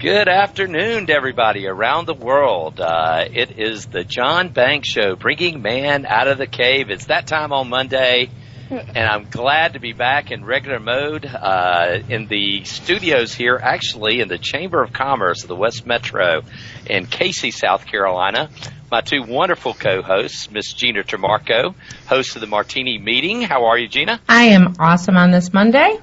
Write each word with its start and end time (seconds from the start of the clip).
Good 0.00 0.28
afternoon 0.28 1.08
to 1.08 1.12
everybody 1.12 1.66
around 1.66 2.06
the 2.06 2.14
world. 2.14 2.80
Uh, 2.80 3.26
it 3.30 3.58
is 3.58 3.84
the 3.84 4.02
John 4.02 4.48
Banks 4.48 4.88
Show, 4.88 5.14
bringing 5.14 5.60
man 5.60 6.06
out 6.06 6.26
of 6.26 6.38
the 6.38 6.46
cave. 6.46 6.88
It's 6.88 7.04
that 7.06 7.26
time 7.26 7.52
on 7.52 7.68
Monday, 7.68 8.30
and 8.70 8.96
I'm 8.96 9.28
glad 9.28 9.74
to 9.74 9.78
be 9.78 9.92
back 9.92 10.30
in 10.30 10.42
regular 10.42 10.80
mode 10.80 11.26
uh, 11.26 11.98
in 12.08 12.28
the 12.28 12.64
studios 12.64 13.34
here, 13.34 13.60
actually 13.62 14.22
in 14.22 14.28
the 14.28 14.38
Chamber 14.38 14.82
of 14.82 14.94
Commerce 14.94 15.42
of 15.42 15.48
the 15.48 15.56
West 15.56 15.84
Metro 15.84 16.44
in 16.86 17.04
Cayce, 17.04 17.54
South 17.54 17.84
Carolina. 17.84 18.48
My 18.90 19.02
two 19.02 19.22
wonderful 19.22 19.74
co-hosts, 19.74 20.50
Miss 20.50 20.72
Gina 20.72 21.02
Tremarco, 21.02 21.74
host 22.06 22.36
of 22.36 22.40
the 22.40 22.46
Martini 22.46 22.96
Meeting. 22.96 23.42
How 23.42 23.66
are 23.66 23.76
you, 23.76 23.86
Gina? 23.86 24.18
I 24.26 24.44
am 24.44 24.76
awesome 24.78 25.18
on 25.18 25.30
this 25.30 25.52
Monday. 25.52 25.98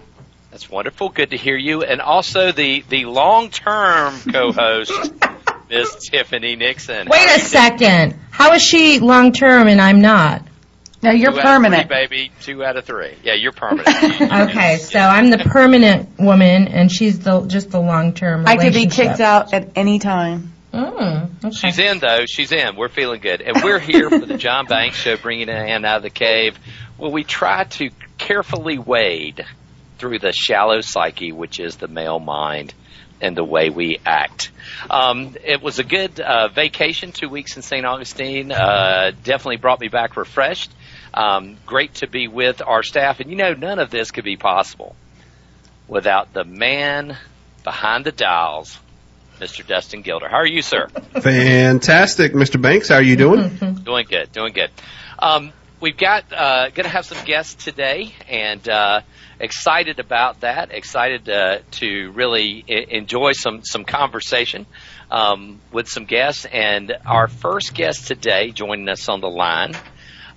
That's 0.57 0.71
wonderful. 0.71 1.09
Good 1.09 1.29
to 1.29 1.37
hear 1.37 1.55
you. 1.55 1.83
And 1.83 2.01
also 2.01 2.51
the, 2.51 2.83
the 2.89 3.05
long 3.05 3.51
term 3.51 4.19
co 4.31 4.51
host, 4.51 4.91
Miss 5.69 6.09
Tiffany 6.09 6.55
Nixon. 6.55 7.07
Wait 7.11 7.27
a 7.35 7.39
second. 7.39 8.19
How 8.31 8.53
is 8.53 8.63
she 8.63 8.97
long 8.97 9.33
term 9.33 9.67
and 9.67 9.79
I'm 9.79 10.01
not? 10.01 10.41
No, 11.03 11.11
you're 11.11 11.31
Two 11.31 11.37
out 11.37 11.37
of 11.37 11.41
three, 11.43 11.43
permanent. 11.69 11.89
baby. 11.89 12.31
Two 12.41 12.63
out 12.65 12.75
of 12.75 12.85
three. 12.85 13.13
Yeah, 13.23 13.35
you're 13.35 13.51
permanent. 13.51 13.87
You- 14.01 14.07
you- 14.25 14.41
Okay, 14.49 14.77
so 14.77 14.97
I'm 14.97 15.29
the 15.29 15.37
permanent 15.37 16.17
woman 16.17 16.67
and 16.69 16.91
she's 16.91 17.19
the 17.19 17.41
just 17.45 17.69
the 17.69 17.79
long 17.79 18.13
term. 18.13 18.47
I 18.47 18.57
could 18.57 18.73
be 18.73 18.87
kicked 18.87 19.19
out 19.19 19.53
at 19.53 19.69
any 19.75 19.99
time. 19.99 20.53
Mm, 20.73 21.29
okay. 21.45 21.51
She's 21.55 21.77
in 21.77 21.99
though. 21.99 22.25
She's 22.25 22.51
in. 22.51 22.75
We're 22.75 22.89
feeling 22.89 23.21
good, 23.21 23.41
and 23.43 23.63
we're 23.63 23.77
here 23.77 24.09
for 24.09 24.25
the 24.25 24.37
John 24.37 24.65
Banks 24.65 24.97
Show, 24.97 25.17
bringing 25.17 25.49
a 25.49 25.53
hand 25.55 25.85
out 25.85 25.97
of 25.97 26.03
the 26.03 26.09
cave. 26.09 26.57
Well, 26.97 27.11
we 27.11 27.23
try 27.23 27.65
to 27.65 27.91
carefully 28.17 28.79
wade 28.79 29.45
through 29.97 30.19
the 30.19 30.31
shallow 30.31 30.81
psyche, 30.81 31.31
which 31.31 31.59
is 31.59 31.77
the 31.77 31.87
male 31.87 32.19
mind, 32.19 32.73
and 33.21 33.35
the 33.35 33.43
way 33.43 33.69
we 33.69 33.99
act. 34.05 34.51
Um, 34.89 35.35
it 35.43 35.61
was 35.61 35.79
a 35.79 35.83
good 35.83 36.19
uh, 36.19 36.49
vacation, 36.49 37.11
two 37.11 37.29
weeks 37.29 37.55
in 37.55 37.63
St. 37.63 37.85
Augustine. 37.85 38.51
Uh, 38.51 39.11
definitely 39.23 39.57
brought 39.57 39.79
me 39.79 39.87
back 39.87 40.17
refreshed. 40.17 40.71
Um, 41.13 41.57
great 41.65 41.95
to 41.95 42.07
be 42.07 42.27
with 42.27 42.61
our 42.61 42.83
staff, 42.83 43.19
and 43.19 43.29
you 43.29 43.35
know, 43.35 43.53
none 43.53 43.79
of 43.79 43.89
this 43.89 44.11
could 44.11 44.25
be 44.25 44.37
possible 44.37 44.95
without 45.87 46.33
the 46.33 46.43
man 46.43 47.17
behind 47.63 48.05
the 48.05 48.11
dials, 48.11 48.77
Mr. 49.39 49.65
Dustin 49.65 50.01
Gilder. 50.01 50.27
How 50.27 50.37
are 50.37 50.47
you, 50.47 50.61
sir? 50.61 50.87
Fantastic, 51.21 52.33
Mr. 52.33 52.61
Banks. 52.61 52.89
How 52.89 52.95
are 52.95 53.01
you 53.01 53.15
doing? 53.15 53.55
Doing 53.83 54.05
good, 54.07 54.31
doing 54.31 54.53
good. 54.53 54.69
Um, 55.17 55.53
we've 55.79 55.97
got 55.97 56.31
uh, 56.31 56.69
going 56.69 56.83
to 56.83 56.89
have 56.89 57.05
some 57.05 57.23
guests 57.25 57.63
today, 57.63 58.13
and 58.27 58.67
uh, 58.67 59.01
excited 59.39 59.99
about 59.99 60.41
that. 60.41 60.71
Excited 60.71 61.29
uh, 61.29 61.59
to 61.71 62.11
really 62.11 62.63
I- 62.69 62.85
enjoy 62.89 63.33
some 63.33 63.63
some 63.63 63.85
conversation 63.85 64.65
um, 65.11 65.59
with 65.71 65.87
some 65.87 66.05
guests. 66.05 66.45
And 66.45 66.93
our 67.05 67.27
first 67.27 67.73
guest 67.73 68.07
today, 68.07 68.51
joining 68.51 68.89
us 68.89 69.09
on 69.09 69.21
the 69.21 69.29
line, 69.29 69.73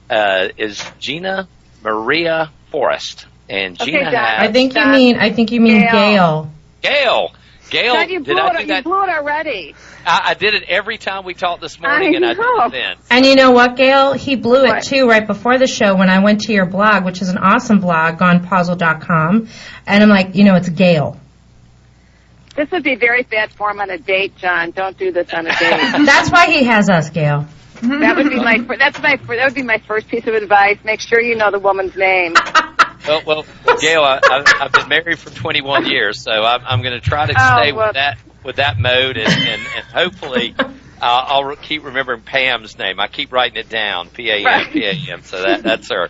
uh, 0.08 0.48
is 0.56 0.84
Gina 0.98 1.48
Maria 1.82 2.50
Forrest. 2.70 3.26
And 3.48 3.78
Gina 3.78 4.04
John. 4.04 4.14
has 4.14 4.48
I 4.48 4.52
think 4.52 4.74
you 4.74 4.86
mean 4.86 5.16
I 5.16 5.30
think 5.32 5.50
you 5.50 5.60
mean 5.60 5.80
Gail. 5.80 5.90
Gail. 5.92 6.50
Gail. 6.82 7.32
Gail, 7.70 7.94
God, 7.94 8.10
you 8.10 8.18
did 8.20 8.34
blew 8.34 8.42
I 8.42 8.60
it. 8.60 8.66
do 8.66 8.74
You 8.74 8.82
blew 8.82 9.02
it 9.04 9.08
already. 9.10 9.74
I, 10.04 10.20
I 10.30 10.34
did 10.34 10.54
it 10.54 10.64
every 10.64 10.98
time 10.98 11.24
we 11.24 11.34
talked 11.34 11.60
this 11.62 11.80
morning, 11.80 12.14
I 12.14 12.16
and 12.16 12.26
I 12.26 12.32
know. 12.32 12.56
did 12.58 12.66
it 12.66 12.72
then. 12.72 12.96
And 13.10 13.24
you 13.26 13.34
know 13.36 13.52
what, 13.52 13.76
Gail? 13.76 14.12
He 14.12 14.36
blew 14.36 14.64
it 14.64 14.68
What? 14.68 14.82
too 14.82 15.08
right 15.08 15.26
before 15.26 15.58
the 15.58 15.66
show 15.66 15.94
when 15.96 16.10
I 16.10 16.18
went 16.22 16.42
to 16.42 16.52
your 16.52 16.66
blog, 16.66 17.04
which 17.04 17.22
is 17.22 17.28
an 17.28 17.38
awesome 17.38 17.80
blog, 17.80 18.18
gonepausal.com. 18.18 19.48
And 19.86 20.02
I'm 20.02 20.08
like, 20.08 20.34
you 20.34 20.44
know, 20.44 20.56
it's 20.56 20.68
Gail. 20.68 21.18
This 22.56 22.70
would 22.72 22.82
be 22.82 22.96
very 22.96 23.22
bad 23.22 23.50
form 23.52 23.80
on 23.80 23.90
a 23.90 23.98
date, 23.98 24.36
John. 24.36 24.72
Don't 24.72 24.98
do 24.98 25.12
this 25.12 25.32
on 25.32 25.46
a 25.46 25.50
date. 25.50 25.60
That's 26.04 26.30
why 26.30 26.46
he 26.50 26.64
has 26.64 26.90
us, 26.90 27.08
Gail. 27.10 27.46
that 27.80 28.16
would 28.16 28.28
be 28.28 28.36
my. 28.36 28.58
fir- 28.58 28.76
That's 28.76 29.00
my. 29.00 29.16
That 29.16 29.44
would 29.46 29.54
be 29.54 29.62
my 29.62 29.78
first 29.78 30.08
piece 30.08 30.26
of 30.26 30.34
advice. 30.34 30.76
Make 30.84 31.00
sure 31.00 31.20
you 31.20 31.36
know 31.36 31.50
the 31.50 31.60
woman's 31.60 31.96
name. 31.96 32.34
Well, 33.10 33.44
well, 33.64 33.76
Gail, 33.80 34.02
I, 34.02 34.20
I've, 34.30 34.46
I've 34.60 34.72
been 34.72 34.88
married 34.88 35.18
for 35.18 35.30
21 35.30 35.86
years, 35.86 36.22
so 36.22 36.30
I'm, 36.30 36.62
I'm 36.64 36.82
going 36.82 36.94
to 36.94 37.00
try 37.00 37.26
to 37.26 37.34
Oh, 37.36 37.56
stay 37.62 37.72
well- 37.72 37.88
with 37.88 37.94
that 37.94 38.18
with 38.42 38.56
that 38.56 38.78
mode, 38.78 39.18
and, 39.18 39.28
and, 39.28 39.60
and 39.76 39.84
hopefully 39.92 40.54
uh, 40.58 40.64
I'll 41.02 41.54
keep 41.56 41.84
remembering 41.84 42.22
Pam's 42.22 42.78
name. 42.78 42.98
I 42.98 43.06
keep 43.06 43.32
writing 43.32 43.58
it 43.58 43.68
down, 43.68 44.08
P 44.08 44.30
A 44.30 44.36
M 44.38 44.44
Right. 44.44 44.66
P 44.72 44.84
A 44.84 45.12
M. 45.12 45.22
So 45.22 45.42
that 45.42 45.62
that's 45.62 45.90
her. 45.90 46.08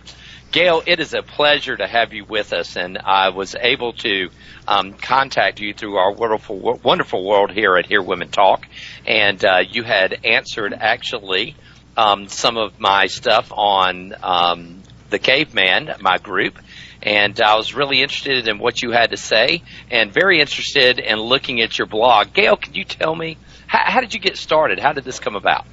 Gail, 0.53 0.81
it 0.85 0.99
is 1.01 1.13
a 1.13 1.23
pleasure 1.23 1.75
to 1.75 1.85
have 1.87 2.13
you 2.13 2.23
with 2.25 2.53
us, 2.53 2.77
and 2.77 2.97
I 2.97 3.29
was 3.29 3.55
able 3.59 3.93
to 3.93 4.29
um, 4.67 4.93
contact 4.93 5.59
you 5.59 5.73
through 5.73 5.95
our 5.97 6.11
wonderful, 6.13 6.79
wonderful 6.83 7.25
world 7.25 7.51
here 7.51 7.75
at 7.77 7.85
Hear 7.85 8.01
Women 8.01 8.29
Talk, 8.29 8.65
and 9.05 9.43
uh, 9.43 9.59
you 9.69 9.83
had 9.83 10.17
answered 10.25 10.73
actually 10.77 11.55
um, 11.97 12.27
some 12.29 12.55
of 12.57 12.79
my 12.79 13.07
stuff 13.07 13.51
on 13.53 14.13
um, 14.23 14.83
the 15.09 15.19
Caveman, 15.19 15.95
my 16.01 16.17
group, 16.17 16.57
and 17.03 17.39
I 17.41 17.55
was 17.55 17.73
really 17.73 18.01
interested 18.01 18.47
in 18.47 18.59
what 18.59 18.81
you 18.81 18.91
had 18.91 19.11
to 19.11 19.17
say, 19.17 19.63
and 19.89 20.13
very 20.13 20.39
interested 20.39 20.99
in 20.99 21.19
looking 21.19 21.61
at 21.61 21.77
your 21.77 21.87
blog. 21.87 22.33
Gail, 22.33 22.57
can 22.57 22.73
you 22.73 22.83
tell 22.83 23.15
me 23.15 23.37
how, 23.67 23.83
how 23.85 24.01
did 24.01 24.13
you 24.13 24.19
get 24.19 24.37
started? 24.37 24.79
How 24.79 24.93
did 24.93 25.03
this 25.03 25.19
come 25.19 25.35
about? 25.35 25.65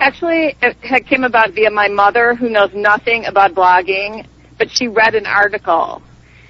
Actually, 0.00 0.56
it 0.62 1.06
came 1.06 1.24
about 1.24 1.52
via 1.52 1.70
my 1.70 1.88
mother, 1.88 2.34
who 2.34 2.48
knows 2.48 2.70
nothing 2.74 3.26
about 3.26 3.54
blogging, 3.54 4.26
but 4.56 4.70
she 4.70 4.88
read 4.88 5.14
an 5.14 5.26
article, 5.26 6.02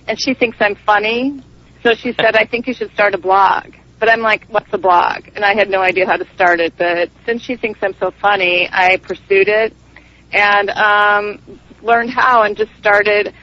and 0.07 0.21
she 0.21 0.35
thinks 0.35 0.57
I'm 0.61 0.77
funny. 0.77 1.43
So 1.83 1.95
she 1.95 2.13
said, 2.13 2.37
"I 2.37 2.45
think 2.45 2.67
you 2.67 2.75
should 2.75 2.93
start 2.93 3.15
a 3.15 3.19
blog." 3.19 3.75
But 3.99 4.09
I'm 4.09 4.21
like, 4.21 4.47
"What's 4.49 4.73
a 4.73 4.79
blog?" 4.79 5.29
And 5.35 5.45
I 5.45 5.55
had 5.55 5.69
no 5.69 5.81
idea 5.81 6.07
how 6.07 6.17
to 6.17 6.27
start 6.35 6.61
it. 6.61 6.75
But 6.77 7.11
since 7.27 7.43
she 7.43 7.57
thinks 7.57 7.81
I'm 7.83 7.95
so 7.99 8.13
funny, 8.13 8.69
I 8.71 8.97
pursued 8.97 9.49
it 9.49 9.75
and 10.33 10.71
um, 10.71 11.41
learned 11.83 12.11
how, 12.11 12.43
and 12.43 12.57
just 12.57 12.75
started. 12.79 13.35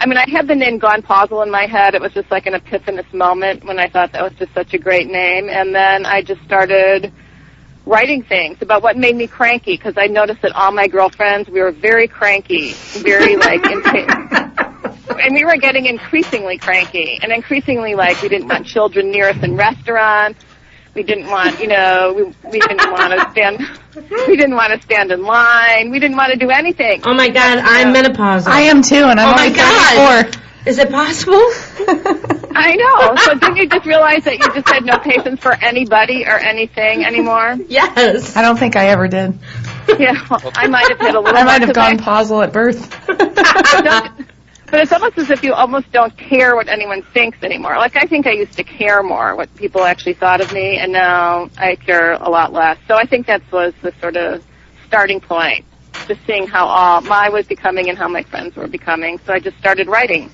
I 0.00 0.06
mean, 0.06 0.16
I 0.16 0.28
had 0.30 0.46
the 0.46 0.54
name 0.54 0.78
Gone 0.78 1.02
Pausal 1.02 1.42
in 1.42 1.50
my 1.50 1.66
head. 1.66 1.94
It 1.94 2.00
was 2.00 2.12
just 2.12 2.30
like 2.30 2.46
an 2.46 2.54
epiphanous 2.54 3.12
moment 3.12 3.64
when 3.64 3.78
I 3.78 3.88
thought 3.88 4.12
that 4.12 4.22
was 4.22 4.32
just 4.38 4.54
such 4.54 4.72
a 4.72 4.78
great 4.78 5.08
name, 5.08 5.48
and 5.48 5.74
then 5.74 6.06
I 6.06 6.22
just 6.22 6.42
started 6.44 7.12
writing 7.84 8.22
things 8.22 8.58
about 8.60 8.82
what 8.82 8.96
made 8.96 9.16
me 9.16 9.26
cranky 9.26 9.76
because 9.76 9.94
I 9.96 10.06
noticed 10.06 10.42
that 10.42 10.52
all 10.52 10.70
my 10.70 10.86
girlfriends 10.86 11.48
we 11.48 11.60
were 11.60 11.72
very 11.72 12.06
cranky, 12.06 12.72
very 12.98 13.34
like 13.36 13.64
and 15.20 15.34
we 15.34 15.44
were 15.44 15.56
getting 15.56 15.86
increasingly 15.86 16.58
cranky 16.58 17.18
and 17.22 17.32
increasingly 17.32 17.94
like 17.94 18.20
we 18.22 18.28
didn't 18.28 18.46
want 18.46 18.66
children 18.66 19.10
near 19.10 19.30
us 19.30 19.42
in 19.42 19.56
restaurants. 19.56 20.44
We 20.98 21.04
didn't 21.04 21.28
want, 21.30 21.60
you 21.60 21.68
know, 21.68 22.12
we, 22.12 22.24
we 22.50 22.58
didn't 22.58 22.90
want 22.90 23.12
to 23.12 23.30
stand, 23.30 23.60
we 24.26 24.36
didn't 24.36 24.56
want 24.56 24.72
to 24.72 24.82
stand 24.82 25.12
in 25.12 25.22
line. 25.22 25.92
We 25.92 26.00
didn't 26.00 26.16
want 26.16 26.32
to 26.32 26.38
do 26.40 26.50
anything. 26.50 27.02
Oh 27.04 27.14
my 27.14 27.28
God, 27.28 27.58
I'm 27.62 27.94
menopausal. 27.94 28.48
I 28.48 28.62
am 28.62 28.82
too, 28.82 28.96
and 29.04 29.20
I'm 29.20 29.28
Oh 29.28 29.36
my 29.36 29.44
only 29.46 29.56
God. 29.56 30.26
34. 30.26 30.42
Is 30.66 30.78
it 30.80 30.90
possible? 30.90 31.34
I 32.56 32.74
know. 32.74 33.14
So 33.22 33.34
didn't 33.38 33.56
you 33.58 33.68
just 33.68 33.86
realize 33.86 34.24
that 34.24 34.40
you 34.40 34.52
just 34.52 34.68
had 34.68 34.84
no 34.84 34.98
patience 34.98 35.40
for 35.40 35.54
anybody 35.54 36.24
or 36.26 36.36
anything 36.36 37.04
anymore? 37.04 37.56
yes. 37.68 38.36
I 38.36 38.42
don't 38.42 38.58
think 38.58 38.74
I 38.74 38.88
ever 38.88 39.06
did. 39.06 39.38
Yeah, 40.00 40.26
well, 40.28 40.50
I 40.56 40.66
might 40.66 40.88
have 40.88 40.98
hit 40.98 41.14
a 41.14 41.20
little. 41.20 41.28
I 41.38 41.44
might 41.44 41.60
have 41.60 41.68
much 41.68 41.76
'cause 41.76 41.84
I- 41.84 41.90
gone 41.94 41.98
pausal 41.98 42.42
at 42.42 42.52
birth. 42.52 43.06
don't- 43.06 44.26
but 44.70 44.80
it's 44.80 44.92
almost 44.92 45.18
as 45.18 45.30
if 45.30 45.42
you 45.42 45.54
almost 45.54 45.90
don't 45.92 46.16
care 46.16 46.54
what 46.54 46.68
anyone 46.68 47.02
thinks 47.02 47.42
anymore. 47.42 47.76
Like 47.78 47.96
I 47.96 48.06
think 48.06 48.26
I 48.26 48.32
used 48.32 48.52
to 48.54 48.64
care 48.64 49.02
more 49.02 49.34
what 49.36 49.54
people 49.56 49.84
actually 49.84 50.14
thought 50.14 50.40
of 50.40 50.52
me, 50.52 50.78
and 50.78 50.92
now 50.92 51.50
I 51.56 51.76
care 51.76 52.12
a 52.12 52.28
lot 52.28 52.52
less. 52.52 52.78
So 52.86 52.94
I 52.94 53.04
think 53.06 53.26
that 53.26 53.42
was 53.50 53.72
the 53.82 53.92
sort 54.00 54.16
of 54.16 54.44
starting 54.86 55.20
point, 55.20 55.64
just 56.06 56.20
seeing 56.26 56.46
how 56.46 56.66
all 56.66 57.00
my 57.02 57.28
was 57.30 57.46
becoming 57.46 57.88
and 57.88 57.96
how 57.98 58.08
my 58.08 58.22
friends 58.24 58.56
were 58.56 58.68
becoming. 58.68 59.18
So 59.26 59.32
I 59.32 59.38
just 59.38 59.58
started 59.58 59.88
writing. 59.88 60.30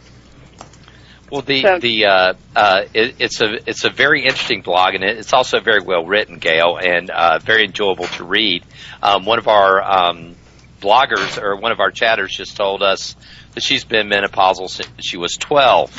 Well, 1.30 1.42
the 1.42 1.62
So- 1.62 1.78
the 1.78 2.04
uh, 2.04 2.34
uh, 2.54 2.84
it, 2.92 3.16
it's 3.18 3.40
a 3.40 3.68
it's 3.68 3.84
a 3.84 3.90
very 3.90 4.24
interesting 4.24 4.62
blog, 4.62 4.94
and 4.94 5.02
it, 5.02 5.18
it's 5.18 5.32
also 5.32 5.60
very 5.60 5.80
well 5.80 6.04
written, 6.04 6.38
Gail, 6.38 6.76
and 6.76 7.10
uh, 7.10 7.38
very 7.38 7.64
enjoyable 7.64 8.06
to 8.06 8.24
read. 8.24 8.64
Um, 9.02 9.24
one 9.24 9.38
of 9.38 9.48
our 9.48 9.82
um, 9.82 10.36
bloggers 10.84 11.40
or 11.42 11.56
one 11.56 11.72
of 11.72 11.80
our 11.80 11.90
chatters 11.90 12.36
just 12.36 12.56
told 12.56 12.82
us 12.82 13.16
that 13.54 13.62
she's 13.62 13.84
been 13.84 14.08
menopausal 14.08 14.68
since 14.68 14.88
she 15.00 15.16
was 15.16 15.36
twelve. 15.36 15.90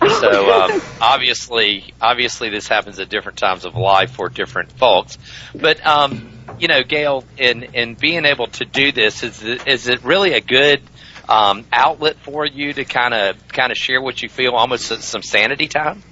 So 0.00 0.50
um, 0.50 0.82
obviously, 1.00 1.94
obviously, 2.00 2.50
this 2.50 2.66
happens 2.66 2.98
at 2.98 3.08
different 3.08 3.38
times 3.38 3.64
of 3.64 3.76
life 3.76 4.12
for 4.12 4.28
different 4.28 4.72
folks. 4.72 5.16
But 5.54 5.84
um, 5.86 6.32
you 6.58 6.68
know, 6.68 6.82
Gail, 6.82 7.24
in 7.38 7.62
in 7.74 7.94
being 7.94 8.24
able 8.24 8.48
to 8.48 8.64
do 8.64 8.90
this, 8.90 9.22
is 9.22 9.42
it, 9.42 9.68
is 9.68 9.86
it 9.88 10.02
really 10.04 10.32
a 10.32 10.40
good 10.40 10.82
um, 11.28 11.64
outlet 11.72 12.16
for 12.16 12.44
you 12.44 12.72
to 12.72 12.84
kind 12.84 13.14
of 13.14 13.48
kind 13.48 13.70
of 13.70 13.78
share 13.78 14.02
what 14.02 14.22
you 14.22 14.28
feel, 14.28 14.52
almost 14.52 14.86
some 15.02 15.22
sanity 15.22 15.68
time? 15.68 16.02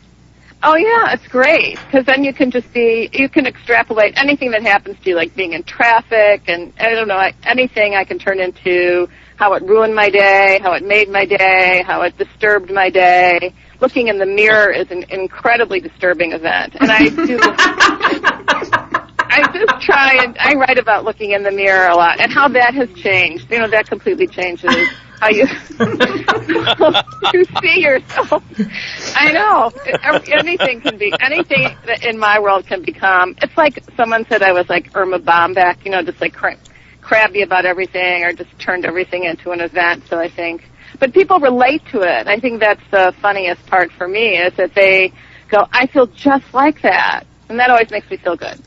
Oh 0.62 0.76
yeah, 0.76 1.14
it's 1.14 1.26
great 1.28 1.78
because 1.86 2.04
then 2.04 2.22
you 2.22 2.34
can 2.34 2.50
just 2.50 2.70
be 2.74 3.08
you 3.14 3.30
can 3.30 3.46
extrapolate 3.46 4.18
anything 4.18 4.50
that 4.50 4.62
happens 4.62 4.98
to 5.02 5.10
you, 5.10 5.16
like 5.16 5.34
being 5.34 5.54
in 5.54 5.62
traffic 5.62 6.42
and 6.48 6.72
I 6.78 6.90
don't 6.90 7.08
know 7.08 7.30
anything 7.44 7.94
I 7.94 8.04
can 8.04 8.18
turn 8.18 8.40
into 8.40 9.08
how 9.36 9.54
it 9.54 9.62
ruined 9.62 9.94
my 9.94 10.10
day, 10.10 10.60
how 10.62 10.72
it 10.74 10.84
made 10.84 11.08
my 11.08 11.24
day, 11.24 11.82
how 11.86 12.02
it 12.02 12.18
disturbed 12.18 12.70
my 12.70 12.90
day. 12.90 13.54
looking 13.80 14.08
in 14.08 14.18
the 14.18 14.26
mirror 14.26 14.70
is 14.70 14.90
an 14.90 15.04
incredibly 15.04 15.80
disturbing 15.80 16.32
event, 16.32 16.76
and 16.78 16.90
I 16.90 17.08
do. 17.08 17.38
I 19.32 19.50
just 19.54 19.80
try 19.80 20.22
and 20.24 20.36
I 20.38 20.54
write 20.54 20.76
about 20.76 21.04
looking 21.04 21.30
in 21.30 21.42
the 21.42 21.52
mirror 21.52 21.88
a 21.88 21.94
lot 21.94 22.20
and 22.20 22.30
how 22.30 22.48
that 22.48 22.74
has 22.74 22.92
changed. 22.94 23.50
You 23.50 23.60
know, 23.60 23.70
that 23.70 23.88
completely 23.88 24.26
changes 24.26 24.88
how 25.20 25.28
you 25.28 25.46
you 27.34 27.44
see 27.62 27.80
yourself. 27.82 28.42
I 29.14 29.32
know 29.32 29.70
anything 30.32 30.80
can 30.80 30.96
be 30.98 31.12
anything 31.20 31.76
that 31.86 32.04
in 32.04 32.18
my 32.18 32.40
world 32.40 32.66
can 32.66 32.82
become. 32.82 33.36
It's 33.42 33.56
like 33.56 33.84
someone 33.96 34.24
said 34.28 34.42
I 34.42 34.52
was 34.52 34.68
like 34.68 34.96
Erma 34.96 35.18
Bombeck, 35.18 35.84
you 35.84 35.90
know, 35.90 36.02
just 36.02 36.20
like 36.20 36.32
cra- 36.32 36.58
crabby 37.02 37.42
about 37.42 37.66
everything, 37.66 38.24
or 38.24 38.32
just 38.32 38.58
turned 38.58 38.86
everything 38.86 39.24
into 39.24 39.50
an 39.50 39.60
event. 39.60 40.04
So 40.08 40.18
I 40.18 40.28
think, 40.30 40.64
but 40.98 41.12
people 41.12 41.38
relate 41.38 41.84
to 41.92 42.00
it. 42.00 42.26
I 42.26 42.40
think 42.40 42.60
that's 42.60 42.82
the 42.90 43.14
funniest 43.20 43.64
part 43.66 43.92
for 43.92 44.08
me 44.08 44.38
is 44.38 44.54
that 44.56 44.74
they 44.74 45.12
go, 45.48 45.66
I 45.72 45.86
feel 45.86 46.06
just 46.06 46.52
like 46.54 46.80
that, 46.82 47.24
and 47.48 47.58
that 47.58 47.70
always 47.70 47.90
makes 47.90 48.10
me 48.10 48.16
feel 48.16 48.36
good. 48.36 48.62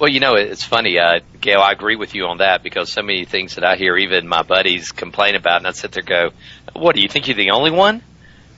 Well, 0.00 0.08
you 0.08 0.18
know, 0.18 0.34
it's 0.34 0.64
funny, 0.64 0.98
uh, 0.98 1.20
Gail. 1.42 1.60
I 1.60 1.72
agree 1.72 1.96
with 1.96 2.14
you 2.14 2.24
on 2.24 2.38
that 2.38 2.62
because 2.62 2.90
so 2.90 3.02
many 3.02 3.26
things 3.26 3.56
that 3.56 3.64
I 3.64 3.76
hear, 3.76 3.98
even 3.98 4.26
my 4.26 4.40
buddies 4.40 4.92
complain 4.92 5.34
about, 5.34 5.58
and 5.58 5.66
I 5.66 5.72
sit 5.72 5.92
there 5.92 6.00
and 6.00 6.08
go, 6.08 6.30
"What 6.72 6.94
do 6.94 7.02
you 7.02 7.08
think? 7.08 7.28
You're 7.28 7.36
the 7.36 7.50
only 7.50 7.70
one?" 7.70 8.00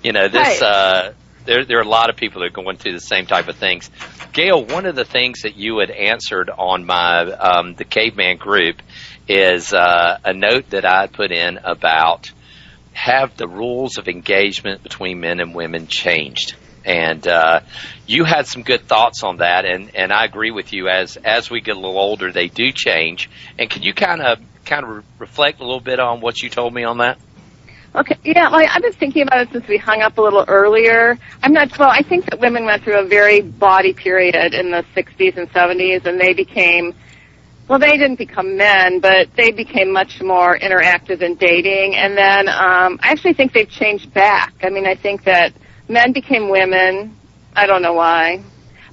You 0.04 0.12
know, 0.12 0.28
this. 0.28 0.60
Right. 0.60 0.62
Uh, 0.62 1.12
there, 1.44 1.64
there 1.64 1.78
are 1.78 1.82
a 1.82 1.88
lot 1.88 2.10
of 2.10 2.14
people 2.14 2.42
that 2.42 2.46
are 2.46 2.62
going 2.62 2.76
through 2.76 2.92
the 2.92 3.00
same 3.00 3.26
type 3.26 3.48
of 3.48 3.56
things. 3.56 3.90
Gail, 4.32 4.64
one 4.64 4.86
of 4.86 4.94
the 4.94 5.04
things 5.04 5.42
that 5.42 5.56
you 5.56 5.78
had 5.78 5.90
answered 5.90 6.48
on 6.48 6.86
my 6.86 7.22
um, 7.22 7.74
the 7.74 7.84
caveman 7.84 8.36
group 8.36 8.80
is 9.26 9.72
uh, 9.72 10.20
a 10.24 10.32
note 10.32 10.70
that 10.70 10.84
I 10.84 11.08
put 11.08 11.32
in 11.32 11.58
about 11.64 12.30
have 12.92 13.36
the 13.36 13.48
rules 13.48 13.98
of 13.98 14.06
engagement 14.06 14.84
between 14.84 15.18
men 15.18 15.40
and 15.40 15.56
women 15.56 15.88
changed 15.88 16.54
and 16.84 17.26
uh, 17.26 17.60
you 18.12 18.24
had 18.24 18.46
some 18.46 18.62
good 18.62 18.82
thoughts 18.82 19.22
on 19.22 19.38
that, 19.38 19.64
and, 19.64 19.94
and 19.94 20.12
I 20.12 20.24
agree 20.24 20.50
with 20.50 20.72
you. 20.72 20.88
As 20.88 21.16
as 21.16 21.50
we 21.50 21.60
get 21.60 21.76
a 21.76 21.80
little 21.80 21.98
older, 21.98 22.30
they 22.30 22.48
do 22.48 22.70
change. 22.70 23.30
And 23.58 23.70
can 23.70 23.82
you 23.82 23.94
kind 23.94 24.20
of 24.20 24.38
kind 24.64 24.84
of 24.84 24.90
re- 24.90 25.02
reflect 25.18 25.60
a 25.60 25.64
little 25.64 25.80
bit 25.80 25.98
on 25.98 26.20
what 26.20 26.42
you 26.42 26.50
told 26.50 26.74
me 26.74 26.84
on 26.84 26.98
that? 26.98 27.18
Okay, 27.94 28.16
yeah, 28.24 28.50
well, 28.50 28.66
I've 28.66 28.80
been 28.80 28.92
thinking 28.92 29.22
about 29.22 29.42
it 29.42 29.52
since 29.52 29.68
we 29.68 29.76
hung 29.76 30.00
up 30.00 30.16
a 30.16 30.22
little 30.22 30.46
earlier. 30.48 31.18
I'm 31.42 31.52
not, 31.52 31.78
well, 31.78 31.90
I 31.90 32.00
think 32.00 32.24
that 32.30 32.40
women 32.40 32.64
went 32.64 32.82
through 32.82 32.98
a 32.98 33.04
very 33.04 33.42
body 33.42 33.92
period 33.92 34.34
in 34.54 34.70
the 34.70 34.82
60s 34.96 35.36
and 35.36 35.52
70s, 35.52 36.06
and 36.06 36.18
they 36.18 36.32
became, 36.32 36.94
well, 37.68 37.78
they 37.78 37.98
didn't 37.98 38.16
become 38.16 38.56
men, 38.56 39.00
but 39.00 39.36
they 39.36 39.50
became 39.50 39.92
much 39.92 40.22
more 40.22 40.58
interactive 40.58 41.20
in 41.20 41.34
dating. 41.34 41.94
And 41.94 42.16
then 42.16 42.48
um, 42.48 42.98
I 43.02 43.10
actually 43.10 43.34
think 43.34 43.52
they've 43.52 43.68
changed 43.68 44.14
back. 44.14 44.54
I 44.62 44.70
mean, 44.70 44.86
I 44.86 44.94
think 44.94 45.24
that 45.24 45.52
men 45.86 46.12
became 46.12 46.48
women. 46.48 47.14
I 47.54 47.66
don't 47.66 47.82
know 47.82 47.94
why. 47.94 48.42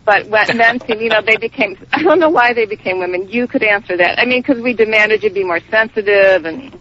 But 0.05 0.27
when 0.27 0.45
men 0.57 0.79
seem, 0.81 1.01
you 1.01 1.09
know, 1.09 1.21
they 1.21 1.37
became, 1.37 1.77
I 1.91 2.01
don't 2.03 2.19
know 2.19 2.29
why 2.29 2.53
they 2.53 2.65
became 2.65 2.99
women. 2.99 3.29
You 3.29 3.47
could 3.47 3.63
answer 3.63 3.97
that. 3.97 4.19
I 4.19 4.25
mean, 4.25 4.41
because 4.41 4.61
we 4.61 4.73
demanded 4.73 5.23
you 5.23 5.29
be 5.29 5.43
more 5.43 5.59
sensitive 5.69 6.45
and 6.45 6.79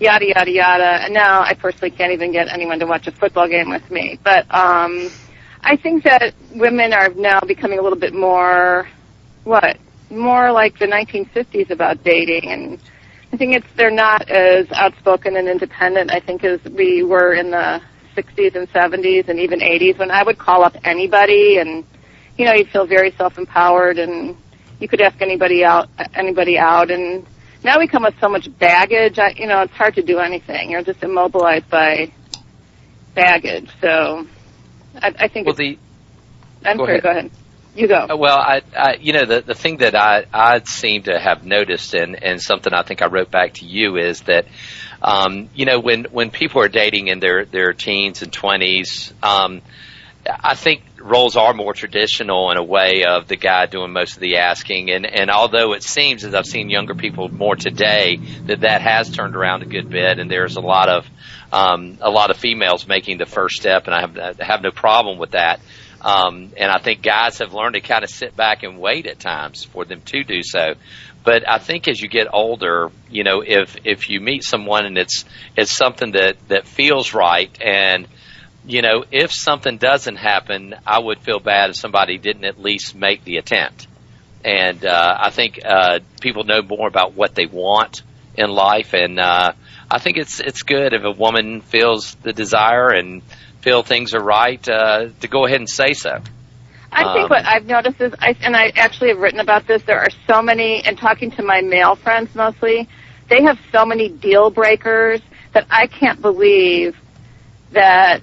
yada, 0.00 0.26
yada, 0.26 0.50
yada. 0.50 1.04
And 1.04 1.14
now 1.14 1.42
I 1.42 1.54
personally 1.54 1.90
can't 1.90 2.12
even 2.12 2.32
get 2.32 2.48
anyone 2.48 2.78
to 2.80 2.86
watch 2.86 3.06
a 3.06 3.12
football 3.12 3.48
game 3.48 3.70
with 3.70 3.88
me. 3.90 4.18
But 4.22 4.52
um, 4.54 5.10
I 5.60 5.76
think 5.76 6.04
that 6.04 6.34
women 6.54 6.92
are 6.92 7.10
now 7.10 7.40
becoming 7.40 7.78
a 7.78 7.82
little 7.82 7.98
bit 7.98 8.14
more, 8.14 8.88
what, 9.44 9.78
more 10.10 10.52
like 10.52 10.78
the 10.78 10.86
1950s 10.86 11.70
about 11.70 12.02
dating. 12.02 12.50
And 12.50 12.78
I 13.32 13.36
think 13.36 13.54
it's, 13.54 13.66
they're 13.76 13.90
not 13.90 14.28
as 14.28 14.70
outspoken 14.72 15.36
and 15.36 15.48
independent, 15.48 16.10
I 16.10 16.20
think, 16.20 16.44
as 16.44 16.62
we 16.64 17.02
were 17.02 17.34
in 17.34 17.50
the 17.50 17.80
60s 18.14 18.54
and 18.54 18.70
70s 18.72 19.28
and 19.28 19.38
even 19.40 19.60
80s 19.60 19.98
when 19.98 20.10
I 20.10 20.22
would 20.22 20.38
call 20.38 20.64
up 20.64 20.76
anybody 20.84 21.58
and 21.58 21.84
you 22.38 22.44
know 22.46 22.52
you'd 22.54 22.68
feel 22.68 22.86
very 22.86 23.10
self-empowered 23.12 23.98
and 23.98 24.36
you 24.80 24.88
could 24.88 25.00
ask 25.00 25.20
anybody 25.22 25.64
out 25.64 25.88
anybody 26.14 26.58
out. 26.58 26.90
And 26.90 27.26
now 27.62 27.78
we 27.78 27.86
come 27.86 28.02
with 28.04 28.14
so 28.20 28.28
much 28.28 28.46
baggage 28.58 29.18
I, 29.18 29.30
you 29.36 29.46
know 29.46 29.62
it's 29.62 29.72
hard 29.74 29.94
to 29.96 30.02
do 30.02 30.18
anything. 30.18 30.70
You're 30.70 30.82
just 30.82 31.02
immobilized 31.02 31.68
by 31.70 32.12
baggage. 33.14 33.70
So 33.80 34.26
I, 35.00 35.14
I 35.18 35.28
think 35.28 35.46
Well, 35.46 35.54
the 35.54 35.78
I'm 36.64 36.76
go 36.78 36.84
sorry 36.86 36.98
ahead. 36.98 37.02
go 37.02 37.10
ahead. 37.10 37.30
You 37.76 37.88
go. 37.88 38.06
Uh, 38.08 38.16
Well, 38.16 38.38
I, 38.38 38.62
I, 38.76 38.94
you 39.00 39.12
know, 39.12 39.24
the 39.26 39.40
the 39.42 39.54
thing 39.54 39.78
that 39.78 39.94
I 39.96 40.26
I 40.32 40.60
seem 40.64 41.02
to 41.04 41.18
have 41.18 41.44
noticed, 41.44 41.92
and 41.94 42.22
and 42.22 42.40
something 42.40 42.72
I 42.72 42.82
think 42.82 43.02
I 43.02 43.06
wrote 43.06 43.30
back 43.32 43.54
to 43.54 43.66
you 43.66 43.96
is 43.96 44.20
that, 44.22 44.46
um, 45.04 45.50
you 45.54 45.66
know, 45.66 45.80
when 45.80 46.04
when 46.04 46.30
people 46.30 46.62
are 46.62 46.68
dating 46.68 47.08
in 47.08 47.20
their 47.20 47.44
their 47.44 47.74
teens 47.74 48.22
and 48.22 48.32
twenties, 48.32 49.12
um, 49.22 49.60
I 50.26 50.54
think 50.54 50.82
roles 50.98 51.36
are 51.36 51.52
more 51.52 51.74
traditional 51.74 52.50
in 52.50 52.56
a 52.56 52.62
way 52.62 53.04
of 53.04 53.28
the 53.28 53.36
guy 53.36 53.66
doing 53.66 53.92
most 53.92 54.14
of 54.14 54.20
the 54.20 54.38
asking, 54.38 54.90
and 54.90 55.04
and 55.04 55.30
although 55.30 55.74
it 55.74 55.82
seems 55.82 56.24
as 56.24 56.34
I've 56.34 56.46
seen 56.46 56.70
younger 56.70 56.94
people 56.94 57.28
more 57.28 57.54
today 57.54 58.16
that 58.46 58.60
that 58.60 58.80
has 58.80 59.10
turned 59.10 59.36
around 59.36 59.62
a 59.62 59.66
good 59.66 59.90
bit, 59.90 60.18
and 60.18 60.30
there's 60.30 60.56
a 60.56 60.62
lot 60.62 60.88
of 60.88 61.06
um, 61.52 61.98
a 62.00 62.10
lot 62.10 62.30
of 62.30 62.38
females 62.38 62.88
making 62.88 63.18
the 63.18 63.26
first 63.26 63.56
step, 63.56 63.86
and 63.86 63.94
I 63.94 64.00
have 64.00 64.18
I 64.40 64.44
have 64.44 64.62
no 64.62 64.70
problem 64.70 65.18
with 65.18 65.32
that. 65.32 65.60
Um, 66.00 66.52
and 66.58 66.70
I 66.70 66.78
think 66.78 67.02
guys 67.02 67.38
have 67.38 67.54
learned 67.54 67.74
to 67.74 67.80
kind 67.80 68.04
of 68.04 68.10
sit 68.10 68.36
back 68.36 68.62
and 68.62 68.78
wait 68.78 69.06
at 69.06 69.18
times 69.18 69.64
for 69.64 69.86
them 69.86 70.02
to 70.02 70.24
do 70.24 70.42
so. 70.42 70.74
But 71.24 71.48
I 71.48 71.58
think 71.58 71.88
as 71.88 72.00
you 72.00 72.08
get 72.08 72.26
older, 72.32 72.90
you 73.10 73.24
know, 73.24 73.42
if 73.44 73.76
if 73.84 74.10
you 74.10 74.20
meet 74.20 74.44
someone 74.44 74.84
and 74.84 74.98
it's 74.98 75.24
it's 75.56 75.72
something 75.72 76.12
that 76.12 76.36
that 76.48 76.66
feels 76.66 77.14
right, 77.14 77.50
and 77.62 78.06
you 78.66 78.82
know, 78.82 79.04
if 79.10 79.32
something 79.32 79.78
doesn't 79.78 80.16
happen, 80.16 80.74
I 80.86 80.98
would 80.98 81.20
feel 81.20 81.40
bad 81.40 81.70
if 81.70 81.76
somebody 81.76 82.18
didn't 82.18 82.44
at 82.44 82.60
least 82.60 82.94
make 82.94 83.24
the 83.24 83.38
attempt. 83.38 83.86
And 84.44 84.84
uh, 84.84 85.16
I 85.18 85.30
think 85.30 85.60
uh, 85.64 86.00
people 86.20 86.44
know 86.44 86.60
more 86.60 86.86
about 86.86 87.14
what 87.14 87.34
they 87.34 87.46
want 87.46 88.02
in 88.36 88.50
life, 88.50 88.92
and 88.92 89.18
uh, 89.18 89.52
I 89.90 89.98
think 89.98 90.18
it's 90.18 90.40
it's 90.40 90.62
good 90.62 90.92
if 90.92 91.04
a 91.04 91.10
woman 91.10 91.62
feels 91.62 92.14
the 92.16 92.34
desire 92.34 92.90
and 92.90 93.22
feel 93.62 93.82
things 93.82 94.14
are 94.14 94.22
right 94.22 94.68
uh, 94.68 95.08
to 95.20 95.28
go 95.28 95.46
ahead 95.46 95.60
and 95.60 95.70
say 95.70 95.94
so. 95.94 96.20
I 96.94 97.12
think 97.14 97.24
Um, 97.24 97.30
what 97.30 97.44
I've 97.44 97.66
noticed 97.66 98.00
is, 98.00 98.12
I, 98.20 98.36
and 98.42 98.56
I 98.56 98.72
actually 98.76 99.08
have 99.08 99.18
written 99.18 99.40
about 99.40 99.66
this, 99.66 99.82
there 99.82 99.98
are 99.98 100.10
so 100.28 100.40
many, 100.40 100.82
and 100.84 100.96
talking 100.96 101.30
to 101.32 101.42
my 101.42 101.60
male 101.60 101.96
friends 101.96 102.34
mostly, 102.34 102.88
they 103.28 103.42
have 103.42 103.58
so 103.72 103.84
many 103.84 104.08
deal 104.08 104.50
breakers 104.50 105.20
that 105.52 105.66
I 105.70 105.86
can't 105.86 106.20
believe 106.22 106.96
that 107.72 108.22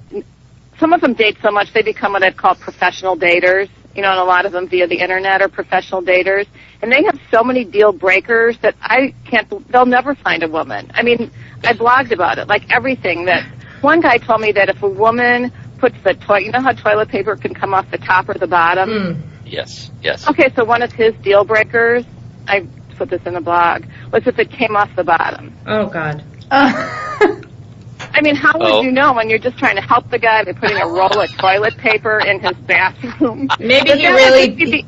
some 0.79 0.94
of 0.94 1.01
them 1.01 1.13
date 1.13 1.38
so 1.41 1.51
much 1.51 1.73
they 1.73 1.81
become 1.81 2.13
what 2.13 2.23
I'd 2.23 2.38
call 2.38 2.56
professional 2.56 3.18
daters, 3.18 3.69
you 3.95 4.01
know, 4.01 4.12
and 4.12 4.19
a 4.19 4.23
lot 4.23 4.45
of 4.45 4.51
them 4.53 4.69
via 4.69 4.88
the 4.88 5.00
internet 5.00 5.41
are 5.41 5.50
professional 5.50 6.01
daters, 6.01 6.47
and 6.81 6.92
they 6.92 7.04
have 7.04 7.19
so 7.30 7.44
many 7.44 7.66
deal 7.66 7.92
breakers 7.92 8.57
that 8.61 8.75
I 8.81 9.13
can't, 9.30 9.47
they'll 9.71 9.85
never 9.85 10.16
find 10.16 10.44
a 10.44 10.47
woman. 10.47 10.90
I 10.94 11.04
mean, 11.04 11.30
I 11.63 11.73
blogged 11.73 12.11
about 12.11 12.37
it, 12.37 12.47
like 12.47 12.63
everything 12.71 13.25
that, 13.25 13.44
one 13.81 13.99
guy 13.99 14.18
told 14.18 14.42
me 14.42 14.51
that 14.51 14.69
if 14.69 14.81
a 14.83 14.87
woman 14.87 15.51
puts 15.81 15.95
the 16.04 16.14
toilet, 16.14 16.44
you 16.45 16.52
know 16.52 16.61
how 16.61 16.71
toilet 16.71 17.09
paper 17.09 17.35
can 17.35 17.54
come 17.54 17.73
off 17.73 17.90
the 17.92 17.97
top 17.97 18.30
or 18.30 18.35
the 18.35 18.47
bottom? 18.47 18.90
Hmm. 19.16 19.21
Yes, 19.45 19.92
yes. 20.02 20.28
Okay, 20.30 20.50
so 20.56 20.64
one 20.64 20.81
of 20.83 20.94
his 20.94 21.14
deal 21.23 21.44
breakers, 21.44 22.06
I 22.47 22.68
put 22.97 23.09
this 23.09 23.21
in 23.26 23.33
the 23.33 23.42
blog, 23.42 23.83
was 24.14 24.26
if 24.28 24.40
it 24.40 24.52
came 24.52 24.76
off 24.78 24.95
the 24.95 25.04
bottom. 25.04 25.54
Oh 25.66 25.88
God. 25.88 26.23
I 26.52 28.21
mean, 28.21 28.35
how 28.35 28.57
would 28.59 28.71
Oh. 28.71 28.81
you 28.81 28.92
know 28.92 29.14
when 29.14 29.30
you're 29.30 29.40
just 29.40 29.57
trying 29.57 29.76
to 29.76 29.81
help 29.81 30.09
the 30.09 30.19
guy 30.19 30.44
by 30.44 30.54
putting 30.54 30.78
a 30.78 30.88
roll 30.88 31.19
of 31.19 31.30
toilet 31.38 31.78
paper 31.78 32.19
in 32.19 32.40
his 32.40 32.56
bathroom? 32.57 33.47
Maybe 33.59 33.92
he 33.92 34.02
that 34.04 34.14
really- 34.16 34.50
would 34.50 34.57
the 34.57 34.85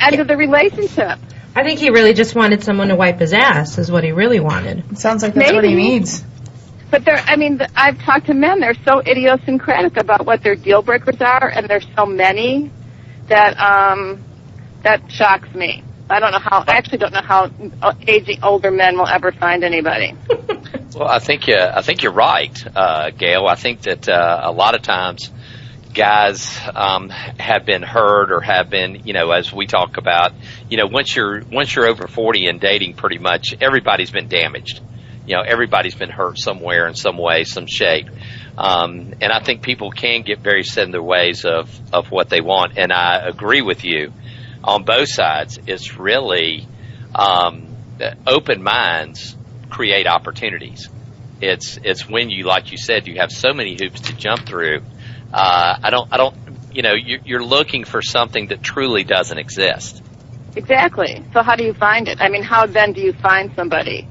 end 0.00 0.20
of 0.20 0.28
the 0.28 0.36
relationship. 0.36 1.18
I 1.56 1.62
think 1.62 1.78
he 1.78 1.90
really 1.90 2.14
just 2.14 2.34
wanted 2.34 2.64
someone 2.64 2.88
to 2.88 2.96
wipe 2.96 3.20
his 3.20 3.32
ass. 3.32 3.78
Is 3.78 3.90
what 3.90 4.02
he 4.02 4.10
really 4.12 4.40
wanted. 4.40 4.82
It 4.90 4.98
Sounds 4.98 5.22
like 5.22 5.34
that's 5.34 5.52
what 5.52 5.64
he 5.64 5.74
needs. 5.74 6.24
But 6.94 7.04
they're, 7.04 7.16
I 7.26 7.34
mean, 7.34 7.58
the, 7.58 7.68
I've 7.74 7.98
talked 8.02 8.26
to 8.26 8.34
men. 8.34 8.60
They're 8.60 8.80
so 8.84 9.00
idiosyncratic 9.00 9.96
about 9.96 10.24
what 10.24 10.44
their 10.44 10.54
deal 10.54 10.80
breakers 10.80 11.20
are, 11.20 11.48
and 11.48 11.66
there's 11.66 11.84
so 11.96 12.06
many 12.06 12.70
that 13.26 13.58
um, 13.58 14.22
that 14.84 15.10
shocks 15.10 15.52
me. 15.56 15.82
I 16.08 16.20
don't 16.20 16.30
know 16.30 16.38
how. 16.38 16.62
I 16.64 16.76
actually 16.76 16.98
don't 16.98 17.12
know 17.12 17.20
how 17.20 17.50
aging 18.06 18.44
older 18.44 18.70
men 18.70 18.96
will 18.96 19.08
ever 19.08 19.32
find 19.32 19.64
anybody. 19.64 20.14
Well, 20.94 21.08
I 21.08 21.18
think 21.18 21.48
uh, 21.48 21.72
I 21.74 21.82
think 21.82 22.04
you're 22.04 22.12
right, 22.12 22.56
uh, 22.76 23.10
Gail. 23.10 23.48
I 23.48 23.56
think 23.56 23.80
that 23.82 24.08
uh, 24.08 24.42
a 24.44 24.52
lot 24.52 24.76
of 24.76 24.82
times 24.82 25.28
guys 25.92 26.56
um, 26.72 27.08
have 27.08 27.66
been 27.66 27.82
hurt 27.82 28.30
or 28.30 28.40
have 28.40 28.70
been, 28.70 29.02
you 29.04 29.12
know, 29.12 29.32
as 29.32 29.52
we 29.52 29.66
talk 29.66 29.96
about, 29.96 30.34
you 30.70 30.76
know, 30.76 30.86
once 30.86 31.16
you're 31.16 31.42
once 31.50 31.74
you're 31.74 31.88
over 31.88 32.06
40 32.06 32.46
and 32.46 32.60
dating, 32.60 32.94
pretty 32.94 33.18
much 33.18 33.56
everybody's 33.60 34.12
been 34.12 34.28
damaged. 34.28 34.82
You 35.26 35.36
know, 35.36 35.42
everybody's 35.42 35.94
been 35.94 36.10
hurt 36.10 36.38
somewhere 36.38 36.86
in 36.86 36.94
some 36.94 37.18
way, 37.18 37.44
some 37.44 37.66
shape. 37.66 38.08
Um, 38.56 39.14
and 39.20 39.32
I 39.32 39.40
think 39.40 39.62
people 39.62 39.90
can 39.90 40.22
get 40.22 40.40
very 40.40 40.62
set 40.62 40.84
in 40.84 40.90
their 40.92 41.02
ways 41.02 41.44
of, 41.44 41.68
of 41.92 42.10
what 42.10 42.28
they 42.28 42.40
want. 42.40 42.78
And 42.78 42.92
I 42.92 43.26
agree 43.26 43.62
with 43.62 43.84
you 43.84 44.12
on 44.62 44.84
both 44.84 45.08
sides. 45.08 45.58
It's 45.66 45.96
really 45.98 46.68
um, 47.14 47.74
open 48.26 48.62
minds 48.62 49.36
create 49.70 50.06
opportunities. 50.06 50.88
It's 51.40 51.78
it's 51.82 52.08
when 52.08 52.30
you, 52.30 52.44
like 52.44 52.70
you 52.70 52.78
said, 52.78 53.08
you 53.08 53.16
have 53.18 53.32
so 53.32 53.52
many 53.52 53.76
hoops 53.80 54.02
to 54.02 54.12
jump 54.16 54.46
through. 54.46 54.82
uh, 55.32 55.78
I 55.82 55.90
don't, 55.90 56.12
I 56.12 56.16
don't, 56.16 56.36
you 56.72 56.82
know, 56.82 56.94
you're, 56.94 57.20
you're 57.24 57.44
looking 57.44 57.84
for 57.84 58.00
something 58.02 58.48
that 58.48 58.62
truly 58.62 59.02
doesn't 59.04 59.36
exist. 59.36 60.02
Exactly. 60.54 61.24
So 61.32 61.42
how 61.42 61.56
do 61.56 61.64
you 61.64 61.74
find 61.74 62.06
it? 62.08 62.20
I 62.20 62.28
mean, 62.28 62.44
how 62.44 62.66
then 62.66 62.92
do 62.92 63.00
you 63.00 63.12
find 63.12 63.50
somebody? 63.56 64.06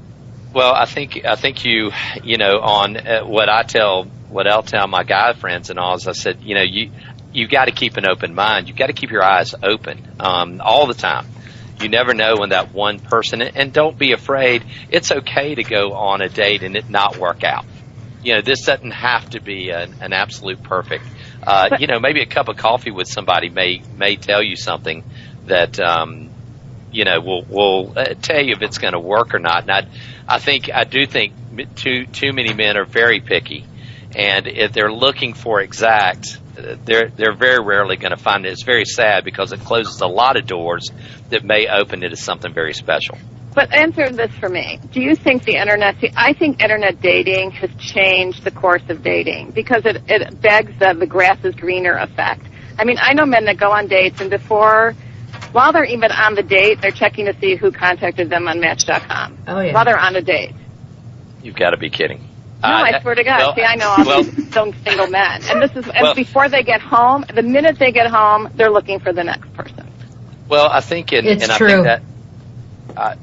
Well, 0.54 0.72
I 0.72 0.84
think 0.84 1.24
I 1.24 1.34
think 1.34 1.64
you 1.64 1.90
you 2.22 2.36
know 2.38 2.60
on 2.60 2.96
uh, 2.96 3.24
what 3.24 3.48
I 3.48 3.64
tell 3.64 4.04
what 4.04 4.46
I'll 4.46 4.62
tell 4.62 4.86
my 4.86 5.02
guy 5.02 5.32
friends 5.32 5.68
and 5.68 5.80
all 5.80 5.96
is 5.96 6.06
I 6.06 6.12
said 6.12 6.42
you 6.42 6.54
know 6.54 6.62
you 6.62 6.92
you 7.32 7.48
got 7.48 7.64
to 7.64 7.72
keep 7.72 7.96
an 7.96 8.06
open 8.08 8.36
mind. 8.36 8.68
You 8.68 8.74
got 8.74 8.86
to 8.86 8.92
keep 8.92 9.10
your 9.10 9.24
eyes 9.24 9.56
open 9.60 10.00
um, 10.20 10.60
all 10.60 10.86
the 10.86 10.94
time. 10.94 11.26
You 11.80 11.88
never 11.88 12.14
know 12.14 12.36
when 12.38 12.50
that 12.50 12.72
one 12.72 13.00
person 13.00 13.42
and 13.42 13.72
don't 13.72 13.98
be 13.98 14.12
afraid. 14.12 14.64
It's 14.90 15.10
okay 15.10 15.56
to 15.56 15.64
go 15.64 15.92
on 15.92 16.22
a 16.22 16.28
date 16.28 16.62
and 16.62 16.76
it 16.76 16.88
not 16.88 17.16
work 17.16 17.42
out. 17.42 17.64
You 18.22 18.34
know 18.34 18.40
this 18.40 18.64
doesn't 18.64 18.92
have 18.92 19.28
to 19.30 19.40
be 19.40 19.70
an, 19.70 19.92
an 20.00 20.12
absolute 20.12 20.62
perfect. 20.62 21.04
Uh, 21.42 21.70
you 21.80 21.88
know 21.88 21.98
maybe 21.98 22.20
a 22.20 22.26
cup 22.26 22.48
of 22.48 22.56
coffee 22.56 22.92
with 22.92 23.08
somebody 23.08 23.48
may 23.48 23.82
may 23.98 24.14
tell 24.14 24.40
you 24.40 24.54
something 24.54 25.02
that 25.46 25.80
um, 25.80 26.30
you 26.94 27.04
know 27.04 27.20
will 27.20 27.42
will 27.42 27.92
uh, 27.96 28.14
tell 28.14 28.42
you 28.42 28.52
if 28.52 28.62
it's 28.62 28.78
going 28.78 28.92
to 28.92 29.00
work 29.00 29.34
or 29.34 29.40
not. 29.40 29.62
And 29.62 29.70
I, 29.70 29.86
I 30.28 30.38
think 30.38 30.70
I 30.72 30.84
do 30.84 31.06
think 31.06 31.32
too 31.74 32.06
too 32.06 32.32
many 32.32 32.54
men 32.54 32.76
are 32.76 32.84
very 32.84 33.20
picky, 33.20 33.64
and 34.14 34.46
if 34.46 34.72
they're 34.72 34.92
looking 34.92 35.34
for 35.34 35.60
exact, 35.60 36.38
uh, 36.56 36.76
they're 36.84 37.08
they're 37.08 37.34
very 37.34 37.62
rarely 37.62 37.96
going 37.96 38.12
to 38.12 38.22
find 38.22 38.46
it. 38.46 38.52
It's 38.52 38.62
very 38.62 38.84
sad 38.84 39.24
because 39.24 39.52
it 39.52 39.60
closes 39.60 40.00
a 40.00 40.06
lot 40.06 40.36
of 40.36 40.46
doors 40.46 40.90
that 41.30 41.44
may 41.44 41.66
open 41.66 42.04
as 42.04 42.20
something 42.20 42.54
very 42.54 42.74
special. 42.74 43.18
But 43.54 43.72
answer 43.72 44.10
this 44.10 44.32
for 44.40 44.48
me. 44.48 44.80
Do 44.90 45.00
you 45.00 45.14
think 45.14 45.44
the 45.44 45.54
internet, 45.54 46.00
see, 46.00 46.10
I 46.16 46.32
think 46.32 46.60
internet 46.60 47.00
dating 47.00 47.52
has 47.52 47.70
changed 47.78 48.42
the 48.42 48.50
course 48.50 48.82
of 48.88 49.04
dating 49.04 49.52
because 49.52 49.86
it, 49.86 50.02
it 50.08 50.40
begs 50.40 50.76
the, 50.80 50.92
the 50.94 51.06
grass 51.06 51.38
is 51.44 51.54
greener 51.54 51.96
effect. 51.96 52.44
I 52.76 52.84
mean, 52.84 52.96
I 53.00 53.14
know 53.14 53.24
men 53.24 53.44
that 53.44 53.56
go 53.56 53.70
on 53.70 53.86
dates 53.86 54.20
and 54.20 54.28
before, 54.28 54.96
while 55.54 55.72
they're 55.72 55.84
even 55.84 56.10
on 56.10 56.34
the 56.34 56.42
date, 56.42 56.80
they're 56.80 56.90
checking 56.90 57.26
to 57.26 57.40
see 57.40 57.54
who 57.54 57.70
contacted 57.70 58.28
them 58.28 58.48
on 58.48 58.58
Match.com. 58.58 59.38
Oh, 59.46 59.60
yeah. 59.60 59.72
While 59.72 59.84
they're 59.84 59.98
on 59.98 60.16
a 60.16 60.20
date. 60.20 60.52
You've 61.44 61.54
got 61.54 61.70
to 61.70 61.76
be 61.76 61.90
kidding. 61.90 62.28
No, 62.60 62.70
I 62.70 63.00
swear 63.00 63.14
to 63.14 63.22
God. 63.22 63.38
well, 63.38 63.54
see, 63.54 63.62
I 63.62 63.76
know 63.76 63.88
all 63.90 64.04
well, 64.04 64.22
these 64.24 64.52
single 64.52 65.06
men. 65.06 65.42
And 65.44 65.62
this 65.62 65.70
is, 65.76 65.88
and 65.88 66.02
Well- 66.02 66.14
before 66.14 66.48
they 66.48 66.64
get 66.64 66.80
home, 66.80 67.24
the 67.32 67.42
minute 67.42 67.78
they 67.78 67.92
get 67.92 68.10
home, 68.10 68.50
they're 68.56 68.70
looking 68.70 68.98
for 68.98 69.12
the 69.12 69.22
next 69.22 69.52
person. 69.54 69.86
Well, 70.48 70.68
I 70.68 70.80
think, 70.80 71.12
and, 71.12 71.26
It's 71.26 71.44
and 71.44 71.52
I 71.52 71.58
true. 71.58 71.68
think 71.68 71.84
that 71.84 72.02
I, 72.96 73.16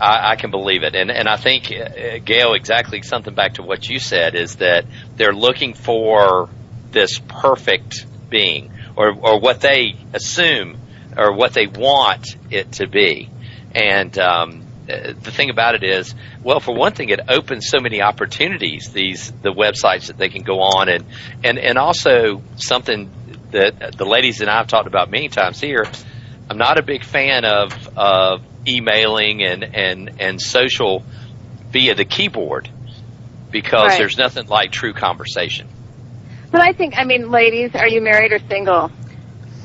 I, 0.00 0.30
I 0.30 0.36
can 0.36 0.50
believe 0.50 0.84
it, 0.84 0.94
and 0.94 1.10
and 1.10 1.28
I 1.28 1.36
think 1.36 1.70
uh, 1.72 2.18
Gail, 2.24 2.54
exactly 2.54 3.02
something 3.02 3.34
back 3.34 3.54
to 3.54 3.62
what 3.62 3.88
you 3.88 3.98
said 3.98 4.34
is 4.34 4.56
that 4.56 4.86
they're 5.16 5.34
looking 5.34 5.74
for 5.74 6.48
this 6.90 7.18
perfect 7.18 8.06
being, 8.28 8.72
or 8.96 9.10
or 9.12 9.38
what 9.38 9.60
they 9.60 9.94
assume, 10.12 10.78
or 11.18 11.32
what 11.32 11.52
they 11.52 11.66
want 11.66 12.36
it 12.50 12.72
to 12.72 12.86
be, 12.86 13.28
and. 13.74 14.18
Um, 14.18 14.64
uh, 14.88 15.12
the 15.20 15.30
thing 15.30 15.50
about 15.50 15.74
it 15.74 15.84
is, 15.84 16.14
well, 16.42 16.60
for 16.60 16.74
one 16.74 16.92
thing, 16.92 17.10
it 17.10 17.20
opens 17.28 17.68
so 17.68 17.78
many 17.78 18.00
opportunities. 18.00 18.90
These 18.90 19.30
the 19.42 19.52
websites 19.52 20.06
that 20.06 20.16
they 20.16 20.30
can 20.30 20.44
go 20.44 20.60
on, 20.60 20.88
and 20.88 21.04
and 21.44 21.58
and 21.58 21.76
also 21.76 22.42
something 22.56 23.10
that 23.50 23.98
the 23.98 24.06
ladies 24.06 24.40
and 24.40 24.48
I've 24.48 24.66
talked 24.66 24.86
about 24.86 25.10
many 25.10 25.28
times 25.28 25.60
here. 25.60 25.84
I'm 26.48 26.56
not 26.56 26.78
a 26.78 26.82
big 26.82 27.04
fan 27.04 27.44
of 27.44 27.98
of 27.98 28.42
emailing 28.66 29.42
and 29.42 29.62
and 29.62 30.10
and 30.20 30.40
social 30.40 31.04
via 31.70 31.94
the 31.94 32.06
keyboard 32.06 32.70
because 33.50 33.90
Right. 33.90 33.98
there's 33.98 34.16
nothing 34.16 34.46
like 34.46 34.72
true 34.72 34.92
conversation. 34.92 35.68
But 36.50 36.62
I 36.62 36.72
think, 36.72 36.94
I 36.96 37.04
mean, 37.04 37.30
ladies, 37.30 37.74
are 37.74 37.88
you 37.88 38.00
married 38.00 38.32
or 38.32 38.38
single? 38.48 38.90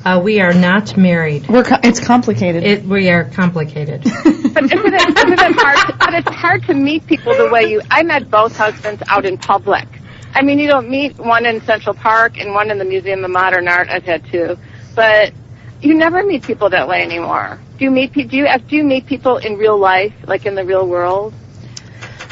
Uh, 0.04 0.20
we 0.22 0.40
are 0.40 0.52
not 0.52 0.96
married. 0.96 1.48
We're 1.48 1.64
co- 1.64 1.78
it's 1.82 1.98
complicated. 1.98 2.62
It, 2.62 2.84
we 2.84 3.08
are 3.10 3.24
complicated. 3.24 4.04
But 4.54 4.72
isn't 4.72 4.94
it, 4.94 5.18
isn't 5.18 5.32
it 5.32 5.56
hard? 5.56 5.76
To, 5.88 5.96
but 5.98 6.14
it's 6.14 6.28
hard 6.28 6.62
to 6.66 6.74
meet 6.74 7.04
people 7.08 7.34
the 7.36 7.48
way 7.50 7.64
you. 7.64 7.82
I 7.90 8.04
met 8.04 8.30
both 8.30 8.56
husbands 8.56 9.02
out 9.08 9.26
in 9.26 9.36
public. 9.36 9.88
I 10.32 10.42
mean, 10.42 10.60
you 10.60 10.68
don't 10.68 10.88
meet 10.88 11.18
one 11.18 11.44
in 11.44 11.60
Central 11.62 11.92
Park 11.92 12.38
and 12.38 12.54
one 12.54 12.70
in 12.70 12.78
the 12.78 12.84
Museum 12.84 13.24
of 13.24 13.32
Modern 13.32 13.66
Art. 13.66 13.88
I've 13.90 14.04
had 14.04 14.24
two, 14.26 14.56
but 14.94 15.32
you 15.80 15.94
never 15.94 16.22
meet 16.22 16.44
people 16.44 16.70
that 16.70 16.86
way 16.86 17.02
anymore. 17.02 17.58
Do 17.78 17.84
you 17.84 17.90
meet? 17.90 18.12
pe- 18.12 18.24
Do 18.24 18.36
you 18.36 18.46
do 18.68 18.76
you 18.76 18.84
meet 18.84 19.06
people 19.06 19.38
in 19.38 19.56
real 19.56 19.76
life, 19.76 20.14
like 20.28 20.46
in 20.46 20.54
the 20.54 20.64
real 20.64 20.86
world? 20.86 21.34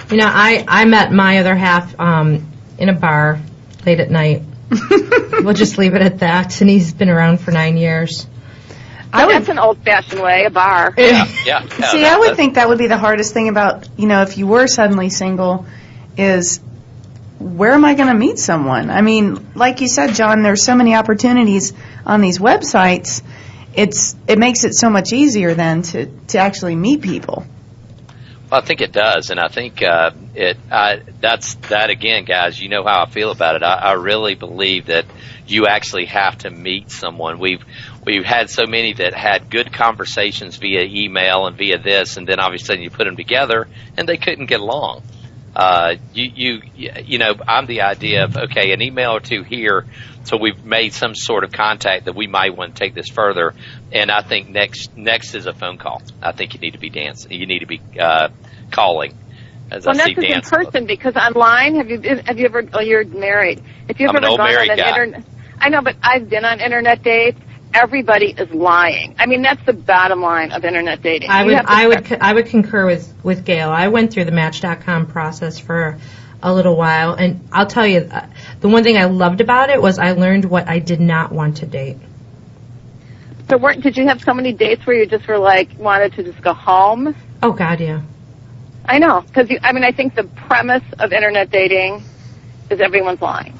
You 0.08 0.18
know, 0.18 0.30
I, 0.30 0.64
I 0.68 0.84
met 0.84 1.10
my 1.10 1.38
other 1.38 1.56
half 1.56 1.98
um, 1.98 2.46
in 2.78 2.88
a 2.88 2.92
bar 2.92 3.40
late 3.84 3.98
at 3.98 4.12
night. 4.12 4.42
we'll 5.44 5.54
just 5.54 5.78
leave 5.78 5.94
it 5.94 6.02
at 6.02 6.18
that. 6.20 6.60
And 6.60 6.70
he's 6.70 6.92
been 6.92 7.08
around 7.08 7.40
for 7.40 7.50
nine 7.50 7.76
years. 7.76 8.26
I 9.12 9.26
would 9.26 9.34
That's 9.34 9.48
an 9.50 9.58
old-fashioned 9.58 10.22
way, 10.22 10.44
a 10.46 10.50
bar. 10.50 10.94
Yeah, 10.96 11.26
yeah. 11.44 11.66
yeah, 11.78 11.90
See, 11.90 12.00
that- 12.00 12.16
I 12.16 12.18
would 12.18 12.36
think 12.36 12.54
that 12.54 12.68
would 12.68 12.78
be 12.78 12.86
the 12.86 12.96
hardest 12.96 13.34
thing 13.34 13.48
about, 13.48 13.88
you 13.98 14.06
know, 14.06 14.22
if 14.22 14.38
you 14.38 14.46
were 14.46 14.66
suddenly 14.66 15.10
single, 15.10 15.66
is 16.16 16.60
where 17.38 17.72
am 17.72 17.84
I 17.84 17.94
going 17.94 18.08
to 18.08 18.14
meet 18.14 18.38
someone? 18.38 18.88
I 18.88 19.02
mean, 19.02 19.52
like 19.54 19.80
you 19.80 19.88
said, 19.88 20.14
John, 20.14 20.42
there's 20.42 20.62
so 20.62 20.74
many 20.74 20.94
opportunities 20.94 21.72
on 22.06 22.20
these 22.20 22.38
websites. 22.38 23.22
It's 23.74 24.16
it 24.28 24.38
makes 24.38 24.64
it 24.64 24.74
so 24.74 24.90
much 24.90 25.12
easier 25.12 25.54
then 25.54 25.82
to 25.82 26.06
to 26.28 26.38
actually 26.38 26.76
meet 26.76 27.02
people. 27.02 27.44
I 28.52 28.60
think 28.60 28.82
it 28.82 28.92
does, 28.92 29.30
and 29.30 29.40
I 29.40 29.48
think 29.48 29.82
uh, 29.82 30.10
it. 30.34 30.58
I, 30.70 31.00
that's 31.20 31.54
that 31.70 31.88
again, 31.88 32.26
guys. 32.26 32.60
You 32.60 32.68
know 32.68 32.84
how 32.84 33.04
I 33.04 33.08
feel 33.08 33.30
about 33.30 33.56
it. 33.56 33.62
I, 33.62 33.74
I 33.76 33.92
really 33.92 34.34
believe 34.34 34.86
that 34.86 35.06
you 35.46 35.66
actually 35.66 36.04
have 36.06 36.36
to 36.38 36.50
meet 36.50 36.90
someone. 36.90 37.38
We've 37.38 37.64
we've 38.04 38.24
had 38.24 38.50
so 38.50 38.66
many 38.66 38.92
that 38.94 39.14
had 39.14 39.48
good 39.48 39.72
conversations 39.72 40.56
via 40.56 40.82
email 40.82 41.46
and 41.46 41.56
via 41.56 41.78
this, 41.78 42.18
and 42.18 42.28
then 42.28 42.40
obviously 42.40 42.82
you 42.82 42.90
put 42.90 43.04
them 43.04 43.16
together, 43.16 43.68
and 43.96 44.06
they 44.06 44.18
couldn't 44.18 44.46
get 44.46 44.60
along. 44.60 45.02
Uh, 45.56 45.96
you 46.12 46.30
you 46.34 46.62
you 47.04 47.18
know, 47.18 47.34
I'm 47.48 47.66
the 47.66 47.82
idea 47.82 48.24
of 48.24 48.36
okay, 48.36 48.72
an 48.72 48.82
email 48.82 49.12
or 49.12 49.20
two 49.20 49.44
here, 49.44 49.86
so 50.24 50.36
we've 50.36 50.64
made 50.64 50.92
some 50.92 51.14
sort 51.14 51.44
of 51.44 51.52
contact 51.52 52.04
that 52.06 52.14
we 52.14 52.26
might 52.26 52.56
want 52.56 52.74
to 52.74 52.78
take 52.78 52.94
this 52.94 53.08
further. 53.08 53.54
And 53.90 54.10
I 54.10 54.22
think 54.22 54.48
next 54.48 54.96
next 54.96 55.34
is 55.34 55.46
a 55.46 55.52
phone 55.52 55.78
call. 55.78 56.02
I 56.22 56.32
think 56.32 56.54
you 56.54 56.60
need 56.60 56.72
to 56.72 56.78
be 56.78 56.90
dancing. 56.90 57.32
You 57.32 57.46
need 57.46 57.60
to 57.60 57.66
be 57.66 57.80
uh, 57.98 58.28
calling. 58.70 59.16
As 59.70 59.86
Well, 59.86 59.94
I 59.94 59.98
that's 59.98 60.08
see 60.08 60.14
just 60.14 60.54
in 60.54 60.58
person 60.64 60.86
because 60.86 61.16
online. 61.16 61.76
Have 61.76 61.88
you 61.90 61.98
been- 61.98 62.18
have 62.26 62.38
you 62.38 62.44
ever? 62.46 62.62
Oh, 62.74 62.80
you're 62.80 63.04
married. 63.04 63.62
If 63.88 64.00
you've 64.00 64.10
I'm 64.10 64.16
ever 64.16 64.26
old 64.26 64.38
gone 64.38 64.54
on 64.54 64.70
an 64.70 64.78
internet, 64.78 65.24
I 65.60 65.68
know, 65.70 65.80
but 65.82 65.96
I've 66.02 66.28
been 66.28 66.44
on 66.44 66.60
internet 66.60 67.02
dates. 67.02 67.38
Everybody 67.74 68.34
is 68.36 68.50
lying. 68.50 69.14
I 69.18 69.24
mean, 69.24 69.40
that's 69.40 69.64
the 69.64 69.72
bottom 69.72 70.20
line 70.20 70.52
of 70.52 70.62
internet 70.64 71.00
dating. 71.02 71.30
I 71.30 71.44
would 71.44 71.54
I 71.54 71.86
would 71.86 72.04
start- 72.06 72.20
co- 72.20 72.26
I 72.26 72.32
would 72.34 72.46
concur 72.46 72.84
with 72.84 73.12
with 73.22 73.46
Gail. 73.46 73.70
I 73.70 73.88
went 73.88 74.12
through 74.12 74.26
the 74.26 74.32
Match.com 74.32 75.06
process 75.06 75.58
for 75.58 75.96
a 76.42 76.52
little 76.52 76.76
while, 76.76 77.14
and 77.14 77.48
I'll 77.52 77.66
tell 77.66 77.86
you, 77.86 78.08
uh, 78.12 78.26
the 78.62 78.68
one 78.68 78.84
thing 78.84 78.96
I 78.96 79.04
loved 79.04 79.40
about 79.40 79.70
it 79.70 79.82
was 79.82 79.98
I 79.98 80.12
learned 80.12 80.44
what 80.44 80.68
I 80.68 80.78
did 80.78 81.00
not 81.00 81.32
want 81.32 81.58
to 81.58 81.66
date. 81.66 81.98
So, 83.50 83.58
weren't, 83.58 83.82
did 83.82 83.96
you 83.96 84.06
have 84.06 84.22
so 84.22 84.32
many 84.32 84.52
dates 84.52 84.86
where 84.86 84.96
you 84.96 85.04
just 85.04 85.26
were 85.26 85.36
like 85.36 85.68
wanted 85.78 86.14
to 86.14 86.22
just 86.22 86.40
go 86.40 86.54
home? 86.54 87.14
Oh 87.42 87.52
God, 87.52 87.80
yeah. 87.80 88.02
I 88.86 88.98
know, 88.98 89.20
because 89.20 89.50
I 89.62 89.72
mean, 89.72 89.84
I 89.84 89.92
think 89.92 90.14
the 90.14 90.24
premise 90.24 90.84
of 90.98 91.12
internet 91.12 91.50
dating 91.50 92.04
is 92.70 92.80
everyone's 92.80 93.20
lying. 93.20 93.58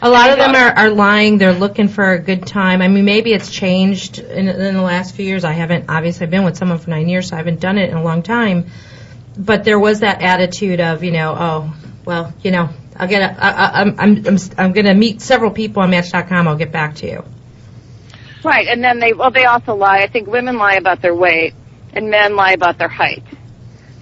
A 0.00 0.08
lot 0.08 0.30
of 0.30 0.38
them 0.38 0.54
are, 0.56 0.72
are 0.76 0.90
lying. 0.90 1.38
They're 1.38 1.52
looking 1.52 1.86
for 1.86 2.10
a 2.12 2.18
good 2.18 2.44
time. 2.44 2.82
I 2.82 2.88
mean, 2.88 3.04
maybe 3.04 3.32
it's 3.32 3.50
changed 3.50 4.18
in, 4.18 4.48
in 4.48 4.74
the 4.74 4.82
last 4.82 5.14
few 5.14 5.24
years. 5.24 5.44
I 5.44 5.52
haven't 5.52 5.88
obviously 5.88 6.26
been 6.26 6.42
with 6.42 6.56
someone 6.56 6.78
for 6.78 6.90
nine 6.90 7.08
years, 7.08 7.28
so 7.28 7.36
I 7.36 7.38
haven't 7.38 7.60
done 7.60 7.78
it 7.78 7.90
in 7.90 7.96
a 7.96 8.02
long 8.02 8.22
time. 8.24 8.66
But 9.38 9.62
there 9.62 9.78
was 9.78 10.00
that 10.00 10.20
attitude 10.20 10.80
of, 10.80 11.04
you 11.04 11.12
know, 11.12 11.36
oh, 11.38 11.74
well, 12.04 12.34
you 12.42 12.50
know, 12.50 12.70
I'll 12.96 13.08
get. 13.08 13.22
A, 13.22 13.44
I, 13.44 13.50
I, 13.50 13.80
I'm 13.80 13.98
I'm 13.98 14.26
I'm, 14.26 14.38
I'm 14.58 14.72
going 14.72 14.86
to 14.86 14.94
meet 14.94 15.20
several 15.20 15.50
people 15.50 15.82
on 15.82 15.90
Match.com. 15.90 16.48
I'll 16.48 16.56
get 16.56 16.72
back 16.72 16.96
to 16.96 17.06
you. 17.06 17.24
Right, 18.44 18.66
and 18.66 18.82
then 18.82 18.98
they 18.98 19.12
well, 19.12 19.30
they 19.30 19.44
also 19.44 19.74
lie. 19.74 20.00
I 20.00 20.08
think 20.08 20.26
women 20.28 20.56
lie 20.58 20.74
about 20.74 21.00
their 21.00 21.14
weight, 21.14 21.54
and 21.92 22.10
men 22.10 22.36
lie 22.36 22.52
about 22.52 22.78
their 22.78 22.88
height. 22.88 23.22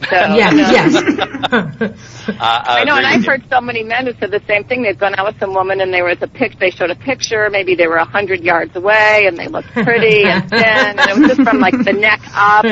So, 0.00 0.16
yes, 0.34 0.52
you 0.52 0.58
know. 0.58 0.70
yes. 0.70 0.94
I, 0.96 1.50
I, 1.52 1.86
uh, 2.28 2.42
uh, 2.42 2.62
I 2.66 2.84
know, 2.84 2.96
and 2.96 3.06
I've 3.06 3.24
heard 3.24 3.44
so 3.50 3.60
many 3.60 3.82
men 3.82 4.06
who 4.06 4.12
said 4.18 4.30
the 4.30 4.42
same 4.46 4.64
thing. 4.64 4.82
They've 4.82 4.98
gone 4.98 5.14
out 5.16 5.26
with 5.26 5.38
some 5.38 5.54
woman, 5.54 5.80
and 5.80 5.92
they 5.92 6.02
were 6.02 6.10
at 6.10 6.20
the 6.20 6.28
pic. 6.28 6.58
They 6.58 6.70
showed 6.70 6.90
a 6.90 6.94
picture. 6.94 7.48
Maybe 7.50 7.74
they 7.74 7.86
were 7.86 7.96
a 7.96 8.04
hundred 8.04 8.42
yards 8.42 8.74
away, 8.76 9.24
and 9.26 9.36
they 9.36 9.48
looked 9.48 9.68
pretty 9.72 10.24
and 10.24 10.48
thin, 10.48 10.62
and 10.62 11.00
it 11.00 11.18
was 11.18 11.28
just 11.28 11.42
from 11.42 11.58
like 11.58 11.76
the 11.84 11.92
neck 11.92 12.20
up. 12.34 12.64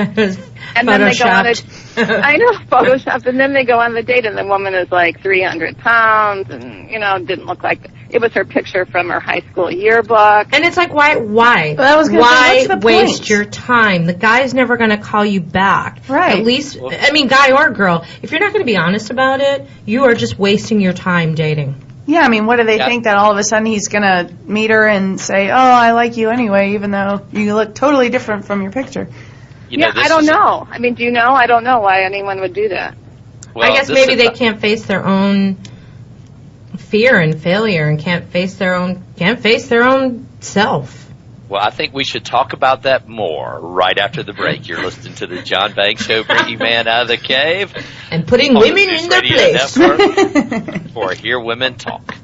And 0.77 0.87
then 0.87 1.01
they 1.01 1.17
go 1.17 1.29
on 1.29 1.47
a, 1.47 1.51
Photoshopped. 1.51 2.23
I 2.23 2.37
know, 2.37 2.53
Photoshop, 2.67 3.27
and 3.27 3.41
then 3.41 3.53
they 3.55 3.65
go 3.65 3.79
on 3.81 3.95
the 3.95 4.03
date, 4.03 4.27
and 4.27 4.37
the 4.37 4.45
woman 4.45 4.75
is 4.75 4.91
like 4.91 5.21
300 5.23 5.79
pounds, 5.79 6.51
and 6.51 6.91
you 6.91 6.99
know, 6.99 7.19
didn't 7.19 7.47
look 7.47 7.63
like 7.63 7.85
it 7.85 7.91
was 8.21 8.33
her 8.33 8.45
picture 8.45 8.87
from 8.87 9.11
her 9.11 9.21
high 9.21 9.41
school 9.51 9.71
yearbook. 9.71 10.49
And 10.53 10.65
it's 10.65 10.77
like, 10.77 10.93
why? 10.95 11.17
Why? 11.17 11.75
Well, 11.77 11.93
I 11.95 11.97
was 11.97 12.09
gonna 12.09 12.23
say, 12.23 12.29
why 12.29 12.55
what's 12.67 12.69
the 12.69 12.87
waste 12.87 13.19
point? 13.19 13.31
your 13.31 13.45
time? 13.45 14.07
The 14.07 14.15
guy's 14.15 14.55
never 14.55 14.77
going 14.77 14.91
to 14.91 14.97
call 14.99 15.25
you 15.25 15.41
back. 15.41 16.01
Right. 16.09 16.39
At 16.39 16.45
least, 16.45 16.79
I 16.81 17.11
mean, 17.13 17.29
guy 17.29 17.53
or 17.53 17.71
girl, 17.71 18.05
if 18.23 18.31
you're 18.33 18.41
not 18.41 18.53
going 18.53 18.63
to 18.63 18.67
be 18.67 18.77
honest 18.77 19.11
about 19.11 19.41
it, 19.41 19.67
you 19.85 20.05
are 20.05 20.15
just 20.15 20.39
wasting 20.39 20.81
your 20.81 20.95
time 20.95 21.35
dating. 21.35 21.85
Yeah, 22.07 22.21
I 22.23 22.29
mean, 22.29 22.47
what 22.47 22.57
do 22.57 22.65
they 22.65 22.79
Yeah. 22.79 22.87
think 22.89 23.05
that 23.05 23.17
all 23.19 23.31
of 23.33 23.37
a 23.37 23.43
sudden 23.45 23.67
he's 23.67 23.89
going 23.89 24.03
to 24.03 24.33
meet 24.47 24.71
her 24.71 24.87
and 24.89 25.21
say, 25.21 25.51
"Oh, 25.51 25.55
I 25.55 25.93
like 25.93 26.17
you 26.17 26.31
anyway," 26.31 26.73
even 26.73 26.91
though 26.91 27.21
you 27.33 27.55
look 27.55 27.75
totally 27.75 28.09
different 28.09 28.47
from 28.47 28.63
your 28.63 28.73
picture? 28.73 29.09
You 29.69 29.77
know, 29.77 29.89
yeah, 29.89 29.93
this 29.93 30.05
I 30.07 30.09
don't 30.09 30.25
know. 30.25 30.67
I 30.71 30.79
mean, 30.79 30.95
do 30.95 31.05
you 31.05 31.11
know? 31.11 31.33
I 31.35 31.47
don't 31.47 31.65
know 31.65 31.81
why 31.81 32.05
anyone 32.05 32.41
would 32.41 32.55
do 32.55 32.71
that. 32.71 32.97
well, 33.55 33.71
I 33.71 33.75
guess 33.75 33.91
maybe 33.91 34.15
they 34.15 34.29
a- 34.29 34.33
can't 34.33 34.59
face 34.59 34.87
their 34.87 35.05
own 35.05 35.59
fear 36.77 37.19
and 37.19 37.41
failure 37.41 37.89
and 37.89 37.99
can't 37.99 38.27
face 38.27 38.57
their 38.57 38.75
own 38.75 39.03
can't 39.17 39.41
face 39.41 39.69
their 39.69 39.85
own 39.85 40.27
self. 40.41 41.07
Well, 41.49 41.63
I 41.63 41.71
think 41.71 41.95
we 41.95 42.05
should 42.05 42.27
talk 42.27 42.53
about 42.53 42.83
that 42.83 43.09
more 43.09 43.59
right 43.59 43.97
after 43.97 44.23
the 44.23 44.35
break. 44.35 44.69
You're 44.69 44.83
listening 44.83 45.15
to 45.15 45.27
the 45.27 45.41
John 45.41 45.73
Banks 45.73 46.05
Show, 46.05 46.23
bringing 46.23 46.59
man 46.59 46.87
out 46.87 47.03
of 47.03 47.09
the 47.09 47.17
cave 47.17 47.73
And 48.11 48.27
putting 48.27 48.55
women 48.55 48.91
in 48.91 49.09
their 49.09 49.23
place. 49.23 49.75
For 50.93 51.15
Hear 51.15 51.41
Women 51.41 51.77
Talk. 51.77 52.18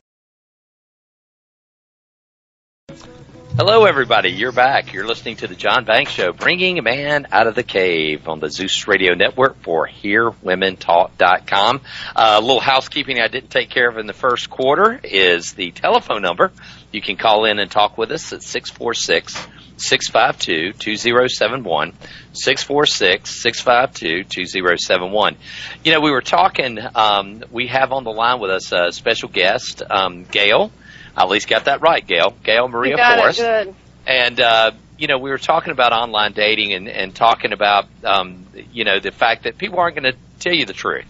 Hello, 3.57 3.85
everybody. 3.85 4.31
You're 4.33 4.51
back. 4.51 4.93
You're 4.93 5.07
listening 5.07 5.37
to 5.37 5.47
the 5.47 5.55
John 5.55 5.85
Banks 5.85 6.11
Show, 6.11 6.33
bringing 6.33 6.81
a 6.81 6.83
man 6.83 7.29
out 7.31 7.47
of 7.47 7.55
the 7.55 7.63
cave 7.63 8.27
on 8.27 8.41
the 8.41 8.51
Zeus 8.51 8.89
Radio 8.89 9.15
Network 9.15 9.63
for 9.63 9.87
HearWomenTalk.com. 9.87 11.81
Uh, 12.17 12.37
a 12.37 12.41
little 12.41 12.59
housekeeping 12.59 13.21
I 13.21 13.29
didn't 13.29 13.51
take 13.51 13.71
care 13.71 13.89
of 13.89 13.97
in 13.97 14.09
the 14.09 14.13
first 14.13 14.51
quarter 14.51 14.99
is 15.05 15.53
the 15.53 15.71
telephone 15.71 16.21
number. 16.21 16.51
You 16.91 17.01
can 17.01 17.17
call 17.17 17.45
in 17.45 17.61
and 17.61 17.71
talk 17.71 17.97
with 17.97 18.11
us 18.11 18.33
at 18.33 18.43
646 18.43 19.35
652 19.77 20.73
2071. 20.73 21.93
646 22.33 23.31
652 23.31 24.25
2071. 24.25 25.37
You 25.85 25.93
know, 25.93 26.01
we 26.01 26.11
were 26.11 26.23
talking, 26.23 26.81
um, 26.97 27.45
we 27.53 27.69
have 27.69 27.93
on 27.93 28.03
the 28.03 28.11
line 28.11 28.41
with 28.41 28.51
us 28.51 28.73
a 28.73 28.91
special 28.91 29.29
guest, 29.29 29.81
um, 29.89 30.25
Gail. 30.25 30.73
I 31.17 31.23
at 31.23 31.29
least 31.29 31.49
got 31.49 31.67
that 31.67 31.81
right, 31.81 32.05
Gail. 32.05 32.35
Gail 32.43 32.69
Maria 32.69 32.93
you 32.93 32.97
got 32.97 33.19
Forrest. 33.19 33.41
it 33.41 33.43
good. 33.43 33.75
And 34.07 34.41
uh, 34.41 34.71
you 34.99 35.07
know, 35.09 35.19
we 35.19 35.31
were 35.31 35.39
talking 35.39 35.73
about 35.73 35.93
online 35.93 36.33
dating 36.33 36.73
and, 36.73 36.89
and 36.89 37.15
talking 37.15 37.53
about 37.53 37.87
um, 38.05 38.47
you 38.73 38.85
know 38.85 39.01
the 39.01 39.11
fact 39.11 39.45
that 39.45 39.59
people 39.59 39.79
aren't 39.79 39.97
going 39.97 40.13
to 40.13 40.19
tell 40.41 40.55
you 40.55 40.67
the 40.67 40.73
truth. 40.73 41.07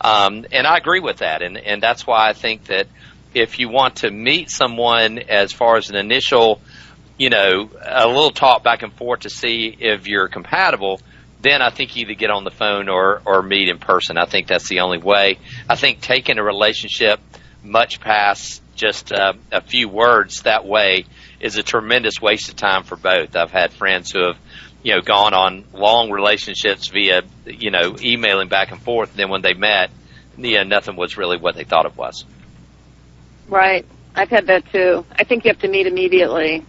Um, 0.00 0.44
and 0.52 0.66
I 0.66 0.76
agree 0.76 1.00
with 1.00 1.18
that, 1.18 1.42
and 1.42 1.56
and 1.56 1.82
that's 1.82 2.06
why 2.06 2.28
I 2.28 2.32
think 2.32 2.64
that 2.66 2.86
if 3.32 3.58
you 3.58 3.68
want 3.68 3.96
to 3.96 4.10
meet 4.10 4.50
someone 4.50 5.18
as 5.18 5.52
far 5.52 5.76
as 5.76 5.90
an 5.90 5.96
initial, 5.96 6.60
you 7.18 7.30
know, 7.30 7.70
a 7.82 8.06
little 8.06 8.30
talk 8.30 8.62
back 8.62 8.82
and 8.82 8.92
forth 8.92 9.20
to 9.20 9.30
see 9.30 9.76
if 9.78 10.06
you're 10.06 10.28
compatible, 10.28 11.00
then 11.40 11.62
I 11.62 11.70
think 11.70 11.96
you 11.96 12.02
either 12.02 12.14
get 12.14 12.30
on 12.30 12.44
the 12.44 12.50
phone 12.50 12.88
or 12.88 13.22
or 13.24 13.42
meet 13.42 13.68
in 13.68 13.78
person. 13.78 14.18
I 14.18 14.26
think 14.26 14.46
that's 14.46 14.68
the 14.68 14.80
only 14.80 14.98
way. 14.98 15.38
I 15.68 15.76
think 15.76 16.00
taking 16.00 16.38
a 16.38 16.44
relationship 16.44 17.20
much 17.62 18.00
past 18.00 18.62
just 18.74 19.12
uh, 19.12 19.34
a 19.52 19.60
few 19.60 19.88
words 19.88 20.42
that 20.42 20.64
way 20.64 21.06
is 21.40 21.56
a 21.56 21.62
tremendous 21.62 22.20
waste 22.20 22.48
of 22.48 22.56
time 22.56 22.84
for 22.84 22.96
both. 22.96 23.36
I've 23.36 23.50
had 23.50 23.72
friends 23.72 24.10
who 24.10 24.26
have, 24.26 24.36
you 24.82 24.94
know, 24.94 25.00
gone 25.00 25.34
on 25.34 25.64
long 25.72 26.10
relationships 26.10 26.88
via, 26.88 27.22
you 27.46 27.70
know, 27.70 27.96
emailing 28.00 28.48
back 28.48 28.70
and 28.70 28.80
forth. 28.80 29.10
And 29.10 29.18
then 29.18 29.28
when 29.30 29.42
they 29.42 29.54
met, 29.54 29.90
you 30.36 30.56
know, 30.56 30.64
nothing 30.64 30.96
was 30.96 31.16
really 31.16 31.36
what 31.36 31.54
they 31.54 31.64
thought 31.64 31.86
it 31.86 31.96
was. 31.96 32.24
Right. 33.48 33.84
I've 34.14 34.30
had 34.30 34.46
that 34.46 34.70
too. 34.72 35.04
I 35.12 35.24
think 35.24 35.44
you 35.44 35.50
have 35.50 35.60
to 35.60 35.68
meet 35.68 35.86
immediately. 35.86 36.64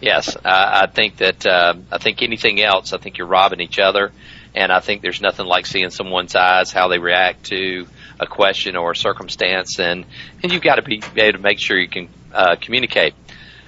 Yes, 0.00 0.36
I, 0.44 0.82
I 0.82 0.86
think 0.86 1.18
that 1.18 1.46
uh, 1.46 1.74
I 1.90 1.98
think 1.98 2.22
anything 2.22 2.62
else, 2.62 2.92
I 2.92 2.98
think 2.98 3.16
you're 3.18 3.26
robbing 3.26 3.60
each 3.60 3.78
other, 3.78 4.12
and 4.54 4.70
I 4.70 4.80
think 4.80 5.02
there's 5.02 5.22
nothing 5.22 5.46
like 5.46 5.66
seeing 5.66 5.90
someone's 5.90 6.34
eyes, 6.34 6.70
how 6.72 6.88
they 6.88 6.98
react 6.98 7.44
to 7.46 7.86
a 8.20 8.26
question 8.26 8.76
or 8.76 8.92
a 8.92 8.96
circumstance, 8.96 9.78
and 9.78 10.04
and 10.42 10.52
you've 10.52 10.62
got 10.62 10.76
to 10.76 10.82
be 10.82 11.02
able 11.16 11.38
to 11.38 11.42
make 11.42 11.58
sure 11.58 11.78
you 11.78 11.88
can 11.88 12.08
uh, 12.32 12.56
communicate. 12.60 13.14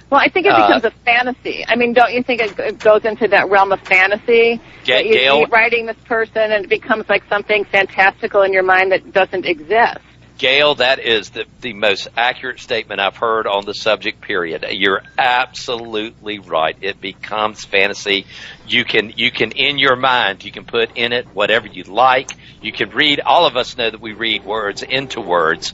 Well, 0.09 0.19
I 0.19 0.27
think 0.29 0.47
it 0.47 0.53
Uh, 0.53 0.65
becomes 0.65 0.85
a 0.85 0.91
fantasy. 1.05 1.63
I 1.67 1.75
mean, 1.75 1.93
don't 1.93 2.11
you 2.11 2.23
think 2.23 2.41
it, 2.41 2.57
it 2.57 2.79
goes 2.79 3.05
into 3.05 3.27
that 3.27 3.49
realm 3.49 3.71
of 3.71 3.79
fantasy? 3.81 4.59
That 4.87 5.05
you, 5.05 5.13
Gail- 5.13 5.39
you're 5.39 5.47
writing 5.49 5.85
this 5.85 5.97
person 6.05 6.51
and 6.51 6.65
it 6.65 6.69
becomes 6.69 7.07
like 7.07 7.23
something 7.29 7.63
fantastical 7.65 8.41
in 8.41 8.51
your 8.51 8.63
mind 8.63 8.91
that 8.91 9.13
doesn't 9.13 9.45
exist. 9.45 9.99
Gail, 10.39 10.75
that 10.75 10.99
is 10.99 11.31
the, 11.31 11.45
the 11.59 11.73
most 11.73 12.07
accurate 12.15 12.61
statement 12.61 13.01
I've 13.01 13.17
heard 13.17 13.45
on 13.45 13.65
the 13.65 13.73
subject. 13.73 14.21
Period. 14.21 14.65
You're 14.71 15.03
absolutely 15.17 16.39
right. 16.39 16.77
It 16.79 17.01
becomes 17.01 17.65
fantasy. 17.65 18.25
You 18.65 18.85
can 18.85 19.11
you 19.17 19.31
can 19.31 19.51
in 19.51 19.77
your 19.77 19.97
mind 19.97 20.45
you 20.45 20.51
can 20.51 20.63
put 20.63 20.95
in 20.95 21.11
it 21.11 21.27
whatever 21.33 21.67
you 21.67 21.83
like. 21.83 22.31
You 22.61 22.71
can 22.71 22.89
read. 22.91 23.19
All 23.19 23.45
of 23.47 23.57
us 23.57 23.77
know 23.77 23.91
that 23.91 23.99
we 23.99 24.13
read 24.13 24.45
words 24.45 24.81
into 24.81 25.19
words, 25.19 25.73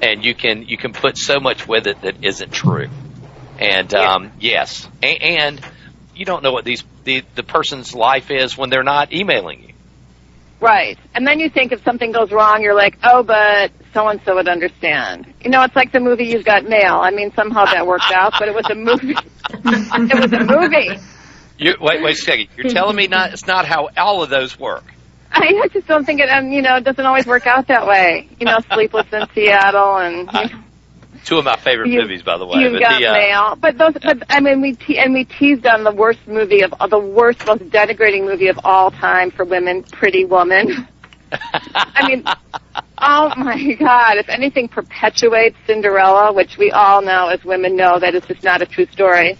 and 0.00 0.24
you 0.24 0.34
can 0.34 0.62
you 0.62 0.78
can 0.78 0.94
put 0.94 1.18
so 1.18 1.38
much 1.38 1.68
with 1.68 1.86
it 1.86 2.00
that 2.00 2.24
isn't 2.24 2.52
true. 2.52 2.88
And 3.58 3.94
um, 3.94 4.32
yes, 4.40 4.88
and, 5.02 5.22
and 5.22 5.66
you 6.14 6.24
don't 6.24 6.42
know 6.42 6.52
what 6.52 6.64
these 6.64 6.82
the 7.04 7.22
the 7.34 7.42
person's 7.42 7.94
life 7.94 8.30
is 8.30 8.56
when 8.56 8.70
they're 8.70 8.82
not 8.82 9.12
emailing 9.12 9.62
you. 9.62 9.74
Right. 10.60 10.98
And 11.14 11.26
then 11.26 11.38
you 11.38 11.50
think 11.50 11.72
if 11.72 11.82
something 11.84 12.12
goes 12.12 12.32
wrong, 12.32 12.62
you're 12.62 12.74
like, 12.74 12.98
oh, 13.02 13.22
but 13.22 13.72
so 13.92 14.08
and 14.08 14.20
so 14.24 14.34
would 14.36 14.48
understand. 14.48 15.32
You 15.42 15.50
know, 15.50 15.62
it's 15.62 15.76
like 15.76 15.92
the 15.92 16.00
movie 16.00 16.24
You've 16.24 16.44
Got 16.44 16.64
Mail. 16.64 16.94
I 16.94 17.10
mean, 17.10 17.32
somehow 17.34 17.66
that 17.66 17.86
worked 17.86 18.10
out, 18.12 18.34
but 18.38 18.48
it 18.48 18.54
was 18.54 18.66
a 18.70 18.74
movie. 18.74 19.16
it 19.50 20.20
was 20.20 20.32
a 20.32 20.44
movie. 20.44 21.00
You, 21.58 21.74
wait, 21.80 22.02
wait 22.02 22.14
a 22.14 22.20
second. 22.20 22.48
You're 22.56 22.70
telling 22.70 22.96
me 22.96 23.06
not 23.06 23.32
it's 23.32 23.46
not 23.46 23.66
how 23.66 23.88
all 23.96 24.22
of 24.22 24.30
those 24.30 24.58
work. 24.58 24.84
I 25.32 25.68
just 25.72 25.86
don't 25.86 26.04
think 26.04 26.20
it, 26.20 26.28
um, 26.28 26.50
you 26.50 26.62
know, 26.62 26.76
it 26.76 26.84
doesn't 26.84 27.04
always 27.04 27.26
work 27.26 27.46
out 27.46 27.68
that 27.68 27.86
way. 27.86 28.28
You 28.38 28.46
know, 28.46 28.58
Sleepless 28.72 29.06
in 29.12 29.26
Seattle 29.34 29.96
and 29.96 30.30
you 30.32 30.56
know, 30.56 30.62
Two 31.26 31.38
of 31.38 31.44
my 31.44 31.56
favorite 31.56 31.88
You- 31.90 32.00
movies, 32.02 32.22
by 32.22 32.38
the 32.38 32.46
way. 32.46 32.60
You've 32.60 32.72
but 32.74 32.80
Got 32.82 32.98
the, 33.00 33.06
uh, 33.08 33.12
Mail. 33.12 33.56
But 33.60 33.76
those, 33.78 33.94
but 34.02 34.22
I 34.30 34.40
mean, 34.40 34.60
we 34.60 34.74
te- 34.74 34.98
and 34.98 35.12
we 35.12 35.24
teased 35.24 35.66
on 35.66 35.82
the 35.84 35.90
worst 35.92 36.20
movie 36.26 36.62
of 36.62 36.72
the 36.88 36.98
worst, 36.98 37.44
most 37.46 37.68
denigrating 37.68 38.24
movie 38.24 38.46
of 38.48 38.60
all 38.64 38.90
time 38.92 39.30
for 39.32 39.44
women, 39.44 39.82
Pretty 39.82 40.24
Woman. 40.24 40.86
I 41.74 42.06
mean, 42.08 42.24
oh 42.98 43.32
my 43.36 43.72
God! 43.72 44.18
If 44.18 44.28
anything 44.28 44.68
perpetuates 44.68 45.56
Cinderella, 45.66 46.32
which 46.32 46.56
we 46.56 46.70
all 46.70 47.02
know 47.02 47.28
as 47.28 47.44
women 47.44 47.74
know 47.76 47.98
that 47.98 48.14
it's 48.14 48.28
just 48.28 48.44
not 48.44 48.62
a 48.62 48.66
true 48.66 48.86
story. 48.86 49.36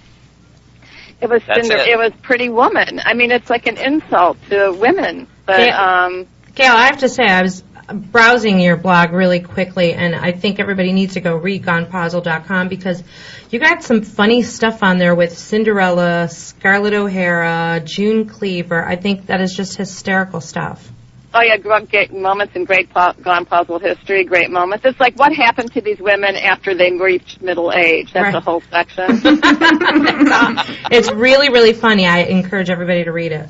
It 1.20 1.30
was 1.30 1.40
That's 1.46 1.68
Cinder- 1.68 1.82
it. 1.82 1.88
it 1.90 1.96
was 1.98 2.12
Pretty 2.22 2.48
Woman. 2.48 3.00
I 3.04 3.14
mean, 3.14 3.30
it's 3.30 3.48
like 3.48 3.66
an 3.68 3.78
insult 3.78 4.36
to 4.50 4.72
women. 4.72 5.28
But 5.46 5.60
Yeah. 5.60 6.04
um, 6.06 6.26
Gail, 6.56 6.72
I 6.74 6.86
have 6.86 6.98
to 6.98 7.08
say, 7.08 7.24
I 7.24 7.42
was 7.42 7.62
browsing 7.92 8.60
your 8.60 8.76
blog 8.76 9.12
really 9.12 9.40
quickly, 9.40 9.92
and 9.94 10.14
I 10.14 10.32
think 10.32 10.58
everybody 10.60 10.92
needs 10.92 11.14
to 11.14 11.20
go 11.20 11.36
read 11.36 11.64
GonePausal.com 11.64 12.68
because 12.68 13.02
you 13.50 13.58
got 13.58 13.82
some 13.84 14.02
funny 14.02 14.42
stuff 14.42 14.82
on 14.82 14.98
there 14.98 15.14
with 15.14 15.36
Cinderella, 15.36 16.28
Scarlett 16.28 16.94
O'Hara, 16.94 17.80
June 17.84 18.28
Cleaver. 18.28 18.84
I 18.84 18.96
think 18.96 19.26
that 19.26 19.40
is 19.40 19.54
just 19.54 19.76
hysterical 19.76 20.40
stuff. 20.40 20.90
Oh 21.34 21.42
yeah, 21.42 21.58
great, 21.58 21.90
great 21.90 22.12
moments 22.14 22.56
in 22.56 22.64
great 22.64 22.88
po- 22.90 23.12
gone 23.22 23.44
pausal 23.44 23.78
history. 23.78 24.24
Great 24.24 24.50
moments. 24.50 24.86
It's 24.86 24.98
like 24.98 25.16
what 25.18 25.32
happened 25.34 25.70
to 25.74 25.82
these 25.82 25.98
women 25.98 26.34
after 26.34 26.74
they 26.74 26.90
reached 26.92 27.42
middle 27.42 27.72
age. 27.72 28.12
That's 28.12 28.24
Right. 28.24 28.34
a 28.34 28.40
whole 28.40 28.62
section. 28.70 29.04
it's 30.90 31.10
really, 31.12 31.50
really 31.50 31.74
funny. 31.74 32.06
I 32.06 32.20
encourage 32.20 32.70
everybody 32.70 33.04
to 33.04 33.12
read 33.12 33.32
it. 33.32 33.48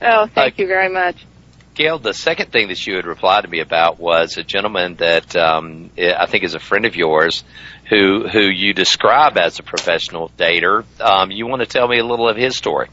oh, 0.00 0.26
thank 0.26 0.36
Like- 0.36 0.58
you 0.58 0.66
very 0.66 0.88
much. 0.88 1.26
Gail, 1.76 1.98
the 1.98 2.14
second 2.14 2.50
thing 2.52 2.68
that 2.68 2.86
you 2.86 2.96
had 2.96 3.04
replied 3.04 3.42
to 3.42 3.48
me 3.48 3.60
about 3.60 4.00
was 4.00 4.38
a 4.38 4.42
gentleman 4.42 4.94
that 4.94 5.36
um, 5.36 5.90
I 5.98 6.24
think 6.24 6.42
is 6.42 6.54
a 6.54 6.58
friend 6.58 6.86
of 6.86 6.96
yours, 6.96 7.44
who 7.90 8.26
who 8.26 8.40
you 8.40 8.72
describe 8.72 9.36
as 9.36 9.58
a 9.58 9.62
professional 9.62 10.30
dater. 10.38 10.84
Um, 11.00 11.30
you 11.30 11.46
want 11.46 11.60
to 11.60 11.66
tell 11.66 11.86
me 11.86 11.98
a 11.98 12.04
little 12.04 12.28
of 12.28 12.36
his 12.36 12.56
story? 12.56 12.88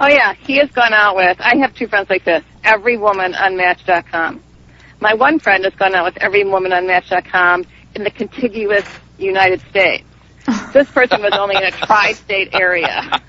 Oh 0.00 0.08
yeah, 0.08 0.34
he 0.34 0.56
has 0.58 0.68
gone 0.70 0.92
out 0.92 1.14
with. 1.14 1.40
I 1.40 1.58
have 1.58 1.76
two 1.76 1.86
friends 1.86 2.10
like 2.10 2.24
this. 2.24 2.42
Every 2.64 2.96
woman 2.96 3.36
on 3.36 3.56
Match.com. 3.56 4.42
My 5.00 5.14
one 5.14 5.38
friend 5.38 5.64
has 5.64 5.74
gone 5.74 5.94
out 5.94 6.04
with 6.04 6.16
every 6.20 6.44
woman 6.44 6.72
on 6.72 6.88
Match.com 6.88 7.64
in 7.94 8.02
the 8.02 8.10
contiguous 8.10 8.84
United 9.16 9.60
States. 9.70 10.04
This 10.72 10.90
person 10.90 11.22
was 11.22 11.32
only 11.34 11.54
in 11.56 11.62
a 11.62 11.70
tri-state 11.86 12.52
area. 12.52 13.22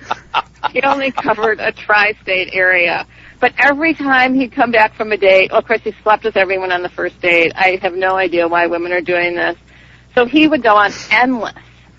He 0.71 0.81
only 0.81 1.11
covered 1.11 1.59
a 1.59 1.71
tri-state 1.71 2.49
area. 2.53 3.05
But 3.39 3.53
every 3.57 3.93
time 3.93 4.33
he'd 4.33 4.51
come 4.51 4.71
back 4.71 4.95
from 4.95 5.11
a 5.11 5.17
date, 5.17 5.51
well, 5.51 5.59
of 5.59 5.67
course 5.67 5.81
he 5.83 5.93
slept 6.03 6.23
with 6.23 6.37
everyone 6.37 6.71
on 6.71 6.81
the 6.81 6.89
first 6.89 7.19
date. 7.21 7.51
I 7.55 7.79
have 7.81 7.93
no 7.93 8.15
idea 8.15 8.47
why 8.47 8.67
women 8.67 8.91
are 8.91 9.01
doing 9.01 9.35
this. 9.35 9.57
So 10.13 10.25
he 10.25 10.47
would 10.47 10.63
go 10.63 10.75
on 10.75 10.91
endless. 11.11 11.53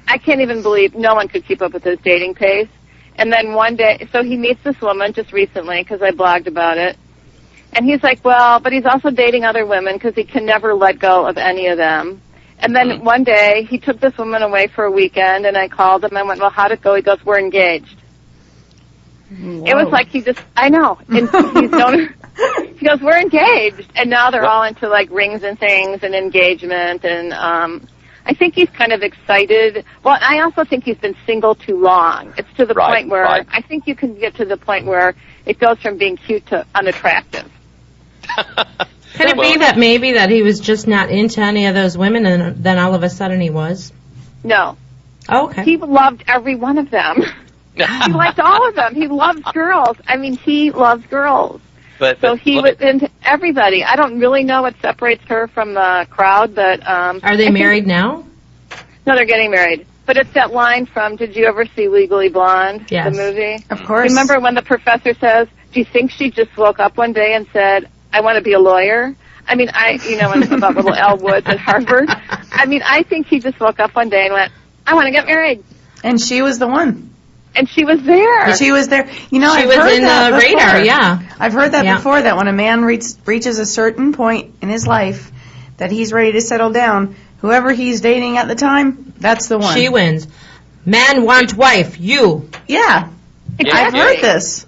I 0.08 0.18
can't 0.18 0.40
even 0.40 0.62
believe 0.62 0.94
no 0.94 1.14
one 1.14 1.28
could 1.28 1.44
keep 1.44 1.60
up 1.60 1.72
with 1.72 1.84
his 1.84 1.98
dating 2.00 2.34
pace. 2.34 2.68
And 3.16 3.32
then 3.32 3.54
one 3.54 3.76
day, 3.76 4.08
so 4.12 4.22
he 4.22 4.36
meets 4.36 4.62
this 4.62 4.80
woman 4.80 5.12
just 5.12 5.32
recently 5.32 5.82
because 5.82 6.02
I 6.02 6.10
blogged 6.10 6.46
about 6.46 6.78
it. 6.78 6.96
And 7.72 7.84
he's 7.84 8.02
like, 8.02 8.24
well, 8.24 8.60
but 8.60 8.72
he's 8.72 8.86
also 8.86 9.10
dating 9.10 9.44
other 9.44 9.66
women 9.66 9.94
because 9.94 10.14
he 10.14 10.24
can 10.24 10.46
never 10.46 10.74
let 10.74 10.98
go 10.98 11.26
of 11.26 11.36
any 11.36 11.66
of 11.66 11.76
them. 11.76 12.20
And 12.58 12.74
then 12.74 12.88
Mhm. 12.88 13.02
one 13.02 13.24
day, 13.24 13.64
he 13.68 13.78
took 13.78 14.00
this 14.00 14.16
woman 14.16 14.42
away 14.42 14.66
for 14.68 14.84
a 14.84 14.90
weekend, 14.90 15.44
and 15.44 15.58
I 15.58 15.68
called 15.68 16.04
him. 16.04 16.16
I 16.16 16.22
went, 16.22 16.40
well, 16.40 16.48
how'd 16.50 16.72
it 16.72 16.80
go? 16.80 16.94
He 16.94 17.02
goes, 17.02 17.22
we're 17.24 17.38
engaged. 17.38 17.96
It 19.30 19.74
was 19.74 19.88
like 19.92 20.08
he 20.08 20.20
just, 20.22 20.40
I 20.56 20.68
know. 20.68 20.98
And 21.08 21.28
he's 21.28 21.70
known 21.70 22.14
He 22.78 22.86
goes, 22.86 23.00
we're 23.00 23.18
engaged. 23.18 23.90
And 23.96 24.10
now 24.10 24.30
they're 24.30 24.44
all 24.44 24.62
into 24.64 24.88
like 24.88 25.10
rings 25.10 25.42
and 25.42 25.58
things 25.58 26.02
and 26.02 26.14
engagement. 26.14 27.04
And 27.04 27.32
um, 27.32 27.88
I 28.26 28.34
think 28.34 28.54
he's 28.54 28.68
kind 28.70 28.92
of 28.92 29.02
excited. 29.02 29.84
Well, 30.04 30.18
I 30.20 30.40
also 30.40 30.64
think 30.64 30.84
he's 30.84 30.98
been 30.98 31.16
single 31.24 31.54
too 31.54 31.80
long. 31.80 32.34
It's 32.36 32.52
to 32.58 32.66
the 32.66 32.74
Right, 32.74 32.96
point 32.98 33.08
where 33.08 33.22
right. 33.24 33.46
I 33.50 33.62
think 33.62 33.86
you 33.86 33.94
can 33.94 34.18
get 34.18 34.34
to 34.36 34.44
the 34.44 34.56
point 34.58 34.84
where 34.86 35.14
it 35.46 35.58
goes 35.58 35.78
from 35.80 35.96
being 35.96 36.16
cute 36.18 36.46
to 36.48 36.66
unattractive. 36.74 37.50
Can 38.26 39.28
it 39.28 39.36
Well- 39.36 39.52
be 39.52 39.58
that 39.60 39.78
maybe 39.78 40.12
that 40.12 40.28
he 40.30 40.42
was 40.42 40.60
just 40.60 40.86
not 40.86 41.10
into 41.10 41.40
any 41.40 41.66
of 41.66 41.74
those 41.74 41.96
women 41.96 42.26
and 42.26 42.62
then 42.62 42.78
all 42.78 42.94
of 42.94 43.02
a 43.02 43.08
sudden 43.10 43.40
he 43.40 43.50
was? 43.50 43.92
No, 44.44 44.76
Oh, 45.28 45.46
okay. 45.48 45.64
he 45.64 45.76
loved 45.78 46.22
every 46.28 46.54
one 46.54 46.78
of 46.78 46.90
them. 46.90 47.22
he 47.76 48.12
liked 48.12 48.38
all 48.40 48.68
of 48.68 48.74
them. 48.74 48.94
He 48.94 49.06
loves 49.08 49.42
girls. 49.52 49.96
I 50.06 50.16
mean, 50.16 50.36
he 50.36 50.70
loves 50.70 51.04
girls. 51.06 51.60
but, 51.98 52.20
So 52.20 52.32
but 52.34 52.40
he 52.40 52.60
let 52.60 52.78
was 52.80 52.88
into 52.88 53.10
everybody. 53.22 53.84
I 53.84 53.96
don't 53.96 54.18
really 54.18 54.44
know 54.44 54.62
what 54.62 54.74
separates 54.80 55.22
her 55.24 55.48
from 55.48 55.74
the 55.74 56.06
crowd, 56.10 56.54
but 56.54 56.80
um 56.86 57.20
Are 57.22 57.30
I 57.32 57.36
they 57.36 57.44
think- 57.44 57.58
married 57.58 57.86
now? 57.86 58.24
No, 59.06 59.14
they're 59.14 59.24
getting 59.24 59.50
married. 59.50 59.86
But 60.04 60.16
it's 60.16 60.32
that 60.34 60.52
line 60.52 60.86
from 60.86 61.16
Did 61.16 61.34
you 61.36 61.46
ever 61.46 61.66
see 61.74 61.88
Legally 61.88 62.28
Blonde? 62.28 62.86
Yes. 62.90 63.12
The 63.14 63.22
movie? 63.22 63.64
Of 63.70 63.84
course. 63.84 64.10
Remember 64.10 64.38
when 64.40 64.54
the 64.54 64.62
professor 64.62 65.14
says, 65.14 65.48
"Do 65.72 65.80
you 65.80 65.84
think 65.84 66.10
she 66.12 66.30
just 66.30 66.56
woke 66.56 66.78
up 66.80 66.96
one 66.96 67.12
day 67.12 67.34
and 67.34 67.46
said, 67.52 67.88
I 68.12 68.20
want 68.20 68.36
to 68.36 68.42
be 68.42 68.52
a 68.52 68.58
lawyer?" 68.60 69.14
I 69.48 69.54
mean, 69.54 69.70
I 69.74 69.98
you 70.08 70.16
know 70.16 70.30
when- 70.30 70.52
about 70.52 70.74
little 70.76 70.94
Elle 70.94 71.18
Woods 71.18 71.46
at 71.48 71.58
Harvard. 71.58 72.08
I 72.52 72.66
mean, 72.66 72.82
I 72.84 73.02
think 73.04 73.26
he 73.28 73.38
just 73.40 73.58
woke 73.60 73.78
up 73.80 73.94
one 73.96 74.08
day 74.08 74.24
and 74.26 74.32
went, 74.34 74.50
"I 74.86 74.94
want 74.94 75.06
to 75.06 75.12
get 75.12 75.26
married," 75.26 75.62
And 76.04 76.20
she 76.20 76.40
was 76.42 76.58
the 76.60 76.66
one. 76.68 77.10
And 77.56 77.68
she 77.68 77.84
was 77.84 78.02
there. 78.02 78.54
She 78.56 78.70
was 78.72 78.88
there. 78.88 79.10
You 79.30 79.40
know, 79.40 79.54
she 79.54 79.62
I've 79.62 79.66
was 79.68 79.76
heard 79.76 79.92
in 79.94 80.02
that 80.02 80.30
the 80.30 80.36
before. 80.36 80.56
radar, 80.56 80.84
yeah. 80.84 81.18
I've 81.38 81.52
heard 81.52 81.72
that 81.72 81.84
Yeah. 81.84 81.96
before. 81.96 82.20
That 82.22 82.36
when 82.36 82.48
a 82.48 82.52
man 82.52 82.84
reach, 82.84 83.04
reaches 83.24 83.58
a 83.58 83.66
certain 83.66 84.12
point 84.12 84.54
in 84.62 84.68
his 84.68 84.86
life, 84.86 85.30
that 85.78 85.90
he's 85.90 86.12
ready 86.12 86.32
to 86.32 86.40
settle 86.40 86.70
down. 86.70 87.16
Whoever 87.40 87.72
he's 87.72 88.00
dating 88.00 88.38
at 88.38 88.48
the 88.48 88.54
time, 88.54 89.12
that's 89.18 89.48
the 89.48 89.58
one. 89.58 89.74
She 89.76 89.88
wins. 89.88 90.26
Man 90.84 91.24
want 91.24 91.54
wife, 91.54 91.98
you. 92.00 92.48
Yeah, 92.66 93.08
Yeah, 93.58 93.74
I've 93.76 93.94
yeah. 93.94 94.02
heard 94.02 94.20
this. 94.20 94.66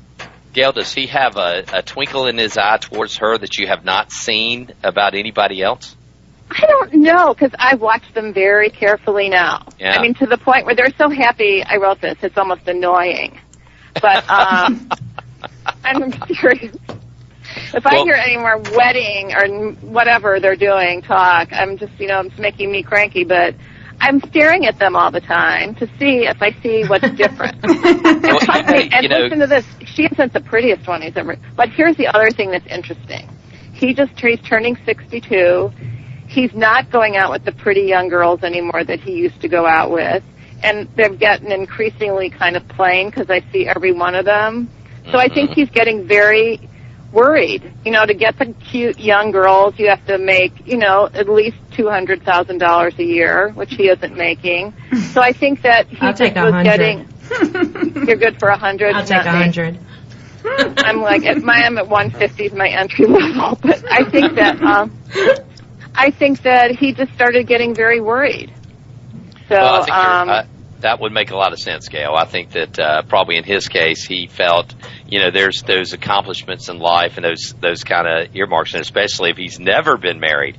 Gail, 0.52 0.72
does 0.72 0.92
he 0.92 1.06
have 1.06 1.36
a, 1.36 1.64
a 1.72 1.82
twinkle 1.82 2.26
in 2.26 2.36
his 2.38 2.56
eye 2.58 2.78
towards 2.78 3.18
her 3.18 3.38
that 3.38 3.56
you 3.58 3.66
have 3.68 3.84
not 3.84 4.10
seen 4.10 4.70
about 4.82 5.14
anybody 5.14 5.62
else? 5.62 5.94
I 6.50 6.66
don't 6.66 6.94
know 6.94 7.34
because 7.34 7.52
I 7.58 7.74
watch 7.74 8.02
them 8.14 8.32
very 8.32 8.70
carefully 8.70 9.28
now. 9.28 9.66
Yeah. 9.78 9.96
I 9.96 10.02
mean, 10.02 10.14
to 10.14 10.26
the 10.26 10.38
point 10.38 10.66
where 10.66 10.74
they're 10.74 10.94
so 10.96 11.08
happy. 11.10 11.62
I 11.62 11.76
wrote 11.76 12.00
this. 12.00 12.16
It's 12.22 12.36
almost 12.38 12.66
annoying. 12.66 13.38
But 14.00 14.28
um, 14.30 14.88
I'm 15.84 16.12
serious. 16.34 16.74
If 17.74 17.86
I 17.86 17.98
hear 18.02 18.14
any 18.14 18.36
more 18.36 18.58
wedding 18.76 19.32
or 19.34 19.72
whatever 19.86 20.40
they're 20.40 20.56
doing 20.56 21.02
talk, 21.02 21.52
I'm 21.52 21.76
just 21.78 21.92
you 21.98 22.06
know 22.06 22.20
it's 22.20 22.38
making 22.38 22.70
me 22.70 22.82
cranky. 22.82 23.24
But 23.24 23.54
I'm 24.00 24.20
staring 24.28 24.66
at 24.66 24.78
them 24.78 24.96
all 24.96 25.10
the 25.10 25.20
time 25.20 25.74
to 25.76 25.86
see 25.98 26.26
if 26.26 26.40
I 26.40 26.52
see 26.62 26.84
what's 26.86 27.08
different. 27.16 27.62
Well, 27.62 28.48
and 28.52 29.02
you 29.02 29.08
know- 29.08 29.18
listen 29.20 29.38
to 29.40 29.46
this. 29.46 29.66
She 29.84 30.04
isn't 30.04 30.32
the 30.32 30.40
prettiest 30.40 30.86
one 30.86 31.02
he's 31.02 31.16
ever. 31.16 31.36
But 31.56 31.70
here's 31.70 31.96
the 31.96 32.06
other 32.06 32.30
thing 32.30 32.50
that's 32.52 32.66
interesting. 32.66 33.28
He 33.74 33.94
just 33.94 34.18
he's 34.18 34.40
turning 34.40 34.76
62. 34.84 35.72
He's 36.38 36.54
not 36.54 36.88
going 36.92 37.16
out 37.16 37.32
with 37.32 37.44
the 37.44 37.50
pretty 37.50 37.80
young 37.80 38.08
girls 38.08 38.44
anymore 38.44 38.84
that 38.84 39.00
he 39.00 39.14
used 39.14 39.40
to 39.40 39.48
go 39.48 39.66
out 39.66 39.90
with, 39.90 40.22
and 40.62 40.88
they're 40.94 41.08
getting 41.08 41.50
increasingly 41.50 42.30
kind 42.30 42.56
of 42.56 42.68
plain 42.68 43.10
because 43.10 43.28
I 43.28 43.40
see 43.50 43.66
every 43.66 43.90
one 43.90 44.14
of 44.14 44.24
them. 44.24 44.70
So 45.10 45.18
I 45.18 45.26
think 45.26 45.50
he's 45.50 45.68
getting 45.70 46.06
very 46.06 46.60
worried. 47.10 47.74
You 47.84 47.90
know, 47.90 48.06
to 48.06 48.14
get 48.14 48.38
the 48.38 48.54
cute 48.70 49.00
young 49.00 49.32
girls, 49.32 49.80
you 49.80 49.88
have 49.88 50.06
to 50.06 50.16
make 50.16 50.64
you 50.64 50.76
know 50.76 51.10
at 51.12 51.28
least 51.28 51.56
two 51.72 51.88
hundred 51.88 52.22
thousand 52.22 52.58
dollars 52.58 52.94
a 52.98 53.04
year, 53.04 53.48
which 53.50 53.74
he 53.74 53.88
isn't 53.88 54.16
making. 54.16 54.74
So 55.08 55.20
I 55.20 55.32
think 55.32 55.62
that 55.62 55.88
he 55.88 55.98
I'll 56.00 56.12
just 56.12 56.20
take 56.20 56.36
was 56.36 56.62
getting. 56.62 57.08
You're 58.06 58.16
good 58.16 58.38
for 58.38 58.50
a 58.50 58.56
hundred. 58.56 58.94
I'll 58.94 59.04
take 59.04 59.24
a 59.24 59.30
hundred. 59.32 59.76
I'm 60.44 61.00
like 61.00 61.26
at 61.26 61.42
my 61.42 61.64
I'm 61.64 61.78
at 61.78 61.88
150 61.88 62.44
is 62.44 62.52
my 62.52 62.68
entry 62.68 63.06
level, 63.06 63.58
but 63.60 63.82
I 63.90 64.08
think 64.08 64.36
that 64.36 64.62
um, 64.62 64.92
I 65.98 66.12
think 66.12 66.42
that 66.42 66.76
he 66.76 66.92
just 66.92 67.12
started 67.14 67.48
getting 67.48 67.74
very 67.74 68.00
worried. 68.00 68.52
So 69.48 69.56
well, 69.56 69.90
um, 69.90 70.28
uh, 70.28 70.42
that 70.80 71.00
would 71.00 71.12
make 71.12 71.32
a 71.32 71.36
lot 71.36 71.52
of 71.52 71.58
sense, 71.58 71.88
Gail. 71.88 72.14
I 72.14 72.24
think 72.24 72.52
that 72.52 72.78
uh, 72.78 73.02
probably 73.02 73.36
in 73.36 73.42
his 73.42 73.68
case, 73.68 74.04
he 74.06 74.28
felt, 74.28 74.74
you 75.08 75.18
know, 75.18 75.32
there's 75.32 75.62
those 75.62 75.92
accomplishments 75.94 76.68
in 76.68 76.78
life 76.78 77.16
and 77.16 77.24
those 77.24 77.54
those 77.60 77.82
kind 77.82 78.06
of 78.06 78.36
earmarks, 78.36 78.74
and 78.74 78.80
especially 78.80 79.30
if 79.30 79.36
he's 79.36 79.58
never 79.58 79.96
been 79.96 80.20
married. 80.20 80.56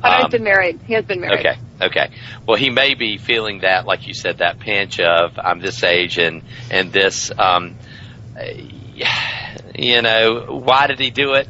but 0.00 0.12
um, 0.12 0.22
he's 0.22 0.30
been 0.30 0.44
married. 0.44 0.80
He 0.86 0.94
has 0.94 1.04
been 1.04 1.20
married. 1.20 1.40
Okay, 1.40 1.58
okay. 1.82 2.10
Well, 2.46 2.56
he 2.56 2.70
may 2.70 2.94
be 2.94 3.18
feeling 3.18 3.60
that, 3.60 3.84
like 3.84 4.06
you 4.06 4.14
said, 4.14 4.38
that 4.38 4.60
pinch 4.60 4.98
of 4.98 5.38
I'm 5.38 5.60
this 5.60 5.84
age 5.84 6.16
and 6.18 6.42
and 6.70 6.90
this. 6.90 7.30
Um, 7.36 7.76
you 9.74 10.00
know, 10.02 10.46
why 10.64 10.86
did 10.86 10.98
he 10.98 11.10
do 11.10 11.34
it? 11.34 11.48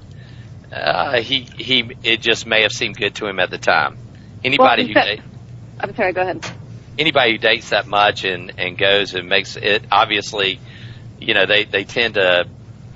Uh, 0.73 1.21
he 1.21 1.41
he. 1.57 1.91
It 2.03 2.21
just 2.21 2.47
may 2.47 2.63
have 2.63 2.73
seemed 2.73 2.97
good 2.97 3.15
to 3.17 3.27
him 3.27 3.41
at 3.41 3.51
the 3.51 3.59
time. 3.59 3.99
Anybody 4.45 4.83
Well, 4.83 4.89
who 4.89 4.95
da- 5.17 5.23
I'm 5.81 5.95
sorry. 5.95 6.13
Go 6.13 6.23
ahead. 6.23 6.45
anybody 6.99 7.33
who 7.33 7.39
dates 7.39 7.71
that 7.71 7.87
much 7.87 8.25
and 8.25 8.53
and 8.59 8.79
goes 8.79 9.15
and 9.15 9.29
makes 9.29 9.57
it 9.57 9.85
obviously, 9.91 10.61
you 11.21 11.35
know, 11.35 11.47
they 11.47 11.65
they 11.65 11.85
tend 11.85 12.15
to 12.15 12.47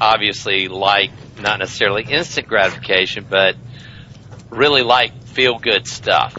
obviously 0.01 0.69
like 0.69 1.11
not 1.41 1.59
necessarily 1.59 2.05
instant 2.05 2.47
gratification, 2.47 3.27
but 3.29 3.57
really 4.51 4.83
like 4.83 5.13
feel 5.25 5.59
good 5.59 5.87
stuff 5.89 6.37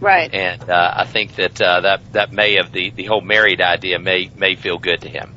Right. 0.00 0.32
and 0.32 0.70
uh, 0.70 0.94
I 0.96 1.04
think 1.04 1.34
that 1.36 1.60
uh, 1.60 1.80
that 1.82 2.12
that 2.14 2.32
may 2.32 2.54
have 2.54 2.72
the 2.72 2.90
the 2.90 3.04
whole 3.04 3.20
married 3.20 3.60
idea 3.60 3.98
may 3.98 4.30
may 4.34 4.54
feel 4.56 4.78
good 4.78 5.02
to 5.02 5.08
him. 5.08 5.31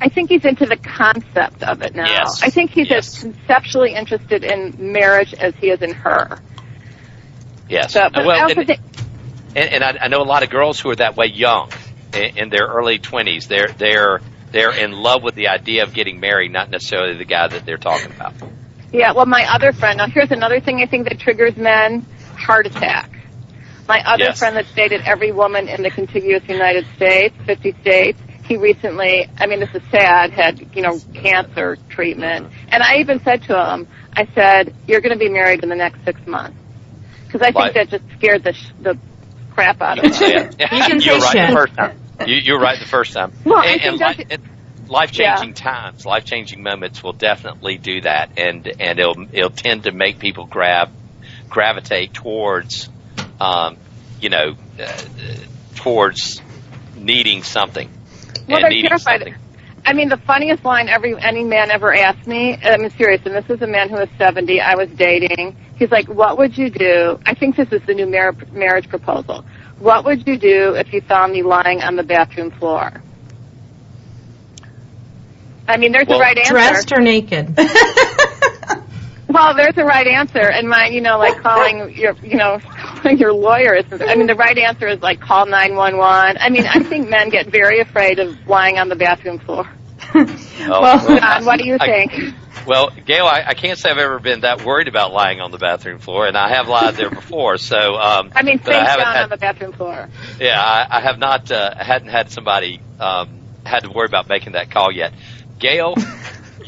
I 0.00 0.08
think 0.08 0.30
he's 0.30 0.44
into 0.44 0.66
the 0.66 0.76
concept 0.76 1.62
of 1.62 1.82
it 1.82 1.94
now. 1.94 2.06
Yes. 2.06 2.42
I 2.42 2.50
think 2.50 2.70
he's 2.70 2.88
Yes. 2.88 3.16
as 3.16 3.22
conceptually 3.22 3.94
interested 3.94 4.44
in 4.44 4.92
marriage 4.92 5.34
as 5.34 5.54
he 5.56 5.68
is 5.70 5.82
in 5.82 5.92
her. 5.92 6.38
Yes. 7.68 7.92
So, 7.92 8.00
uh, 8.00 8.10
but 8.10 8.22
I 8.22 8.26
well, 8.26 8.42
also 8.42 8.60
and, 8.60 8.66
think, 8.66 8.80
and, 9.54 9.74
and 9.74 9.84
I, 9.84 9.98
I 10.04 10.08
know 10.08 10.22
a 10.22 10.24
lot 10.24 10.42
of 10.42 10.50
girls 10.50 10.80
who 10.80 10.90
are 10.90 10.96
that 10.96 11.16
way 11.16 11.26
young, 11.26 11.70
in, 12.14 12.38
in 12.38 12.48
their 12.48 12.66
early 12.66 12.98
twenties. 12.98 13.46
They're 13.46 13.68
they're 13.68 14.20
they're 14.50 14.72
in 14.72 14.92
love 14.92 15.22
with 15.22 15.34
the 15.34 15.48
idea 15.48 15.84
of 15.84 15.94
getting 15.94 16.20
married, 16.20 16.52
not 16.52 16.70
necessarily 16.70 17.16
the 17.16 17.24
guy 17.24 17.48
that 17.48 17.64
they're 17.64 17.76
talking 17.78 18.10
about. 18.12 18.34
Yeah, 18.92 19.12
well, 19.12 19.26
my 19.26 19.46
other 19.54 19.72
friend, 19.72 19.98
now 19.98 20.08
here's 20.08 20.32
another 20.32 20.58
thing 20.60 20.80
I 20.82 20.86
think 20.86 21.08
that 21.08 21.20
triggers 21.20 21.56
men 21.56 22.04
heart 22.36 22.66
attack. 22.66 23.10
My 23.86 24.02
other 24.04 24.24
Yes. 24.24 24.38
friend 24.40 24.56
that's 24.56 24.72
dated 24.72 25.02
every 25.02 25.30
woman 25.30 25.68
in 25.68 25.82
the 25.82 25.90
contiguous 25.90 26.42
United 26.48 26.86
States, 26.96 27.34
50 27.46 27.72
states, 27.80 28.20
he 28.50 28.56
recently, 28.56 29.30
I 29.38 29.46
mean, 29.46 29.60
this 29.60 29.72
is 29.72 29.82
sad, 29.92 30.32
had, 30.32 30.74
you 30.74 30.82
know, 30.82 30.98
cancer 31.14 31.78
treatment. 31.88 32.48
And 32.68 32.82
I 32.82 32.96
even 32.96 33.20
said 33.20 33.42
to 33.44 33.72
him, 33.72 33.86
I 34.12 34.26
said, 34.34 34.74
you're 34.88 35.00
going 35.00 35.12
to 35.12 35.18
be 35.18 35.28
married 35.28 35.62
in 35.62 35.68
the 35.68 35.76
next 35.76 36.04
six 36.04 36.20
months. 36.26 36.58
Because 37.26 37.42
I 37.42 37.52
think 37.52 37.54
Why? 37.54 37.70
that 37.70 37.90
just 37.90 38.04
scared 38.18 38.42
the, 38.42 38.52
sh- 38.52 38.72
the 38.80 38.98
crap 39.52 39.80
out 39.80 39.98
of 39.98 40.04
him. 40.06 40.10
can 40.10 40.18
say 40.18 40.34
it. 40.34 40.60
You 40.60 40.66
can 40.66 41.00
you 41.00 41.12
were 41.12 41.18
right 41.18 41.32
shit. 41.32 41.48
the 41.48 41.54
first 41.54 41.74
time. 41.74 42.00
You, 42.26 42.34
you 42.34 42.52
were 42.54 42.58
right 42.58 42.80
the 42.80 42.88
first 42.88 43.12
time. 43.12 43.32
Well, 43.44 43.56
I 43.56 43.66
and, 43.66 43.80
think 43.80 44.02
and, 44.02 44.18
li- 44.18 44.26
and 44.30 44.90
life-changing 44.90 45.54
times, 45.54 46.04
life-changing 46.04 46.60
moments 46.60 47.04
will 47.04 47.12
definitely 47.12 47.78
do 47.78 48.00
that, 48.00 48.30
and 48.36 48.66
and 48.80 48.98
it'll 48.98 49.26
it'll 49.32 49.50
tend 49.50 49.84
to 49.84 49.92
make 49.92 50.18
people 50.18 50.44
grab 50.44 50.90
gravitate 51.48 52.12
towards, 52.12 52.88
um, 53.40 53.76
you 54.20 54.28
know, 54.28 54.56
uh, 54.78 55.02
towards 55.76 56.42
needing 56.96 57.42
something. 57.44 57.88
Well, 58.50 58.64
and 58.64 58.72
they're 58.72 58.88
terrified. 58.88 59.20
something. 59.22 59.34
I 59.86 59.92
mean, 59.94 60.08
the 60.10 60.18
funniest 60.18 60.64
line 60.64 60.88
every 60.88 61.18
any 61.20 61.42
man 61.42 61.70
ever 61.70 61.94
asked 61.94 62.26
me. 62.26 62.58
I'm 62.62 62.90
serious, 62.90 63.22
and 63.24 63.34
this 63.34 63.48
is 63.48 63.62
a 63.62 63.66
man 63.66 63.88
who 63.88 63.96
was 63.96 64.08
70. 64.18 64.60
I 64.60 64.74
was 64.74 64.90
dating. 64.90 65.56
He's 65.76 65.90
like, 65.90 66.06
"What 66.08 66.36
would 66.38 66.56
you 66.58 66.68
do?" 66.70 67.18
I 67.24 67.34
think 67.34 67.56
this 67.56 67.72
is 67.72 67.80
the 67.86 67.94
new 67.94 68.06
mar- 68.06 68.34
marriage 68.52 68.88
proposal. 68.88 69.44
What 69.78 70.04
would 70.04 70.26
you 70.26 70.36
do 70.36 70.74
if 70.74 70.92
you 70.92 71.00
found 71.00 71.32
me 71.32 71.42
lying 71.42 71.80
on 71.82 71.96
the 71.96 72.02
bathroom 72.02 72.50
floor? 72.50 72.92
I 75.66 75.76
mean, 75.78 75.92
there's 75.92 76.06
Well, 76.08 76.18
a 76.18 76.22
right 76.22 76.36
answer. 76.36 76.52
Dressed 76.52 76.92
or 76.92 77.00
naked? 77.00 77.56
Well, 79.32 79.54
there's 79.54 79.76
a 79.76 79.84
right 79.84 80.06
answer, 80.06 80.40
and 80.50 80.68
my, 80.68 80.88
you 80.88 81.00
know, 81.00 81.18
like 81.18 81.40
calling 81.40 81.94
your, 81.94 82.14
you 82.22 82.36
know, 82.36 82.58
calling 82.78 83.16
your 83.18 83.32
lawyer 83.32 83.74
is. 83.76 83.84
I 83.92 84.14
mean, 84.16 84.26
the 84.26 84.34
right 84.34 84.58
answer 84.58 84.88
is 84.88 85.00
like 85.00 85.20
call 85.20 85.46
911. 85.46 86.38
I 86.40 86.48
mean, 86.50 86.66
I 86.66 86.80
think 86.80 87.08
men 87.08 87.28
get 87.28 87.46
very 87.46 87.80
afraid 87.80 88.18
of 88.18 88.36
lying 88.48 88.78
on 88.78 88.88
the 88.88 88.96
bathroom 88.96 89.38
floor. 89.38 89.68
Oh, 90.62 90.82
Well, 90.82 91.18
John, 91.18 91.46
what 91.46 91.58
do 91.58 91.66
you 91.66 91.78
I- 91.80 91.86
think? 91.86 92.34
Well, 92.66 92.90
Gail, 93.06 93.24
I, 93.24 93.42
I 93.46 93.54
can't 93.54 93.78
say 93.78 93.88
I've 93.90 93.96
ever 93.96 94.18
been 94.18 94.40
that 94.40 94.62
worried 94.62 94.88
about 94.88 95.12
lying 95.14 95.40
on 95.40 95.50
the 95.50 95.56
bathroom 95.58 95.98
floor, 96.00 96.26
and 96.26 96.36
I 96.36 96.50
have 96.50 96.68
lied 96.68 96.94
there 96.96 97.08
before. 97.08 97.56
So, 97.56 97.94
um, 97.96 98.30
I 98.34 98.42
mean, 98.42 98.60
but 98.62 98.74
i 98.74 98.84
haven't 98.84 99.04
down 99.04 99.14
had- 99.14 99.22
on 99.24 99.30
the 99.30 99.36
bathroom 99.38 99.72
floor. 99.72 100.08
Yeah, 100.38 100.60
I, 100.62 100.98
I 100.98 101.00
have 101.00 101.18
not. 101.18 101.50
Uh, 101.50 101.74
hadn't 101.74 102.08
had 102.08 102.30
somebody 102.30 102.80
um, 103.00 103.30
had 103.64 103.84
to 103.84 103.90
worry 103.90 104.04
about 104.06 104.28
making 104.28 104.52
that 104.52 104.70
call 104.70 104.92
yet. 104.92 105.14
Gail, 105.58 105.94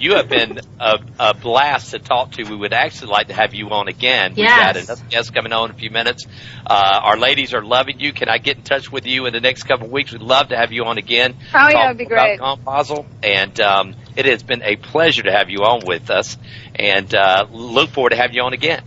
you 0.02 0.16
have 0.16 0.28
been 0.28 0.58
a, 0.80 0.98
a 1.20 1.32
blast 1.34 1.92
to 1.92 2.00
talk 2.00 2.32
to. 2.32 2.42
We 2.42 2.56
would 2.56 2.72
actually 2.72 3.12
like 3.12 3.28
to 3.28 3.34
have 3.34 3.54
you 3.54 3.70
on 3.70 3.86
again. 3.86 4.34
We've 4.36 4.48
got 4.48 4.74
Yes. 4.74 4.88
another 4.88 5.04
guest 5.08 5.32
coming 5.32 5.52
on 5.52 5.70
in 5.70 5.76
a 5.76 5.78
few 5.78 5.90
minutes. 5.90 6.24
Uh, 6.66 7.00
our 7.04 7.16
ladies 7.16 7.54
are 7.54 7.62
loving 7.62 8.00
you. 8.00 8.12
Can 8.12 8.28
I 8.28 8.38
get 8.38 8.56
in 8.56 8.64
touch 8.64 8.90
with 8.90 9.06
you 9.06 9.26
in 9.26 9.32
the 9.32 9.40
next 9.40 9.62
couple 9.62 9.86
of 9.86 9.92
weeks? 9.92 10.10
We'd 10.10 10.20
love 10.20 10.48
to 10.48 10.56
have 10.56 10.72
you 10.72 10.84
on 10.86 10.98
again. 10.98 11.36
Oh, 11.54 11.68
yeah, 11.68 11.82
that'd 11.84 11.98
be 11.98 12.04
great. 12.04 12.40
Composite. 12.40 13.06
And 13.22 13.58
um, 13.60 13.94
it 14.16 14.26
has 14.26 14.42
been 14.42 14.62
a 14.64 14.74
pleasure 14.74 15.22
to 15.22 15.30
have 15.32 15.50
you 15.50 15.60
on 15.60 15.86
with 15.86 16.10
us. 16.10 16.36
And 16.74 17.14
uh, 17.14 17.46
look 17.52 17.90
forward 17.90 18.10
to 18.10 18.16
having 18.16 18.34
you 18.34 18.42
on 18.42 18.54
again. 18.54 18.82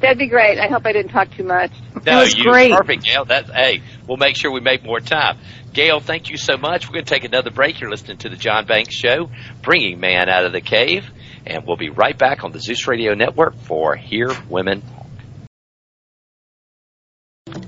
That'd 0.00 0.18
be 0.18 0.28
great. 0.28 0.58
I 0.58 0.68
hope 0.68 0.86
I 0.86 0.92
didn't 0.92 1.12
talk 1.12 1.30
too 1.36 1.44
much. 1.44 1.72
No, 2.06 2.20
was 2.20 2.36
you 2.36 2.44
great. 2.44 2.72
perfect, 2.72 3.04
Gail. 3.04 3.26
That's 3.26 3.50
hey, 3.50 3.82
we'll 4.06 4.16
make 4.16 4.36
sure 4.36 4.50
we 4.50 4.60
make 4.60 4.82
more 4.82 5.00
time. 5.00 5.38
Gail, 5.72 6.00
thank 6.00 6.30
you 6.30 6.36
so 6.36 6.56
much. 6.56 6.88
We're 6.88 6.94
going 6.94 7.04
to 7.04 7.14
take 7.14 7.24
another 7.24 7.50
break. 7.50 7.80
You're 7.80 7.90
listening 7.90 8.16
to 8.18 8.28
the 8.28 8.36
John 8.36 8.66
Banks 8.66 8.94
Show, 8.94 9.30
bringing 9.62 10.00
man 10.00 10.28
out 10.28 10.44
of 10.44 10.52
the 10.52 10.60
cave, 10.60 11.08
and 11.46 11.66
we'll 11.66 11.76
be 11.76 11.90
right 11.90 12.16
back 12.16 12.42
on 12.42 12.50
the 12.50 12.60
Zeus 12.60 12.88
Radio 12.88 13.14
Network 13.14 13.56
for 13.56 13.94
Hear 13.94 14.32
Women 14.48 14.80
Talk. 14.80 15.06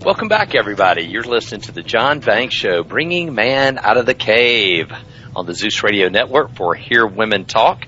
Welcome 0.04 0.28
back, 0.28 0.54
everybody. 0.54 1.04
You're 1.04 1.22
listening 1.22 1.60
to 1.62 1.72
the 1.72 1.82
John 1.82 2.20
Banks 2.20 2.54
Show, 2.54 2.82
bringing 2.82 3.34
man 3.34 3.78
out 3.78 3.98
of 3.98 4.06
the 4.06 4.14
cave 4.14 4.90
on 5.36 5.46
the 5.46 5.54
Zeus 5.54 5.82
Radio 5.82 6.08
Network 6.08 6.54
for 6.54 6.74
Hear 6.74 7.06
Women 7.06 7.44
Talk 7.44 7.86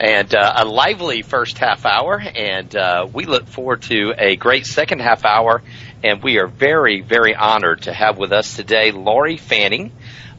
and 0.00 0.34
uh, 0.34 0.54
a 0.56 0.64
lively 0.64 1.22
first 1.22 1.58
half 1.58 1.86
hour. 1.86 2.20
And 2.20 2.74
uh, 2.74 3.08
we 3.12 3.24
look 3.26 3.46
forward 3.46 3.82
to 3.82 4.14
a 4.18 4.36
great 4.36 4.66
second 4.66 5.00
half 5.00 5.24
hour. 5.24 5.62
And 6.02 6.22
we 6.22 6.38
are 6.38 6.46
very, 6.46 7.00
very 7.00 7.34
honored 7.34 7.82
to 7.82 7.92
have 7.92 8.18
with 8.18 8.32
us 8.32 8.56
today 8.56 8.90
Lori 8.90 9.36
Fanning. 9.36 9.92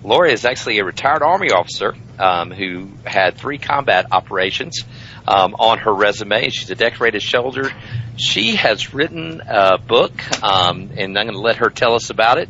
Lori 0.04 0.32
is 0.32 0.46
actually 0.46 0.78
a 0.78 0.86
retired 0.86 1.24
Army 1.24 1.50
officer 1.50 1.96
um, 2.20 2.52
who 2.52 2.89
had 3.06 3.38
three 3.38 3.58
combat 3.58 4.08
operations 4.12 4.84
um, 5.28 5.56
on 5.58 5.80
her 5.80 5.94
resume. 5.94 6.50
She's 6.50 6.70
a 6.70 6.76
decorated 6.76 7.24
soldier. 7.24 7.72
She 8.18 8.56
has 8.56 8.94
written 8.94 9.41
a 9.48 9.80
book, 9.80 10.13
um, 10.44 10.91
and 10.96 11.18
I'm 11.18 11.26
going 11.26 11.34
to 11.34 11.41
let 11.41 11.58
her 11.58 11.70
tell 11.70 11.96
us 11.96 12.12
about 12.12 12.38
it. 12.38 12.50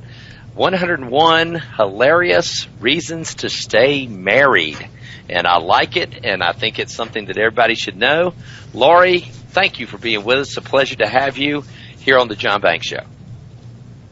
101 0.53 1.55
hilarious 1.55 2.67
reasons 2.79 3.35
to 3.35 3.49
stay 3.49 4.07
married 4.07 4.89
and 5.29 5.47
I 5.47 5.57
like 5.57 5.97
it, 5.97 6.25
and 6.25 6.43
I 6.43 6.51
think 6.51 6.79
it's 6.79 6.95
something 6.95 7.25
that 7.25 7.37
everybody 7.37 7.75
should 7.75 7.97
know. 7.97 8.33
Laurie, 8.73 9.19
thank 9.19 9.79
you 9.79 9.87
for 9.87 9.97
being 9.97 10.23
with 10.23 10.39
us. 10.39 10.47
It's 10.49 10.57
a 10.57 10.61
pleasure 10.61 10.95
to 10.97 11.07
have 11.07 11.37
you 11.37 11.63
here 11.99 12.17
on 12.17 12.27
the 12.27 12.35
John 12.35 12.61
Banks 12.61 12.87
Show. 12.87 13.03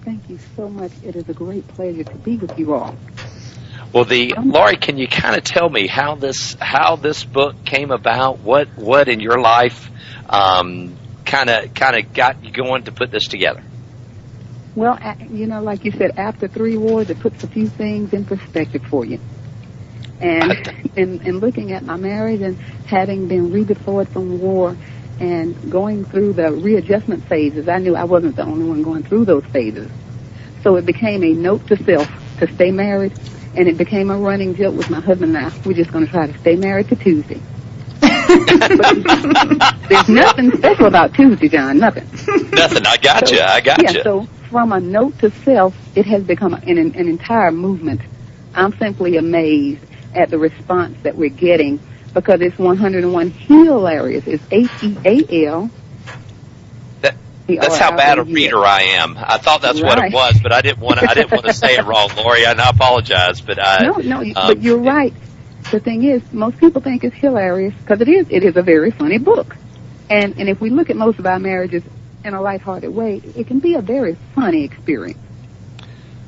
Thank 0.02 0.30
you 0.30 0.40
so 0.56 0.68
much. 0.68 0.92
It 1.04 1.16
is 1.16 1.30
a 1.30 1.34
great 1.34 1.68
pleasure 1.70 2.04
to 2.04 2.16
be 2.16 2.38
with 2.38 2.58
you 2.60 2.74
all. 2.74 2.96
Well, 3.94 4.06
the 4.06 4.34
Lori, 4.44 4.76
can 4.76 4.98
you 4.98 5.08
kind 5.08 5.36
of 5.36 5.44
tell 5.44 5.70
me 5.70 5.88
how 5.88 6.16
this 6.16 6.58
how 6.60 6.96
this 6.96 7.24
book 7.24 7.64
came 7.64 7.92
about? 7.92 8.40
What 8.40 8.70
what 8.76 9.08
in 9.08 9.20
your 9.20 9.40
life 9.40 9.90
kind 10.28 10.98
of 11.50 11.74
kind 11.74 11.96
of 11.96 12.14
got 12.14 12.44
you 12.44 12.52
going 12.52 12.86
to 12.86 12.92
put 12.92 13.12
this 13.12 13.28
together? 13.28 13.64
Well, 14.76 14.98
you 15.30 15.46
know, 15.46 15.62
like 15.62 15.86
you 15.86 15.92
said, 15.92 16.18
after 16.18 16.48
three 16.48 16.76
wars, 16.76 17.12
it 17.12 17.20
puts 17.20 17.44
a 17.44 17.48
few 17.48 17.68
things 17.68 18.12
in 18.12 18.26
perspective 18.26 18.84
for 18.90 19.06
you. 19.06 19.20
And 20.20 20.92
in, 20.96 21.22
in 21.26 21.40
looking 21.40 21.72
at 21.72 21.84
my 21.84 21.98
marriage 21.98 22.42
and 22.42 22.58
having 22.86 23.28
been 23.28 23.52
redeployed 23.52 24.08
from 24.10 24.40
war 24.40 24.76
and 25.20 25.72
going 25.72 26.06
through 26.06 26.34
the 26.34 26.52
readjustment 26.52 27.24
phases, 27.26 27.68
I 27.68 27.80
knew 27.80 27.96
I 27.96 28.04
wasn't 28.04 28.36
the 28.36 28.44
only 28.44 28.66
one 28.66 28.84
going 28.84 29.04
through 29.04 29.26
those 29.26 29.46
phases. 29.46 29.90
So 30.62 30.76
it 30.76 30.86
became 30.86 31.24
a 31.24 31.34
note 31.34 31.68
to 31.68 31.84
self 31.84 32.10
to 32.40 32.48
stay 32.54 32.72
married, 32.72 33.14
and 33.56 33.68
it 33.68 33.78
became 33.78 34.10
a 34.10 34.18
running 34.18 34.56
joke 34.56 34.76
with 34.76 34.90
my 34.90 35.00
husband 35.00 35.36
and 35.36 35.46
I. 35.46 35.52
We're 35.66 35.74
just 35.74 35.92
going 35.92 36.06
to 36.06 36.12
try 36.12 36.28
to 36.28 36.38
stay 36.40 36.56
married 36.56 36.90
to 36.90 36.96
Tuesday. 36.96 37.42
There's 39.90 40.10
nothing 40.10 40.52
special 40.58 40.86
about 40.88 41.14
Tuesday, 41.14 41.50
John. 41.50 41.80
Nothing. 41.80 42.06
Nothing. 42.52 42.86
I 42.86 42.98
got 42.98 43.30
you. 43.32 43.40
I 43.42 43.62
got 43.62 43.84
yeah, 43.84 43.92
you. 43.92 44.04
so 44.04 44.28
from 44.50 44.72
a 44.72 44.80
note 44.80 45.20
to 45.20 45.30
self, 45.30 45.76
it 45.96 46.06
has 46.06 46.24
become 46.24 46.54
an, 46.54 46.78
an 46.78 47.08
entire 47.08 47.52
movement. 47.52 48.02
I'm 48.56 48.76
simply 48.78 49.18
amazed 49.18 49.84
at 50.16 50.30
the 50.30 50.38
response 50.38 50.98
that 51.04 51.16
we're 51.16 51.30
getting 51.30 51.80
because 52.14 52.42
it's 52.42 52.58
101 52.58 53.32
hilarious. 53.32 54.26
It's 54.28 54.44
H-E-A-L. 54.52 55.70
That- 57.02 57.16
That's 57.48 57.78
how 57.78 57.96
bad 57.96 58.20
a 58.20 58.24
reader 58.24 58.60
I 58.64 58.82
am. 58.84 59.18
I 59.18 59.38
thought 59.38 59.62
that's 59.62 59.82
what 59.82 59.98
it 60.00 60.14
was, 60.14 60.40
but 60.42 60.54
I 60.54 60.62
didn't 60.62 60.80
want 60.80 61.00
to. 61.00 61.10
I 61.10 61.14
didn't 61.14 61.32
want 61.32 61.46
to 61.46 61.54
say 61.54 61.76
it 61.76 61.86
wrong, 61.86 62.10
Lori, 62.16 62.46
and 62.46 62.62
I 62.62 62.70
apologize. 62.70 63.42
But 63.42 63.60
I 63.60 63.84
No, 63.84 63.94
no, 63.98 64.22
um, 64.22 64.34
but 64.34 64.62
you're 64.62 64.78
right. 64.78 65.14
The 65.72 65.80
thing 65.80 66.04
is, 66.04 66.22
most 66.32 66.58
people 66.60 66.82
think 66.82 67.04
it's 67.04 67.16
hilarious 67.16 67.74
because 67.76 68.02
it 68.02 68.08
is. 68.08 68.28
It 68.30 68.44
is 68.44 68.56
a 68.58 68.62
very 68.62 68.92
funny 68.92 69.18
book, 69.18 69.56
and 70.10 70.36
and 70.38 70.48
if 70.50 70.62
we 70.62 70.70
look 70.70 70.90
at 70.90 70.96
most 70.96 71.20
of 71.20 71.26
our 71.26 71.40
marriages 71.40 71.84
in 72.24 72.34
a 72.34 72.42
lighthearted 72.42 72.94
way, 72.94 73.22
it 73.36 73.48
can 73.48 73.60
be 73.60 73.74
a 73.76 73.82
very 73.82 74.16
funny 74.36 74.64
experience. 74.64 75.20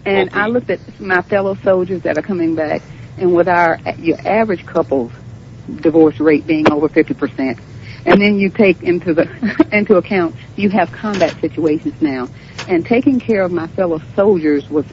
And 0.06 0.30
I 0.34 0.48
looked 0.48 0.70
at 0.70 1.00
my 1.00 1.22
fellow 1.22 1.56
soldiers 1.64 2.02
that 2.04 2.18
are 2.18 2.22
coming 2.22 2.56
back, 2.56 2.82
and 3.18 3.36
with 3.36 3.48
our 3.48 3.80
your 3.98 4.18
average 4.28 4.66
couple's 4.66 5.12
divorce 5.78 6.20
rate 6.20 6.46
being 6.46 6.72
over 6.72 6.90
fifty 6.90 7.14
percent, 7.14 7.60
and 8.06 8.22
then 8.22 8.40
you 8.40 8.50
take 8.50 8.82
into 8.84 9.14
the 9.14 9.68
into 9.72 9.96
account 9.96 10.36
you 10.56 10.70
have 10.70 10.92
combat 10.92 11.36
situations 11.42 12.02
now, 12.02 12.28
and 12.68 12.86
taking 12.86 13.20
care 13.20 13.42
of 13.42 13.52
my 13.52 13.68
fellow 13.68 14.02
soldiers 14.16 14.70
was 14.70 14.86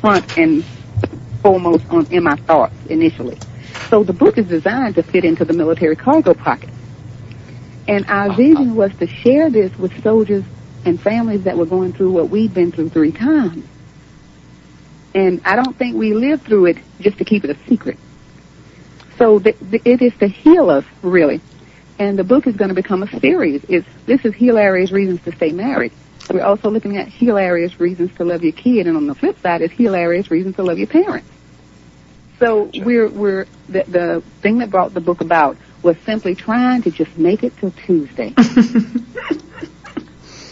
front 0.00 0.38
and 0.38 0.64
foremost 1.42 1.84
on 1.90 2.06
in 2.12 2.22
my 2.22 2.36
thoughts 2.36 2.74
initially. 2.88 3.38
So 3.88 4.04
the 4.04 4.12
book 4.12 4.38
is 4.38 4.46
designed 4.46 4.94
to 4.96 5.02
fit 5.02 5.24
into 5.24 5.44
the 5.44 5.52
military 5.52 5.96
cargo 5.96 6.34
pocket. 6.34 6.70
And 7.88 8.06
our 8.06 8.28
uh-huh. 8.28 8.36
vision 8.36 8.76
was 8.76 8.94
to 8.98 9.06
share 9.06 9.50
this 9.50 9.76
with 9.76 10.00
soldiers 10.02 10.44
and 10.84 11.00
families 11.00 11.42
that 11.44 11.56
were 11.56 11.66
going 11.66 11.92
through 11.92 12.12
what 12.12 12.30
we've 12.30 12.52
been 12.52 12.72
through 12.72 12.90
three 12.90 13.12
times. 13.12 13.64
And 15.14 15.40
I 15.44 15.56
don't 15.56 15.76
think 15.76 15.96
we 15.96 16.14
lived 16.14 16.44
through 16.44 16.66
it 16.66 16.78
just 17.00 17.18
to 17.18 17.24
keep 17.24 17.44
it 17.44 17.50
a 17.50 17.68
secret. 17.68 17.98
So 19.18 19.38
th- 19.38 19.58
th- 19.70 19.82
it 19.84 20.02
is 20.02 20.12
to 20.20 20.28
heal 20.28 20.70
us, 20.70 20.84
really. 21.02 21.40
And 21.98 22.18
the 22.18 22.24
book 22.24 22.46
is 22.46 22.56
going 22.56 22.70
to 22.70 22.74
become 22.74 23.02
a 23.02 23.20
series. 23.20 23.62
It's, 23.68 23.86
this 24.06 24.24
is 24.24 24.34
hilarious 24.34 24.90
reasons 24.92 25.20
to 25.22 25.32
stay 25.36 25.52
married. 25.52 25.92
We're 26.32 26.44
also 26.44 26.70
looking 26.70 26.96
at 26.96 27.08
hilarious 27.08 27.78
reasons 27.80 28.14
to 28.16 28.24
love 28.24 28.42
your 28.42 28.52
kid, 28.52 28.86
and 28.86 28.96
on 28.96 29.06
the 29.06 29.14
flip 29.14 29.40
side 29.42 29.62
is 29.62 29.70
hilarious 29.72 30.30
reasons 30.30 30.56
to 30.56 30.62
love 30.62 30.78
your 30.78 30.86
parents. 30.86 31.28
So 32.38 32.70
we're 32.74 33.10
we're 33.10 33.46
the 33.68 33.84
the 33.86 34.22
thing 34.40 34.58
that 34.58 34.70
brought 34.70 34.94
the 34.94 35.00
book 35.00 35.20
about 35.20 35.58
was 35.82 35.96
simply 36.06 36.34
trying 36.34 36.82
to 36.82 36.90
just 36.90 37.16
make 37.18 37.42
it 37.42 37.56
till 37.58 37.72
Tuesday, 37.72 38.32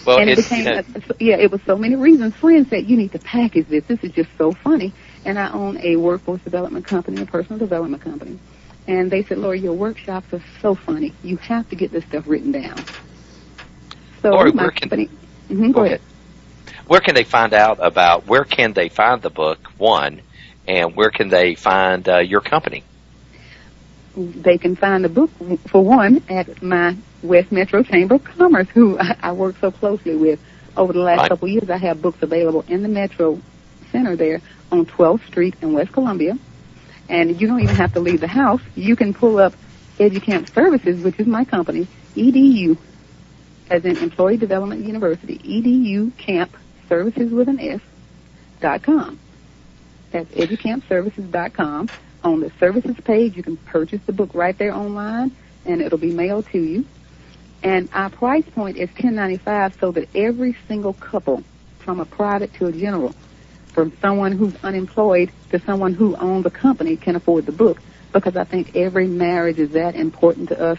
well, 0.08 0.18
and 0.20 0.30
it 0.30 0.36
became 0.36 0.66
a, 0.66 0.84
yeah, 1.20 1.36
it 1.36 1.50
was 1.50 1.60
so 1.66 1.76
many 1.76 1.94
reasons. 1.94 2.34
Friends 2.34 2.70
said 2.70 2.88
you 2.88 2.96
need 2.96 3.12
to 3.12 3.18
package 3.18 3.68
this. 3.68 3.84
This 3.84 4.02
is 4.02 4.10
just 4.12 4.30
so 4.38 4.52
funny. 4.52 4.94
And 5.26 5.38
I 5.38 5.52
own 5.52 5.78
a 5.82 5.96
workforce 5.96 6.40
development 6.42 6.86
company, 6.86 7.20
a 7.20 7.26
personal 7.26 7.58
development 7.58 8.02
company, 8.02 8.38
and 8.86 9.10
they 9.10 9.22
said, 9.22 9.36
Lori, 9.38 9.60
your 9.60 9.74
workshops 9.74 10.32
are 10.32 10.42
so 10.62 10.74
funny. 10.74 11.12
You 11.22 11.36
have 11.36 11.68
to 11.68 11.76
get 11.76 11.92
this 11.92 12.04
stuff 12.04 12.26
written 12.26 12.52
down. 12.52 12.82
So 14.22 14.30
Lori, 14.30 14.52
my 14.52 14.62
where 14.62 14.70
can- 14.70 14.88
company. 14.88 15.10
Mhm, 15.50 15.72
go 15.74 15.84
ahead. 15.84 16.00
where 16.86 17.00
can 17.00 17.14
they 17.14 17.24
find 17.24 17.52
out 17.52 17.78
about 17.84 18.26
where 18.26 18.44
can 18.44 18.72
they 18.72 18.88
find 18.88 19.20
the 19.20 19.30
book 19.30 19.58
one, 19.76 20.22
and 20.66 20.96
where 20.96 21.10
can 21.10 21.28
they 21.28 21.54
find 21.54 22.08
uh, 22.08 22.18
your 22.18 22.40
company? 22.40 22.82
They 24.18 24.58
can 24.58 24.74
find 24.76 25.04
the 25.04 25.08
book 25.08 25.30
for 25.68 25.82
one 25.84 26.22
at 26.28 26.60
my 26.62 26.96
West 27.22 27.52
Metro 27.52 27.82
Chamber 27.82 28.16
of 28.16 28.24
Commerce, 28.24 28.68
who 28.70 28.98
I, 28.98 29.16
I 29.22 29.32
work 29.32 29.56
so 29.60 29.70
closely 29.70 30.16
with. 30.16 30.40
Over 30.76 30.92
the 30.92 31.00
last 31.00 31.18
Right. 31.18 31.28
couple 31.30 31.46
of 31.46 31.52
years, 31.52 31.70
I 31.70 31.76
have 31.78 32.00
books 32.02 32.22
available 32.22 32.64
in 32.68 32.82
the 32.82 32.88
Metro 32.88 33.40
Center 33.90 34.14
there 34.16 34.40
on 34.70 34.86
12th 34.86 35.26
Street 35.26 35.54
in 35.62 35.72
West 35.72 35.92
Columbia, 35.92 36.38
and 37.08 37.40
you 37.40 37.46
don't 37.48 37.60
even 37.60 37.74
have 37.74 37.94
to 37.94 38.00
leave 38.00 38.20
the 38.20 38.28
house. 38.28 38.60
You 38.76 38.94
can 38.94 39.12
pull 39.14 39.38
up 39.38 39.54
EduCamp 39.98 40.52
Services, 40.54 41.02
which 41.02 41.18
is 41.18 41.26
my 41.26 41.44
company, 41.44 41.88
EDU, 42.14 42.76
as 43.70 43.84
in 43.84 43.96
Employee 43.96 44.36
Development 44.36 44.84
University, 44.84 45.38
EDU 45.38 46.16
Camp 46.16 46.56
Services 46.88 47.32
with 47.32 47.48
an 47.48 47.58
S 47.60 47.80
dot 48.60 48.82
com. 48.82 49.18
That's 50.12 50.30
educampservices 50.34 51.30
dot 51.30 51.52
com. 51.54 51.88
On 52.28 52.40
the 52.40 52.52
services 52.60 52.94
page, 53.04 53.38
you 53.38 53.42
can 53.42 53.56
purchase 53.56 54.02
the 54.04 54.12
book 54.12 54.34
right 54.34 54.56
there 54.58 54.74
online, 54.74 55.34
and 55.64 55.80
it'll 55.80 55.96
be 55.96 56.12
mailed 56.12 56.46
to 56.48 56.58
you. 56.58 56.84
And 57.62 57.88
our 57.94 58.10
price 58.10 58.44
point 58.54 58.76
is 58.76 58.90
ten 58.94 59.14
ninety 59.14 59.38
five, 59.38 59.74
so 59.80 59.92
that 59.92 60.14
every 60.14 60.54
single 60.68 60.92
couple, 60.92 61.42
from 61.78 62.00
a 62.00 62.04
private 62.04 62.52
to 62.54 62.66
a 62.66 62.72
general, 62.72 63.14
from 63.68 63.96
someone 64.02 64.32
who's 64.32 64.54
unemployed 64.62 65.32
to 65.52 65.58
someone 65.60 65.94
who 65.94 66.16
owns 66.16 66.44
a 66.44 66.50
company, 66.50 66.98
can 66.98 67.16
afford 67.16 67.46
the 67.46 67.52
book. 67.52 67.80
Because 68.12 68.36
I 68.36 68.44
think 68.44 68.76
every 68.76 69.06
marriage 69.06 69.58
is 69.58 69.70
that 69.70 69.94
important 69.96 70.50
to 70.50 70.60
us 70.60 70.78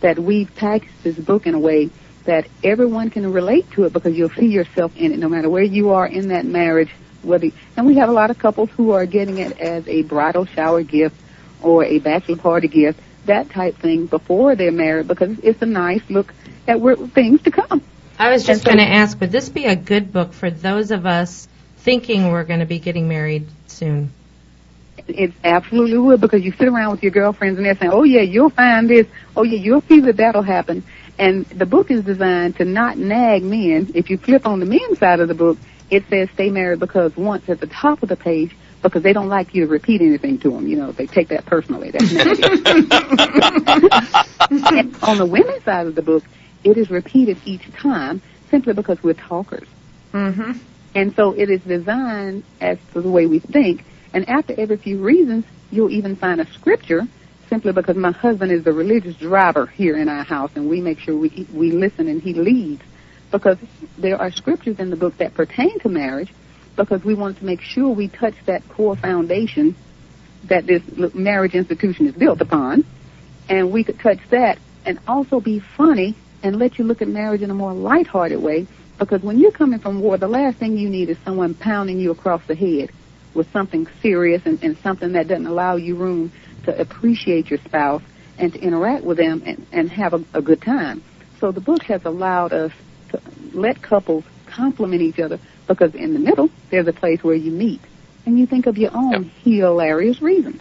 that 0.00 0.18
we've 0.18 0.54
packaged 0.54 1.02
this 1.02 1.16
book 1.16 1.46
in 1.46 1.54
a 1.54 1.58
way 1.58 1.88
that 2.24 2.46
everyone 2.62 3.08
can 3.08 3.32
relate 3.32 3.70
to 3.70 3.84
it 3.84 3.94
because 3.94 4.14
you'll 4.14 4.28
see 4.28 4.48
yourself 4.48 4.94
in 4.98 5.12
it 5.12 5.18
no 5.18 5.30
matter 5.30 5.48
where 5.48 5.62
you 5.62 5.90
are 5.90 6.06
in 6.06 6.28
that 6.28 6.44
marriage 6.44 6.90
whether 7.22 7.50
and 7.76 7.86
we 7.86 7.94
have 7.96 8.08
a 8.08 8.12
lot 8.12 8.30
of 8.30 8.38
couples 8.38 8.70
who 8.76 8.92
are 8.92 9.06
getting 9.06 9.38
it 9.38 9.58
as 9.60 9.86
a 9.88 10.02
bridal 10.02 10.44
shower 10.44 10.82
gift 10.82 11.16
or 11.62 11.84
a 11.84 11.98
bachelor 11.98 12.36
party 12.36 12.68
gift 12.68 13.00
that 13.26 13.50
type 13.50 13.76
thing 13.78 14.06
before 14.06 14.54
they're 14.56 14.72
married 14.72 15.06
because 15.08 15.38
it's 15.40 15.62
a 15.62 15.66
nice 15.66 16.02
look 16.08 16.32
at 16.66 16.80
where 16.80 16.96
things 16.96 17.40
to 17.42 17.50
come. 17.50 17.82
I 18.18 18.30
was 18.30 18.44
just 18.44 18.62
so- 18.62 18.66
going 18.66 18.78
to 18.78 18.90
ask, 18.92 19.20
would 19.20 19.32
this 19.32 19.48
be 19.48 19.64
a 19.66 19.76
good 19.76 20.12
book 20.12 20.32
for 20.32 20.50
those 20.50 20.90
of 20.90 21.06
us 21.06 21.48
thinking 21.78 22.30
we're 22.30 22.44
going 22.44 22.60
to 22.60 22.66
be 22.66 22.78
getting 22.78 23.08
married 23.08 23.46
soon? 23.66 24.12
It 25.08 25.32
absolutely 25.42 25.98
would 25.98 26.20
because 26.20 26.44
you 26.44 26.52
sit 26.52 26.68
around 26.68 26.92
with 26.92 27.02
your 27.02 27.10
girlfriends 27.10 27.56
and 27.58 27.66
they're 27.66 27.76
saying, 27.76 27.90
"Oh 27.92 28.04
yeah, 28.04 28.20
you'll 28.20 28.50
find 28.50 28.88
this. 28.88 29.06
Oh 29.36 29.42
yeah, 29.42 29.58
you'll 29.58 29.80
see 29.82 30.00
that 30.00 30.16
that'll 30.18 30.42
happen." 30.42 30.84
And 31.18 31.44
the 31.46 31.66
book 31.66 31.90
is 31.90 32.04
designed 32.04 32.56
to 32.56 32.64
not 32.64 32.98
nag 32.98 33.42
men. 33.42 33.90
If 33.94 34.10
you 34.10 34.18
flip 34.18 34.46
on 34.46 34.60
the 34.60 34.66
men's 34.66 34.98
side 34.98 35.18
of 35.20 35.28
the 35.28 35.34
book, 35.34 35.58
it 35.92 36.04
says 36.08 36.28
"Stay 36.34 36.50
married" 36.50 36.80
because 36.80 37.16
once 37.16 37.48
at 37.48 37.60
the 37.60 37.68
top 37.68 38.02
of 38.02 38.08
the 38.08 38.16
page 38.16 38.56
because 38.82 39.02
they 39.02 39.12
don't 39.12 39.28
like 39.28 39.54
you 39.54 39.64
to 39.64 39.70
repeat 39.70 40.00
anything 40.00 40.38
to 40.38 40.50
them. 40.50 40.66
You 40.66 40.76
know, 40.76 40.90
they 40.90 41.06
take 41.06 41.28
that 41.28 41.46
personally. 41.46 41.92
That's 41.92 42.12
negative. 42.12 42.42
on 45.04 45.18
the 45.18 45.26
women's 45.26 45.62
side 45.62 45.86
of 45.86 45.94
the 45.94 46.02
book, 46.02 46.24
it 46.64 46.76
is 46.76 46.90
repeated 46.90 47.38
each 47.44 47.72
time 47.74 48.20
simply 48.50 48.74
because 48.74 49.02
we're 49.02 49.14
talkers. 49.14 49.68
Mm-hmm. 50.12 50.52
And 50.94 51.14
so 51.14 51.32
it 51.32 51.48
is 51.48 51.62
designed 51.62 52.44
as 52.60 52.78
to 52.92 53.00
the 53.00 53.10
way 53.10 53.26
we 53.26 53.38
think. 53.38 53.84
And 54.12 54.28
after 54.28 54.54
every 54.58 54.76
few 54.76 54.98
reasons, 54.98 55.44
you'll 55.70 55.90
even 55.90 56.16
find 56.16 56.40
a 56.40 56.46
scripture 56.52 57.06
simply 57.48 57.72
because 57.72 57.96
my 57.96 58.12
husband 58.12 58.50
is 58.50 58.64
the 58.64 58.72
religious 58.72 59.16
driver 59.16 59.66
here 59.66 59.96
in 59.96 60.08
our 60.08 60.24
house 60.24 60.50
and 60.54 60.68
we 60.68 60.80
make 60.80 60.98
sure 60.98 61.16
we, 61.16 61.46
we 61.52 61.70
listen 61.70 62.08
and 62.08 62.20
he 62.20 62.34
leads. 62.34 62.82
Because 63.32 63.58
there 63.98 64.20
are 64.20 64.30
scriptures 64.30 64.78
in 64.78 64.90
the 64.90 64.96
book 64.96 65.16
that 65.18 65.34
pertain 65.34 65.80
to 65.80 65.88
marriage 65.88 66.32
because 66.76 67.02
we 67.04 67.14
want 67.14 67.38
to 67.38 67.44
make 67.44 67.60
sure 67.60 67.90
we 67.90 68.06
touch 68.08 68.34
that 68.46 68.66
core 68.68 68.94
foundation 68.94 69.74
that 70.44 70.66
this 70.66 70.82
marriage 71.14 71.54
institution 71.54 72.06
is 72.06 72.14
built 72.14 72.40
upon. 72.40 72.84
And 73.48 73.72
we 73.72 73.82
could 73.82 73.98
touch 73.98 74.20
that 74.30 74.58
and 74.86 75.00
also 75.08 75.40
be 75.40 75.58
funny 75.58 76.14
and 76.44 76.58
let 76.58 76.78
you 76.78 76.84
look 76.84 77.02
at 77.02 77.08
marriage 77.08 77.42
in 77.42 77.50
a 77.50 77.54
more 77.54 77.72
lighthearted 77.72 78.40
way 78.40 78.66
because 78.98 79.22
when 79.22 79.38
you're 79.38 79.50
coming 79.50 79.80
from 79.80 80.00
war, 80.00 80.16
the 80.16 80.28
last 80.28 80.58
thing 80.58 80.78
you 80.78 80.88
need 80.88 81.08
is 81.08 81.18
someone 81.24 81.54
pounding 81.54 81.98
you 81.98 82.12
across 82.12 82.40
the 82.46 82.54
head 82.54 82.90
with 83.34 83.50
something 83.50 83.88
serious 84.00 84.42
and, 84.44 84.62
and 84.62 84.78
something 84.78 85.12
that 85.12 85.26
doesn't 85.26 85.46
allow 85.46 85.76
you 85.76 85.96
room 85.96 86.30
to 86.64 86.80
appreciate 86.80 87.50
your 87.50 87.58
spouse 87.60 88.02
and 88.38 88.52
to 88.52 88.60
interact 88.60 89.04
with 89.04 89.16
them 89.16 89.42
and, 89.44 89.66
and 89.72 89.90
have 89.90 90.14
a, 90.14 90.24
a 90.34 90.42
good 90.42 90.62
time. 90.62 91.02
So 91.40 91.50
the 91.50 91.60
book 91.60 91.82
has 91.84 92.04
allowed 92.04 92.52
us 92.52 92.72
let 93.54 93.82
couples 93.82 94.24
complement 94.46 95.02
each 95.02 95.18
other 95.18 95.38
because 95.66 95.94
in 95.94 96.12
the 96.14 96.18
middle, 96.20 96.50
there's 96.70 96.86
a 96.88 96.92
place 96.92 97.22
where 97.22 97.34
you 97.34 97.50
meet 97.50 97.80
and 98.26 98.38
you 98.38 98.46
think 98.46 98.66
of 98.66 98.78
your 98.78 98.90
own 98.94 99.30
hilarious 99.44 100.20
reasons. 100.22 100.60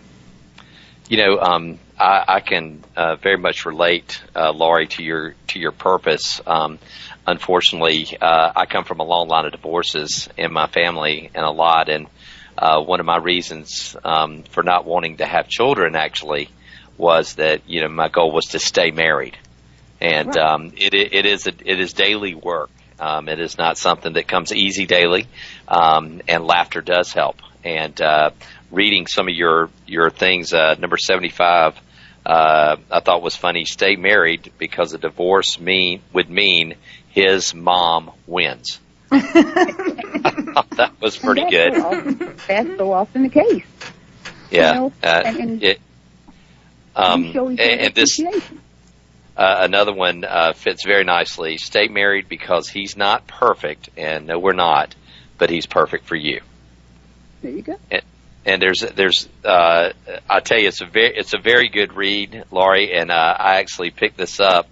You 1.08 1.18
know, 1.18 1.40
um, 1.40 1.80
I, 2.00 2.24
I 2.28 2.40
can 2.40 2.84
uh, 2.96 3.16
very 3.16 3.38
much 3.38 3.66
relate, 3.66 4.22
uh, 4.36 4.52
Laurie, 4.52 4.88
to 4.88 5.04
your 5.04 5.36
to 5.48 5.60
your 5.60 5.72
purpose. 5.72 6.42
Um, 6.46 6.80
unfortunately, 7.28 8.18
uh, 8.22 8.52
I 8.56 8.66
come 8.66 8.86
from 8.86 9.00
a 9.00 9.04
long 9.04 9.28
line 9.28 9.46
of 9.46 9.52
divorces 9.52 10.30
in 10.38 10.52
my 10.54 10.68
family, 10.68 11.30
and 11.34 11.46
a 11.46 11.52
lot. 11.52 11.90
And 11.90 12.08
uh, 12.58 12.82
one 12.82 13.00
of 13.00 13.06
my 13.06 13.18
reasons 13.18 13.96
um, 14.04 14.44
for 14.44 14.64
not 14.64 14.86
wanting 14.86 15.18
to 15.18 15.26
have 15.26 15.48
children 15.48 15.96
actually 15.96 16.50
was 16.98 17.36
that 17.36 17.68
you 17.68 17.82
know 17.82 17.90
my 17.90 18.08
goal 18.10 18.32
was 18.32 18.46
to 18.48 18.60
stay 18.60 18.92
married, 18.92 19.38
and 20.00 20.36
Right. 20.36 20.38
um, 20.38 20.72
it 20.78 20.94
it 20.94 21.26
is 21.26 21.48
a, 21.48 21.54
it 21.66 21.80
is 21.80 21.94
daily 21.94 22.36
work. 22.36 22.70
Um, 23.02 23.28
it 23.30 23.40
is 23.40 23.58
not 23.58 23.78
something 23.80 24.14
that 24.14 24.28
comes 24.28 24.54
easy 24.54 24.86
daily, 24.86 25.28
um, 25.68 26.22
and 26.28 26.46
laughter 26.46 26.82
does 26.82 27.12
help. 27.12 27.38
And 27.64 28.00
uh, 28.00 28.30
reading 28.70 29.08
some 29.08 29.28
of 29.28 29.34
your 29.34 29.70
your 29.88 30.10
things, 30.12 30.54
uh, 30.54 30.76
number 30.80 30.98
seventy 30.98 31.30
five, 31.30 31.76
uh, 32.26 32.78
I 32.92 33.00
thought 33.00 33.22
was 33.24 33.36
funny. 33.36 33.66
Stay 33.66 33.96
married 33.96 34.52
because 34.60 34.94
a 34.94 35.00
divorce 35.00 35.60
mean 35.60 36.02
would 36.14 36.30
mean 36.30 36.76
his 37.10 37.56
mom 37.56 38.12
wins. 38.28 38.80
that 39.10 40.92
was 41.02 41.18
pretty 41.18 41.42
And 41.42 41.50
good. 41.52 41.74
that's 41.74 41.82
So 41.82 41.88
often, 41.90 42.36
that's 42.48 42.78
so 42.78 42.94
often 42.94 43.24
the 43.24 43.30
case. 43.30 43.66
Yeah. 44.52 44.74
know, 44.74 44.94
Uh, 45.04 45.22
and- 45.26 45.38
and- 45.38 45.64
it, 45.64 45.82
um, 46.96 47.24
you 47.26 47.48
and, 47.50 47.60
and 47.60 47.96
this 47.96 48.20
appreciation. 48.20 48.61
Uh, 49.42 49.64
another 49.64 49.92
one 49.92 50.24
uh, 50.24 50.54
fits 50.54 50.86
very 50.86 51.04
nicely. 51.04 51.58
Stay 51.58 51.88
married 51.88 52.30
because 52.30 52.70
he's 52.70 52.96
not 52.96 53.26
perfect, 53.26 53.90
and 53.98 54.28
no, 54.28 54.38
we're 54.38 54.54
not, 54.54 54.94
but 55.40 55.50
he's 55.50 55.66
perfect 55.66 56.06
for 56.06 56.16
you. 56.16 56.42
There 57.42 57.50
you 57.50 57.64
go. 57.64 57.80
And 58.46 58.62
there's 58.62 58.82
there's 58.82 59.28
uh, 59.44 59.94
I 60.30 60.40
tell 60.42 60.60
you 60.60 60.68
it's 60.68 60.82
a 60.82 60.86
very 60.86 61.16
it's 61.18 61.34
a 61.34 61.40
very 61.40 61.70
good 61.70 61.94
read, 61.94 62.46
Laurie, 62.52 62.94
and 62.94 63.10
uh, 63.10 63.36
I 63.40 63.58
actually 63.58 63.90
picked 63.90 64.18
this 64.18 64.40
up 64.40 64.68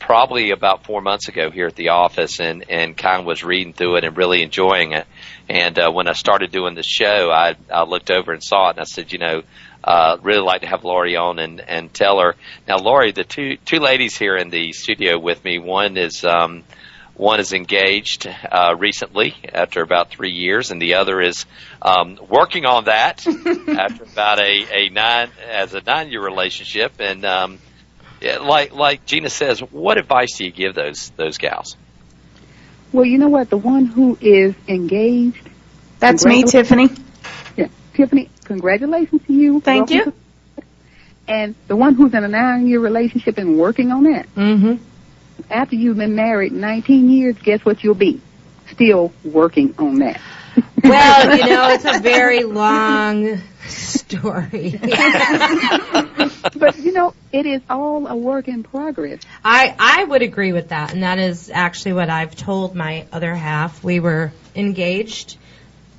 probably 0.00 0.50
about 0.50 0.84
four 0.84 1.00
months 1.00 1.28
ago 1.28 1.50
here 1.50 1.68
at 1.68 1.76
the 1.76 1.90
office, 1.90 2.40
and 2.40 2.64
and 2.68 2.96
kind 2.96 3.20
of 3.20 3.26
was 3.26 3.44
reading 3.44 3.74
through 3.74 3.98
it 3.98 4.04
and 4.04 4.16
really 4.16 4.42
enjoying 4.42 4.90
it. 4.90 5.06
And 5.48 5.78
uh, 5.78 5.92
when 5.92 6.08
I 6.08 6.14
started 6.14 6.50
doing 6.50 6.74
the 6.74 6.82
show, 6.82 7.30
I 7.30 7.54
I 7.72 7.84
looked 7.84 8.10
over 8.10 8.32
and 8.32 8.42
saw 8.42 8.70
it, 8.70 8.72
and 8.72 8.80
I 8.80 8.84
said, 8.84 9.12
you 9.12 9.18
know, 9.18 9.42
uh, 9.82 10.16
really 10.22 10.40
like 10.40 10.60
to 10.62 10.66
have 10.66 10.84
Laurie 10.84 11.16
on 11.16 11.38
and 11.38 11.60
and 11.60 11.92
tell 11.92 12.20
her. 12.20 12.34
Now, 12.68 12.76
Laurie, 12.76 13.12
the 13.12 13.24
two 13.24 13.56
two 13.64 13.78
ladies 13.78 14.16
here 14.16 14.36
in 14.36 14.50
the 14.50 14.72
studio 14.72 15.18
with 15.18 15.44
me, 15.44 15.58
one 15.58 15.96
is. 15.96 16.24
Um, 16.24 16.64
one 17.20 17.38
is 17.38 17.52
engaged 17.52 18.26
uh, 18.26 18.74
recently 18.78 19.34
after 19.52 19.82
about 19.82 20.08
three 20.08 20.30
years, 20.30 20.70
and 20.70 20.80
the 20.80 20.94
other 20.94 21.20
is 21.20 21.44
um, 21.82 22.18
working 22.30 22.64
on 22.64 22.84
that 22.84 23.26
after 23.68 24.04
about 24.04 24.40
a, 24.40 24.86
a 24.86 24.88
nine 24.88 25.30
as 25.46 25.74
a 25.74 25.82
nine 25.82 26.10
year 26.10 26.24
relationship. 26.24 26.94
And 26.98 27.26
um, 27.26 27.58
yeah, 28.22 28.38
like 28.38 28.72
like 28.72 29.04
Gina 29.04 29.28
says, 29.28 29.60
what 29.60 29.98
advice 29.98 30.38
do 30.38 30.46
you 30.46 30.50
give 30.50 30.74
those 30.74 31.10
those 31.16 31.36
gals? 31.36 31.76
Well, 32.90 33.04
you 33.04 33.18
know 33.18 33.28
what? 33.28 33.50
The 33.50 33.58
one 33.58 33.84
who 33.84 34.16
is 34.20 34.54
engaged, 34.66 35.48
That's 35.98 36.24
me, 36.24 36.42
Tiffany. 36.42 36.88
Tiffany, 37.94 38.28
congratulations 38.44 39.22
to 39.26 39.32
you. 39.32 39.60
Thank 39.60 39.90
Welcome 39.90 40.12
to- 40.12 40.62
And 41.28 41.54
the 41.68 41.76
one 41.76 41.94
who's 41.94 42.12
in 42.14 42.24
a 42.24 42.28
nine-year 42.28 42.80
relationship 42.80 43.38
and 43.38 43.58
working 43.58 43.90
on 43.92 44.04
that, 44.04 44.26
Mm-hmm. 44.34 44.82
after 45.50 45.76
you've 45.76 45.96
been 45.96 46.14
married 46.16 46.52
19 46.52 47.10
years, 47.10 47.36
guess 47.42 47.64
what 47.64 47.82
you'll 47.84 47.94
be? 47.94 48.20
Still 48.72 49.12
working 49.24 49.74
on 49.78 49.98
that. 49.98 50.20
Well, 50.82 51.36
you 51.38 51.46
know, 51.46 51.68
it's 51.70 51.84
a 51.84 51.98
very 52.02 52.42
long 52.44 53.40
story. 53.68 54.78
but 56.56 56.78
you 56.78 56.92
know, 56.92 57.14
it 57.32 57.46
is 57.46 57.60
all 57.70 58.06
a 58.06 58.16
work 58.16 58.48
in 58.48 58.62
progress. 58.62 59.20
I, 59.44 59.74
I 59.78 60.04
would 60.04 60.22
agree 60.22 60.52
with 60.52 60.68
that, 60.70 60.92
and 60.92 61.02
that 61.02 61.18
is 61.18 61.50
actually 61.52 61.92
what 61.94 62.10
I've 62.10 62.34
told 62.34 62.74
my 62.74 63.06
other 63.12 63.34
half. 63.34 63.84
We 63.84 64.00
were 64.00 64.32
engaged, 64.54 65.36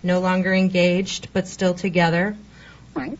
no 0.04 0.20
longer 0.20 0.54
engaged, 0.54 1.30
but 1.34 1.48
still 1.48 1.74
together, 1.74 2.36
Right. 2.96 3.18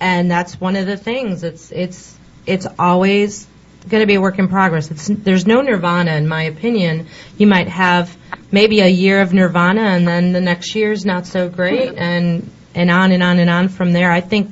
and 0.00 0.30
that's 0.30 0.60
one 0.60 0.76
of 0.76 0.86
the 0.86 0.96
things. 0.96 1.44
It's 1.44 1.70
it's 1.72 2.16
it's 2.46 2.66
always 2.78 3.46
going 3.88 4.02
to 4.02 4.06
be 4.06 4.14
a 4.14 4.20
work 4.20 4.38
in 4.38 4.48
progress. 4.48 4.90
It's 4.90 5.06
there's 5.08 5.46
no 5.46 5.60
nirvana, 5.62 6.12
in 6.12 6.28
my 6.28 6.44
opinion. 6.44 7.06
You 7.36 7.46
might 7.46 7.68
have 7.68 8.14
maybe 8.50 8.80
a 8.80 8.88
year 8.88 9.20
of 9.22 9.32
nirvana, 9.32 9.82
and 9.82 10.06
then 10.06 10.32
the 10.32 10.40
next 10.40 10.74
year's 10.74 11.04
not 11.04 11.26
so 11.26 11.48
great, 11.48 11.94
and 11.96 12.50
and 12.74 12.90
on 12.90 13.12
and 13.12 13.22
on 13.22 13.38
and 13.38 13.48
on 13.50 13.68
from 13.68 13.92
there. 13.92 14.10
I 14.12 14.20
think 14.20 14.50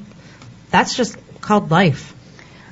that's 0.71 0.97
just 0.97 1.17
called 1.41 1.71
life. 1.71 2.15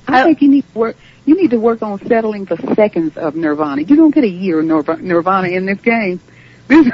I 0.09 0.21
I- 0.21 0.25
think 0.25 0.43
you 0.43 0.49
need 0.49 0.65
to 0.73 0.79
work. 0.79 0.97
You 1.27 1.37
need 1.41 1.53
to 1.53 1.59
work 1.59 1.81
on 1.83 1.99
settling 2.07 2.45
for 2.45 2.57
seconds 2.75 3.17
of 3.17 3.35
nirvana. 3.35 3.81
You 3.83 3.97
don't 3.97 4.15
get 4.15 4.25
a 4.25 4.29
year 4.29 4.61
of 4.61 5.01
nirvana 5.01 5.49
in 5.49 5.65
this 5.65 5.81
game, 5.81 6.21
this 6.69 6.93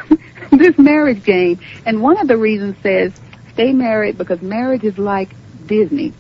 this 0.59 0.79
marriage 0.79 1.25
game. 1.25 1.61
And 1.87 2.03
one 2.03 2.19
of 2.19 2.29
the 2.29 2.37
reasons 2.37 2.77
says 2.83 3.13
stay 3.53 3.73
married 3.73 4.19
because 4.19 4.43
marriage 4.43 4.85
is 4.85 4.99
like 4.99 5.31
Disney. 5.67 6.13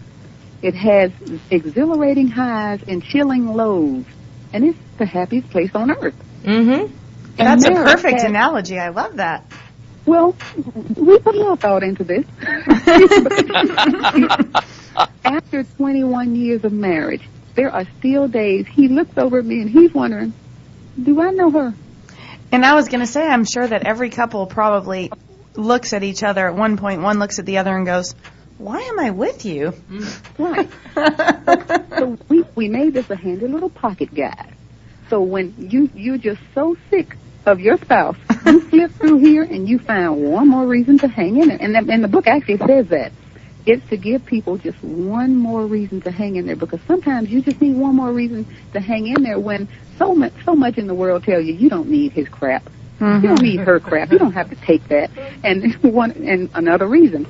It 0.62 0.75
has 0.75 1.11
exhilarating 1.51 2.29
highs 2.29 2.83
and 2.87 3.03
chilling 3.03 3.49
lows, 3.49 4.05
and 4.53 4.64
it's 4.64 4.79
the 4.99 5.07
happiest 5.07 5.51
place 5.51 5.75
on 5.75 5.90
earth. 5.90 6.14
Mm-hmm. 6.43 6.95
And 7.38 7.38
That's 7.38 7.64
a 7.64 7.71
perfect 7.71 8.21
has- 8.21 8.25
analogy. 8.25 8.79
I 8.79 8.90
love 8.90 9.16
that. 9.16 9.45
Well, 10.07 10.35
we 10.97 11.18
put 11.18 11.35
a 11.35 11.39
little 11.39 11.57
thought 11.57 11.83
into 11.83 12.05
this. 12.05 12.24
After 15.24 15.62
21 15.62 16.37
years 16.37 16.64
of 16.64 16.72
marriage, 16.72 17.22
there 17.55 17.70
are 17.70 17.85
still 17.99 18.26
days 18.26 18.66
he 18.66 18.89
looks 18.89 19.16
over 19.16 19.39
at 19.39 19.45
me 19.45 19.61
and 19.61 19.70
he's 19.70 19.95
wondering, 19.95 20.33
do 21.03 21.20
I 21.20 21.31
know 21.31 21.51
her? 21.51 21.74
And 22.53 22.64
I 22.64 22.74
was 22.74 22.88
going 22.88 23.01
to 23.01 23.07
say, 23.07 23.26
I'm 23.26 23.44
sure 23.44 23.66
that 23.66 23.84
every 23.86 24.11
couple 24.11 24.46
probably 24.46 25.11
looks 25.55 25.92
at 25.92 26.03
each 26.03 26.22
other 26.22 26.46
at 26.48 26.55
one 26.55 26.76
point. 26.76 27.01
One 27.03 27.18
looks 27.18 27.38
at 27.38 27.46
the 27.46 27.59
other 27.59 27.76
and 27.76 27.86
goes, 27.86 28.14
"Why 28.59 28.80
am 28.80 28.98
I 28.98 29.11
with 29.11 29.44
you?" 29.44 29.72
Mm. 29.90 30.28
Right. 30.38 31.86
So 32.01 32.16
we, 32.28 32.44
we 32.55 32.68
made 32.70 32.94
this 32.94 33.11
a 33.11 33.16
handy 33.16 33.46
little 33.46 33.68
pocket 33.68 34.14
guide. 34.14 34.55
So 35.11 35.20
when 35.20 35.55
you, 35.59 35.90
you're 35.94 36.16
just 36.16 36.40
so 36.55 36.76
sick 36.88 37.14
of 37.44 37.61
your 37.61 37.76
spouse, 37.76 38.16
you 38.46 38.61
flip 38.70 38.92
through 38.92 39.18
here 39.18 39.42
and 39.42 39.68
you 39.68 39.78
find 39.78 40.30
one 40.32 40.48
more 40.48 40.66
reason 40.66 40.98
to 41.01 41.09
hang 41.09 41.36
in 41.42 41.51
it. 41.51 41.61
And, 41.61 41.74
the- 41.74 41.92
and 41.92 42.03
the 42.03 42.09
book 42.09 42.26
actually 42.26 42.57
says 42.59 42.86
that. 42.88 43.12
It's 43.66 43.86
to 43.90 43.96
give 43.96 44.24
people 44.24 44.56
just 44.56 44.82
one 44.82 45.36
more 45.36 45.66
reason 45.66 46.00
to 46.02 46.11
hang 46.11 46.36
in 46.36 46.46
there 46.46 46.56
because 46.56 46.80
sometimes 46.86 47.30
you 47.30 47.42
just 47.42 47.61
need 47.61 47.76
one 47.76 47.94
more 47.94 48.12
reason 48.12 48.46
to 48.72 48.80
hang 48.80 49.06
in 49.06 49.22
there 49.22 49.38
when 49.38 49.68
so 49.98 50.14
much 50.14 50.32
so 50.44 50.54
much 50.54 50.78
in 50.78 50.86
the 50.86 50.94
world 50.94 51.24
tell 51.24 51.40
you 51.40 51.52
you 51.52 51.68
don't 51.68 51.88
need 51.88 52.12
his 52.12 52.28
crap. 52.28 52.64
You 53.00 53.06
don't 53.06 53.22
mm-hmm. 53.22 53.44
need 53.44 53.61
her 53.61 53.80
crap. 53.80 54.12
You 54.12 54.18
don't 54.18 54.32
have 54.32 54.50
to 54.50 54.56
take 54.56 54.86
that. 54.88 55.11
And 55.42 55.74
one 55.82 56.11
and 56.11 56.50
another 56.54 56.86
reason, 56.86 57.26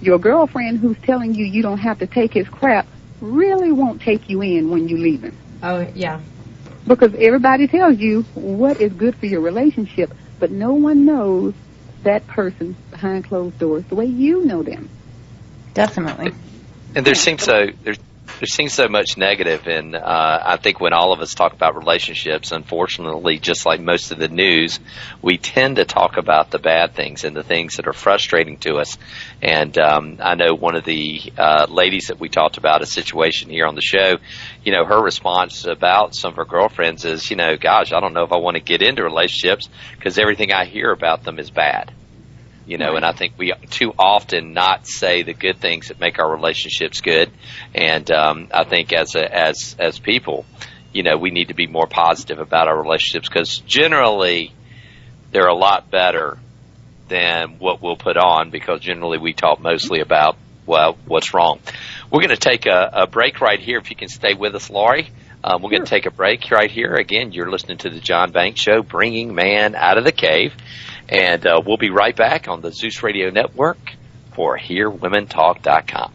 your 0.00 0.18
girlfriend 0.18 0.80
who's 0.80 0.98
telling 1.02 1.34
you 1.34 1.44
you 1.44 1.62
don't 1.62 1.78
have 1.78 1.98
to 2.00 2.06
take 2.06 2.32
his 2.32 2.48
crap 2.48 2.86
really 3.20 3.72
won't 3.72 4.00
take 4.00 4.28
you 4.28 4.42
in 4.42 4.70
when 4.70 4.88
you 4.88 4.96
leave 4.96 5.22
him 5.22 5.36
Oh, 5.62 5.80
yeah. 5.94 6.20
because 6.86 7.12
everybody 7.14 7.66
tells 7.66 7.98
you 7.98 8.22
what 8.34 8.80
is 8.80 8.92
good 8.92 9.16
for 9.16 9.26
your 9.26 9.40
relationship, 9.40 10.12
but 10.38 10.50
no 10.50 10.74
one 10.74 11.04
knows 11.04 11.54
that 12.04 12.26
person 12.28 12.76
behind 12.90 13.24
closed 13.24 13.58
doors 13.58 13.84
the 13.88 13.96
way 13.96 14.06
you 14.06 14.44
know 14.44 14.62
them. 14.62 14.88
Definitely. 15.78 16.32
And 16.96 17.06
there 17.06 17.14
seems 17.14 17.44
so 17.44 17.66
there's 17.84 17.98
there 18.40 18.46
seems 18.46 18.72
so 18.72 18.88
much 18.88 19.16
negative, 19.16 19.68
and 19.68 19.94
uh, 19.94 20.42
I 20.44 20.56
think 20.56 20.80
when 20.80 20.92
all 20.92 21.12
of 21.12 21.20
us 21.20 21.34
talk 21.34 21.52
about 21.52 21.76
relationships, 21.76 22.50
unfortunately, 22.50 23.38
just 23.38 23.64
like 23.64 23.80
most 23.80 24.10
of 24.10 24.18
the 24.18 24.26
news, 24.26 24.80
we 25.22 25.38
tend 25.38 25.76
to 25.76 25.84
talk 25.84 26.16
about 26.16 26.50
the 26.50 26.58
bad 26.58 26.94
things 26.94 27.22
and 27.22 27.36
the 27.36 27.44
things 27.44 27.76
that 27.76 27.86
are 27.86 27.92
frustrating 27.92 28.56
to 28.58 28.78
us. 28.78 28.98
And 29.40 29.78
um, 29.78 30.18
I 30.20 30.34
know 30.34 30.54
one 30.54 30.74
of 30.74 30.84
the 30.84 31.32
uh, 31.38 31.66
ladies 31.68 32.08
that 32.08 32.18
we 32.18 32.28
talked 32.28 32.56
about 32.56 32.82
a 32.82 32.86
situation 32.86 33.48
here 33.48 33.66
on 33.66 33.76
the 33.76 33.80
show. 33.80 34.16
You 34.64 34.72
know, 34.72 34.84
her 34.84 35.00
response 35.00 35.64
about 35.64 36.16
some 36.16 36.32
of 36.32 36.36
her 36.38 36.44
girlfriends 36.44 37.04
is, 37.04 37.30
you 37.30 37.36
know, 37.36 37.56
gosh, 37.56 37.92
I 37.92 38.00
don't 38.00 38.14
know 38.14 38.24
if 38.24 38.32
I 38.32 38.38
want 38.38 38.56
to 38.56 38.62
get 38.62 38.82
into 38.82 39.04
relationships 39.04 39.68
because 39.96 40.18
everything 40.18 40.52
I 40.52 40.64
hear 40.64 40.90
about 40.90 41.22
them 41.22 41.38
is 41.38 41.50
bad 41.50 41.92
you 42.68 42.76
know 42.76 42.94
and 42.96 43.04
i 43.04 43.12
think 43.12 43.32
we 43.38 43.52
too 43.70 43.92
often 43.98 44.52
not 44.52 44.86
say 44.86 45.22
the 45.22 45.32
good 45.32 45.58
things 45.58 45.88
that 45.88 45.98
make 45.98 46.18
our 46.18 46.30
relationships 46.30 47.00
good. 47.00 47.30
And 47.74 48.08
um, 48.10 48.48
i 48.52 48.64
think 48.64 48.92
as 48.92 49.14
a, 49.14 49.34
as 49.34 49.74
as 49.78 49.98
people 49.98 50.44
you 50.92 51.02
know 51.02 51.16
we 51.16 51.30
need 51.30 51.48
to 51.48 51.54
be 51.54 51.66
more 51.66 51.86
positive 51.86 52.38
about 52.38 52.68
our 52.68 52.80
relationships 52.80 53.28
because 53.28 53.58
generally 53.60 54.52
they're 55.32 55.48
a 55.48 55.54
lot 55.54 55.90
better 55.90 56.38
than 57.08 57.58
what 57.58 57.80
we'll 57.80 57.96
put 57.96 58.18
on 58.18 58.50
because 58.50 58.80
generally 58.80 59.18
we 59.18 59.32
talk 59.32 59.60
mostly 59.60 60.00
about 60.00 60.36
well 60.66 60.98
what's 61.06 61.32
wrong. 61.32 61.60
We're 62.10 62.20
going 62.20 62.30
to 62.30 62.36
take 62.36 62.66
a, 62.66 62.90
a 62.92 63.06
break 63.06 63.40
right 63.40 63.60
here 63.60 63.78
if 63.78 63.88
you 63.88 63.96
can 63.96 64.08
stay 64.08 64.34
with 64.34 64.54
us 64.54 64.68
laurie 64.68 65.10
um, 65.42 65.62
we're 65.62 65.70
going 65.70 65.84
to 65.84 65.88
take 65.90 66.06
a 66.06 66.10
break 66.10 66.50
right 66.50 66.70
here. 66.70 66.94
Again 66.96 67.32
you're 67.32 67.50
listening 67.50 67.78
to 67.78 67.88
the 67.88 68.00
john 68.00 68.30
banks 68.30 68.60
show 68.60 68.82
bringing 68.82 69.34
man 69.34 69.74
out 69.74 69.96
of 69.96 70.04
the 70.04 70.12
cave 70.12 70.54
and 71.08 71.46
uh, 71.46 71.60
we'll 71.64 71.76
be 71.76 71.90
right 71.90 72.14
back 72.14 72.48
on 72.48 72.60
the 72.60 72.72
Zeus 72.72 73.02
Radio 73.02 73.30
Network 73.30 73.78
for 74.34 74.58
HearWomenTalk.com. 74.58 76.12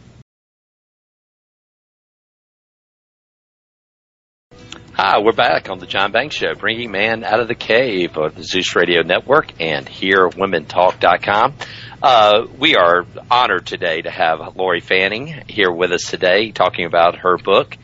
Hi, 4.96 5.18
we're 5.18 5.32
back 5.32 5.70
on 5.70 5.80
the 5.80 5.86
John 5.86 6.12
Banks 6.12 6.36
Show, 6.36 6.54
bringing 6.54 6.92
man 6.92 7.24
out 7.24 7.40
of 7.40 7.48
the 7.48 7.56
cave 7.56 8.16
of 8.16 8.36
the 8.36 8.44
Zeus 8.44 8.76
Radio 8.76 9.02
Network 9.02 9.52
and 9.60 9.86
HearWomenTalk.com. 9.86 11.54
Uh, 12.00 12.46
we 12.58 12.76
are 12.76 13.04
honored 13.28 13.66
today 13.66 14.02
to 14.02 14.10
have 14.10 14.56
Lori 14.56 14.80
Fanning 14.80 15.42
here 15.48 15.72
with 15.72 15.90
us 15.90 16.08
today, 16.08 16.52
talking 16.52 16.84
about 16.84 17.16
her 17.16 17.38
book, 17.38 17.76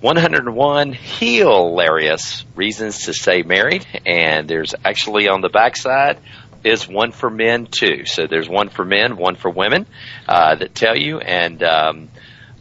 101 0.00 0.94
hilarious 0.94 2.46
reasons 2.54 3.04
to 3.04 3.12
stay 3.12 3.42
married 3.42 3.86
and 4.06 4.48
there's 4.48 4.74
actually 4.82 5.28
on 5.28 5.42
the 5.42 5.50
backside 5.50 6.18
is 6.64 6.88
one 6.88 7.12
for 7.12 7.28
men 7.28 7.66
too. 7.66 8.06
So 8.06 8.26
there's 8.26 8.48
one 8.48 8.70
for 8.70 8.82
men 8.84 9.18
one 9.18 9.34
for 9.34 9.50
women 9.50 9.86
uh, 10.26 10.54
that 10.54 10.74
tell 10.74 10.96
you 10.96 11.18
and 11.18 11.62
um, 11.62 12.08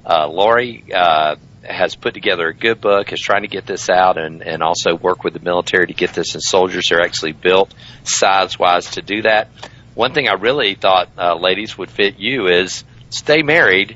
uh, 0.06 0.28
lori 0.28 0.84
uh, 0.94 1.38
has 1.64 1.96
put 1.96 2.14
together 2.14 2.50
a 2.50 2.54
good 2.54 2.82
book 2.82 3.14
is 3.14 3.22
trying 3.22 3.44
to 3.44 3.48
get 3.48 3.66
this 3.66 3.90
out 3.90 4.18
and, 4.18 4.42
and 4.42 4.62
also 4.62 4.94
work 4.96 5.24
with 5.24 5.34
the 5.34 5.40
military 5.40 5.88
to 5.88 5.94
get 5.94 6.14
this 6.14 6.34
and 6.34 6.44
soldiers 6.44 6.92
are 6.92 7.00
actually 7.00 7.32
built 7.32 7.74
size 8.04 8.60
wise 8.60 8.92
to 8.92 9.02
do 9.02 9.22
that. 9.22 9.48
One 9.96 10.14
thing 10.14 10.28
i 10.28 10.34
really 10.34 10.76
thought 10.76 11.10
uh, 11.18 11.36
ladies 11.36 11.78
would 11.78 11.90
fit 11.90 12.20
you 12.20 12.48
is 12.48 12.84
stay 13.10 13.44
married 13.44 13.96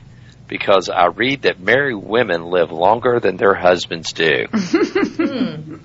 because 0.54 0.88
I 0.88 1.08
read 1.08 1.42
that 1.42 1.60
married 1.60 1.96
women 1.96 2.44
live 2.46 2.72
longer 2.72 3.20
than 3.20 3.38
their 3.38 3.56
husbands 3.56 4.14
do. 4.14 4.46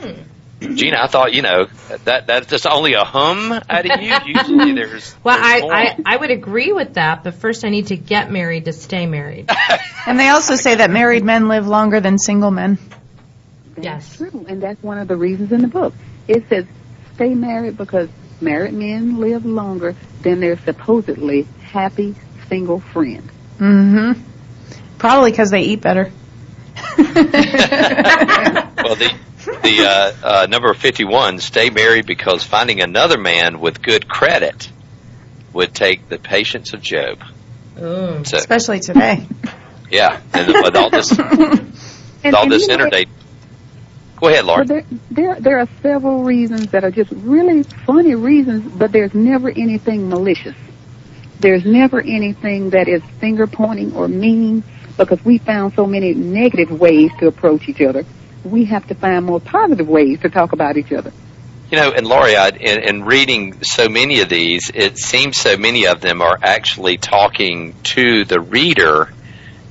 Hmm. 0.00 0.76
Gina, 0.76 0.96
I 0.98 1.06
thought 1.08 1.34
you 1.34 1.42
know 1.42 1.66
that 2.04 2.26
that's 2.26 2.46
just 2.46 2.66
only 2.66 2.94
a 2.94 3.04
hum 3.04 3.52
out 3.52 3.84
of 3.90 4.00
you. 4.00 4.14
Usually, 4.24 4.72
there's 4.76 5.14
Well, 5.22 5.36
there's 5.36 5.46
I, 5.46 5.60
more. 5.60 5.74
I, 5.74 5.96
I 6.06 6.16
would 6.16 6.30
agree 6.30 6.72
with 6.72 6.94
that, 6.94 7.22
but 7.22 7.34
first 7.34 7.66
I 7.66 7.68
need 7.68 7.88
to 7.88 7.96
get 7.98 8.30
married 8.32 8.64
to 8.64 8.72
stay 8.72 9.06
married. 9.06 9.50
And 10.06 10.18
they 10.18 10.28
also 10.28 10.56
say 10.56 10.76
that 10.76 10.90
married 10.90 11.22
men 11.24 11.48
live 11.48 11.66
longer 11.66 12.00
than 12.00 12.16
single 12.18 12.50
men. 12.50 12.78
That's 13.74 13.84
Yes. 13.84 14.16
true, 14.16 14.46
and 14.48 14.62
that's 14.62 14.82
one 14.82 14.96
of 14.98 15.06
the 15.08 15.16
reasons 15.16 15.52
in 15.52 15.60
the 15.60 15.68
book. 15.68 15.92
It 16.26 16.48
says 16.48 16.64
stay 17.14 17.34
married 17.34 17.76
because 17.76 18.08
married 18.40 18.72
men 18.72 19.18
live 19.18 19.44
longer 19.44 19.94
than 20.22 20.40
their 20.40 20.56
supposedly 20.60 21.42
happy 21.62 22.14
single 22.48 22.80
friend. 22.80 23.28
Mm-hmm. 23.60 24.98
Probably 24.98 25.30
because 25.30 25.50
they 25.50 25.62
eat 25.62 25.82
better. 25.82 26.10
well, 26.98 27.04
the 28.96 29.14
the 29.62 29.84
uh, 29.86 30.26
uh, 30.26 30.46
number 30.48 30.72
fifty 30.74 31.04
one, 31.04 31.38
stay 31.38 31.68
married 31.68 32.06
because 32.06 32.42
finding 32.42 32.80
another 32.80 33.18
man 33.18 33.60
with 33.60 33.82
good 33.82 34.08
credit 34.08 34.70
would 35.52 35.74
take 35.74 36.08
the 36.08 36.18
patience 36.18 36.72
of 36.72 36.80
Job. 36.80 37.22
Ooh. 37.78 38.24
So 38.24 38.38
Especially 38.38 38.80
today. 38.80 39.26
yeah, 39.90 40.20
and 40.32 40.46
with 40.48 40.76
all 40.76 40.90
this 40.90 41.10
with 41.18 42.34
all 42.34 42.48
this 42.48 42.62
you 42.62 42.68
know, 42.68 42.84
internet. 42.84 43.08
Go 44.16 44.28
ahead, 44.28 44.44
Laura. 44.44 44.64
Well, 44.64 44.66
there, 44.66 44.84
there, 45.10 45.40
there 45.40 45.58
are 45.60 45.68
several 45.80 46.24
reasons 46.24 46.70
that 46.72 46.84
are 46.84 46.90
just 46.90 47.10
really 47.10 47.62
funny 47.62 48.14
reasons, 48.14 48.70
but 48.74 48.92
there's 48.92 49.14
never 49.14 49.48
anything 49.48 50.10
malicious. 50.10 50.56
There's 51.40 51.64
never 51.64 52.00
anything 52.00 52.70
that 52.70 52.86
is 52.86 53.02
finger 53.18 53.46
pointing 53.46 53.94
or 53.94 54.08
mean 54.08 54.62
because 54.98 55.24
we 55.24 55.38
found 55.38 55.72
so 55.74 55.86
many 55.86 56.12
negative 56.12 56.70
ways 56.70 57.10
to 57.18 57.26
approach 57.26 57.68
each 57.68 57.80
other. 57.80 58.04
We 58.44 58.66
have 58.66 58.86
to 58.88 58.94
find 58.94 59.24
more 59.24 59.40
positive 59.40 59.88
ways 59.88 60.20
to 60.20 60.28
talk 60.28 60.52
about 60.52 60.76
each 60.76 60.92
other. 60.92 61.12
You 61.70 61.78
know, 61.78 61.92
and 61.92 62.06
Laurie, 62.06 62.36
I, 62.36 62.48
in, 62.48 62.82
in 62.82 63.04
reading 63.04 63.62
so 63.62 63.88
many 63.88 64.20
of 64.20 64.28
these, 64.28 64.70
it 64.74 64.98
seems 64.98 65.36
so 65.38 65.56
many 65.56 65.86
of 65.86 66.00
them 66.00 66.20
are 66.20 66.38
actually 66.42 66.98
talking 66.98 67.74
to 67.84 68.24
the 68.24 68.40
reader 68.40 69.10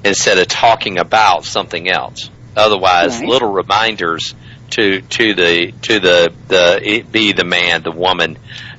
instead 0.03 0.39
of 0.39 0.47
talking 0.47 0.97
about 0.97 1.45
something 1.45 1.89
else. 1.89 2.29
Otherwise, 2.55 3.19
Right. 3.19 3.29
little 3.29 3.51
reminders 3.51 4.33
to 4.71 5.01
to 5.01 5.33
the 5.33 5.73
to 5.83 5.99
the 5.99 6.33
the 6.47 6.79
it 6.81 7.11
be 7.11 7.33
the 7.33 7.43
man, 7.43 7.83
the 7.83 7.91
woman, 7.91 8.37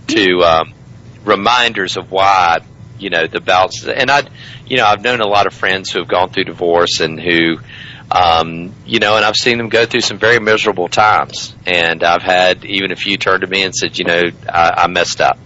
to 0.08 0.42
um, 0.42 0.72
reminders 1.24 1.96
of 1.96 2.10
why 2.10 2.58
you 3.00 3.10
know 3.10 3.26
the 3.26 3.40
balance. 3.40 3.86
And 3.86 4.10
I, 4.10 4.22
you 4.66 4.76
know, 4.76 4.84
I've 4.84 5.02
known 5.02 5.20
a 5.20 5.26
lot 5.26 5.46
of 5.46 5.54
friends 5.54 5.90
who 5.90 6.00
have 6.00 6.08
gone 6.08 6.30
through 6.30 6.44
divorce 6.44 7.00
and 7.00 7.20
who 7.20 7.58
um, 8.10 8.74
you 8.86 8.98
know, 8.98 9.16
and 9.16 9.24
I've 9.24 9.36
seen 9.36 9.58
them 9.58 9.68
go 9.68 9.86
through 9.86 10.00
some 10.00 10.18
very 10.18 10.40
miserable 10.40 10.88
times. 10.88 11.54
And 11.64 12.02
I've 12.02 12.22
had 12.22 12.64
even 12.64 12.90
a 12.90 12.96
few 12.96 13.16
turn 13.16 13.42
to 13.42 13.46
me 13.46 13.62
and 13.62 13.74
said, 13.74 13.98
you 13.98 14.04
know, 14.04 14.22
I, 14.48 14.84
I 14.84 14.86
messed 14.88 15.20
up. 15.20 15.38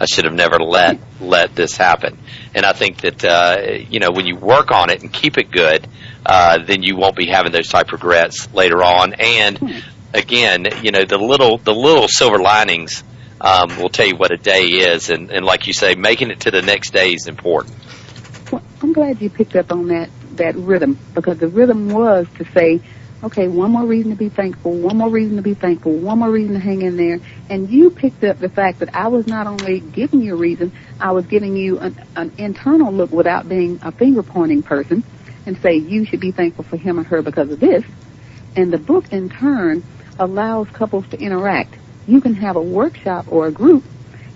I 0.00 0.06
should 0.06 0.24
have 0.24 0.34
never 0.34 0.58
let 0.58 0.98
let 1.20 1.54
this 1.54 1.76
happen. 1.76 2.18
And 2.54 2.64
I 2.64 2.72
think 2.72 3.02
that 3.02 3.22
uh, 3.22 3.56
you 3.90 4.00
know 4.00 4.08
when 4.10 4.26
you 4.26 4.34
work 4.34 4.70
on 4.70 4.88
it 4.88 5.02
and 5.02 5.12
keep 5.12 5.36
it 5.36 5.50
good, 5.50 5.86
uh, 6.24 6.58
then 6.64 6.82
you 6.82 6.96
won't 6.96 7.16
be 7.16 7.26
having 7.26 7.52
those 7.52 7.68
type 7.68 7.88
of 7.88 7.92
regrets 7.92 8.52
later 8.54 8.82
on. 8.82 9.12
And 9.12 9.84
again, 10.14 10.66
you 10.82 10.90
know 10.90 11.04
the 11.04 11.18
little 11.18 11.58
the 11.58 11.74
little 11.74 12.08
silver 12.08 12.38
linings 12.38 13.04
um, 13.40 13.76
will 13.78 13.88
tell 13.88 14.06
you 14.06 14.16
what 14.16 14.32
a 14.32 14.36
day 14.36 14.62
is. 14.62 15.10
And, 15.10 15.30
and 15.30 15.44
like 15.44 15.66
you 15.66 15.72
say, 15.72 15.94
making 15.94 16.30
it 16.30 16.40
to 16.40 16.50
the 16.50 16.62
next 16.62 16.92
day 16.92 17.12
is 17.12 17.26
important. 17.26 17.74
Well, 18.50 18.62
I'm 18.82 18.92
glad 18.92 19.20
you 19.20 19.30
picked 19.30 19.56
up 19.56 19.72
on 19.72 19.88
that 19.88 20.10
that 20.36 20.54
rhythm 20.56 20.98
because 21.14 21.38
the 21.38 21.48
rhythm 21.48 21.90
was 21.90 22.26
to 22.36 22.44
say, 22.52 22.80
okay, 23.22 23.48
one 23.48 23.72
more 23.72 23.84
reason 23.84 24.10
to 24.10 24.16
be 24.16 24.28
thankful, 24.28 24.72
one 24.72 24.96
more 24.96 25.10
reason 25.10 25.36
to 25.36 25.42
be 25.42 25.54
thankful, 25.54 25.92
one 25.92 26.18
more 26.18 26.30
reason 26.30 26.54
to 26.54 26.60
hang 26.60 26.82
in 26.82 26.96
there, 26.96 27.20
and 27.50 27.68
you 27.68 27.90
picked 27.90 28.24
up 28.24 28.38
the 28.38 28.48
fact 28.48 28.78
that 28.78 28.94
I 28.94 29.08
was 29.08 29.26
not 29.26 29.46
only 29.46 29.80
giving 29.80 30.22
you 30.22 30.34
a 30.34 30.36
reason, 30.38 30.72
I 30.98 31.12
was 31.12 31.26
giving 31.26 31.56
you 31.56 31.78
an, 31.78 32.00
an 32.16 32.32
internal 32.38 32.92
look 32.92 33.10
without 33.10 33.48
being 33.48 33.80
a 33.82 33.92
finger 33.92 34.22
pointing 34.22 34.62
person, 34.62 35.04
and 35.44 35.58
say 35.58 35.74
you 35.76 36.04
should 36.04 36.20
be 36.20 36.30
thankful 36.30 36.64
for 36.64 36.76
him 36.76 36.98
or 36.98 37.02
her 37.04 37.22
because 37.22 37.50
of 37.50 37.60
this, 37.60 37.84
and 38.56 38.72
the 38.72 38.78
book 38.78 39.12
in 39.12 39.28
turn 39.28 39.84
allows 40.18 40.68
couples 40.70 41.06
to 41.08 41.20
interact. 41.20 41.74
You 42.10 42.20
can 42.20 42.34
have 42.34 42.56
a 42.56 42.62
workshop 42.62 43.26
or 43.30 43.46
a 43.46 43.52
group 43.52 43.84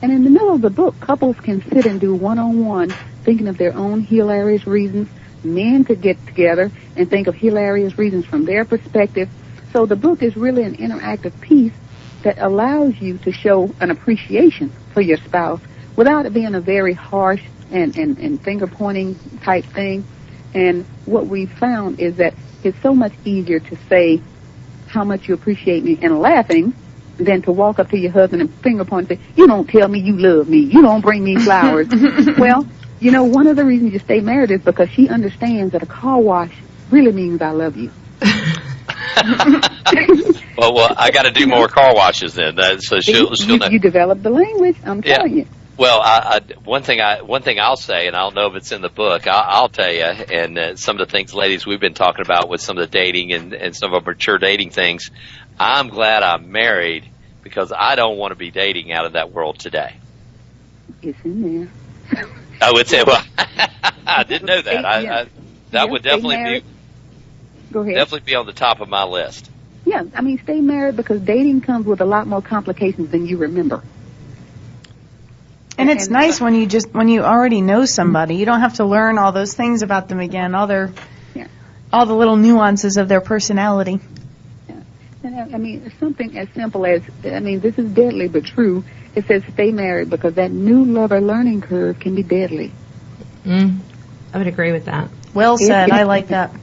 and 0.04 0.12
in 0.12 0.22
the 0.22 0.28
middle 0.28 0.54
of 0.54 0.60
the 0.60 0.68
book, 0.68 1.00
couples 1.00 1.34
can 1.40 1.62
sit 1.70 1.86
and 1.86 1.98
do 1.98 2.14
one-on-one, 2.14 2.90
thinking 3.22 3.48
of 3.48 3.56
their 3.56 3.74
own 3.74 4.02
hilarious 4.02 4.66
reasons. 4.66 5.08
Men 5.42 5.82
could 5.82 6.02
get 6.02 6.26
together 6.26 6.70
and 6.94 7.08
think 7.08 7.26
of 7.26 7.34
hilarious 7.34 7.96
reasons 7.96 8.26
from 8.26 8.44
their 8.44 8.66
perspective. 8.66 9.30
So 9.72 9.86
the 9.86 9.96
book 9.96 10.22
is 10.22 10.36
really 10.36 10.62
an 10.62 10.76
interactive 10.76 11.40
piece 11.40 11.72
that 12.22 12.36
allows 12.38 13.00
you 13.00 13.16
to 13.16 13.32
show 13.32 13.74
an 13.80 13.90
appreciation 13.90 14.70
for 14.92 15.00
your 15.00 15.16
spouse 15.16 15.62
without 15.96 16.26
it 16.26 16.34
being 16.34 16.54
a 16.54 16.60
very 16.60 16.92
harsh, 16.92 17.42
and, 17.70 17.96
and, 17.96 18.18
and 18.18 18.38
finger 18.42 18.66
pointing 18.66 19.18
type 19.40 19.64
thing. 19.64 20.04
And 20.52 20.84
what 21.06 21.28
we 21.28 21.46
found 21.46 21.98
is 21.98 22.16
that 22.16 22.34
it's 22.62 22.78
so 22.82 22.94
much 22.94 23.14
easier 23.24 23.58
to 23.58 23.76
say 23.88 24.20
how 24.86 25.02
much 25.02 25.28
you 25.28 25.34
appreciate 25.34 25.82
me 25.82 25.98
and 26.02 26.20
laughing 26.20 26.74
than 27.18 27.42
to 27.42 27.52
walk 27.52 27.78
up 27.78 27.90
to 27.90 27.98
your 27.98 28.12
husband 28.12 28.42
and 28.42 28.54
finger 28.56 28.84
point 28.84 29.10
and 29.10 29.18
say, 29.18 29.24
you 29.36 29.46
don't 29.46 29.68
tell 29.68 29.88
me 29.88 30.00
you 30.00 30.16
love 30.16 30.48
me. 30.48 30.58
You 30.58 30.82
don't 30.82 31.00
bring 31.00 31.22
me 31.24 31.36
flowers. 31.44 31.88
well, 32.38 32.66
you 33.00 33.10
know, 33.10 33.24
one 33.24 33.46
of 33.46 33.56
the 33.56 33.64
reasons 33.64 33.92
you 33.92 33.98
stay 33.98 34.20
married 34.20 34.50
is 34.50 34.62
because 34.62 34.90
she 34.90 35.08
understands 35.08 35.72
that 35.72 35.82
a 35.82 35.86
car 35.86 36.20
wash 36.20 36.54
really 36.90 37.12
means 37.12 37.40
I 37.42 37.50
love 37.50 37.76
you. 37.76 37.90
well, 40.56 40.74
well, 40.74 40.94
I 40.96 41.10
got 41.12 41.22
to 41.24 41.30
do 41.30 41.46
more 41.46 41.68
car 41.68 41.94
washes 41.94 42.34
then. 42.34 42.56
That, 42.56 42.82
so 42.82 43.00
she'll, 43.00 43.30
you, 43.30 43.36
she'll 43.36 43.58
know. 43.58 43.68
you 43.68 43.78
develop 43.78 44.22
the 44.22 44.30
language. 44.30 44.76
I'm 44.84 45.02
Yeah. 45.04 45.18
telling 45.18 45.38
you. 45.38 45.46
Well, 45.76 46.00
I, 46.00 46.38
I, 46.38 46.40
one 46.62 46.84
thing 46.84 47.00
I 47.00 47.22
one 47.22 47.42
thing 47.42 47.58
I'll 47.58 47.76
say, 47.76 48.06
and 48.06 48.14
I 48.14 48.20
don't 48.20 48.36
know 48.36 48.46
if 48.46 48.54
it's 48.54 48.70
in 48.70 48.80
the 48.80 48.88
book. 48.88 49.26
I, 49.26 49.44
I'll 49.48 49.68
tell 49.68 49.92
you, 49.92 50.04
and 50.04 50.56
uh, 50.56 50.76
some 50.76 51.00
of 51.00 51.06
the 51.08 51.10
things, 51.10 51.34
ladies, 51.34 51.66
we've 51.66 51.80
been 51.80 51.94
talking 51.94 52.24
about 52.24 52.48
with 52.48 52.60
some 52.60 52.78
of 52.78 52.82
the 52.88 52.96
dating 52.96 53.32
and, 53.32 53.52
and 53.52 53.74
some 53.74 53.92
of 53.92 53.94
our 54.06 54.12
mature 54.12 54.38
dating 54.38 54.70
things. 54.70 55.10
I'm 55.58 55.88
glad 55.88 56.22
I'm 56.22 56.50
married 56.52 57.04
because 57.42 57.72
I 57.76 57.94
don't 57.94 58.16
want 58.18 58.32
to 58.32 58.36
be 58.36 58.50
dating 58.50 58.92
out 58.92 59.04
of 59.06 59.12
that 59.12 59.32
world 59.32 59.58
today. 59.58 59.94
It's 61.02 61.18
in 61.24 61.42
there. 62.12 62.26
I 62.60 62.72
would 62.72 62.88
say, 62.88 63.02
well, 63.04 63.22
I 64.06 64.24
didn't 64.24 64.46
know 64.46 64.60
that. 64.62 64.84
I, 64.84 64.96
I, 64.98 65.02
that 65.04 65.28
Yeah, 65.72 65.84
would 65.84 66.02
definitely 66.02 66.36
be 66.60 66.64
Go 67.72 67.80
ahead. 67.80 67.94
definitely 67.96 68.20
be 68.26 68.34
on 68.36 68.46
the 68.46 68.52
top 68.52 68.80
of 68.80 68.88
my 68.88 69.04
list. 69.04 69.50
Yeah, 69.84 70.04
I 70.14 70.22
mean, 70.22 70.38
stay 70.42 70.60
married 70.60 70.96
because 70.96 71.20
dating 71.20 71.60
comes 71.60 71.84
with 71.86 72.00
a 72.00 72.04
lot 72.06 72.26
more 72.26 72.40
complications 72.40 73.10
than 73.10 73.26
you 73.26 73.36
remember. 73.38 73.82
And 75.76 75.90
it's 75.90 76.06
And- 76.06 76.16
uh, 76.16 76.20
nice 76.20 76.40
when 76.40 76.54
you 76.54 76.66
just 76.66 76.92
when 76.94 77.08
you 77.08 77.22
already 77.22 77.60
know 77.60 77.84
somebody. 77.84 78.36
You 78.36 78.46
don't 78.46 78.60
have 78.60 78.74
to 78.74 78.84
learn 78.84 79.18
all 79.18 79.32
those 79.32 79.54
things 79.54 79.82
about 79.82 80.08
them 80.08 80.20
again. 80.20 80.54
All 80.54 80.66
their 80.68 80.90
Yeah. 81.34 81.48
all 81.92 82.06
the 82.06 82.14
little 82.14 82.36
nuances 82.36 82.96
of 82.96 83.08
their 83.08 83.20
personality. 83.20 83.98
And 85.24 85.40
I 85.40 85.54
I 85.54 85.58
mean, 85.58 85.90
something 85.98 86.36
as 86.38 86.48
simple 86.54 86.84
as, 86.86 87.02
I 87.24 87.40
mean, 87.40 87.60
this 87.60 87.74
is 87.78 87.90
deadly 87.92 88.28
but 88.28 88.44
true. 88.44 88.84
It 89.14 89.26
says 89.26 89.42
stay 89.54 89.72
married 89.72 90.10
because 90.10 90.34
that 90.34 90.52
new 90.52 90.84
lover 90.84 91.20
learning 91.20 91.62
curve 91.62 91.98
can 91.98 92.14
be 92.14 92.22
deadly. 92.22 92.72
Mm, 93.44 93.80
I 94.32 94.38
would 94.38 94.46
agree 94.46 94.72
with 94.72 94.84
that. 94.84 95.08
Well 95.32 95.58
Yeah. 95.58 95.66
said. 95.68 95.90
I 95.90 96.02
like 96.04 96.28
that. 96.28 96.54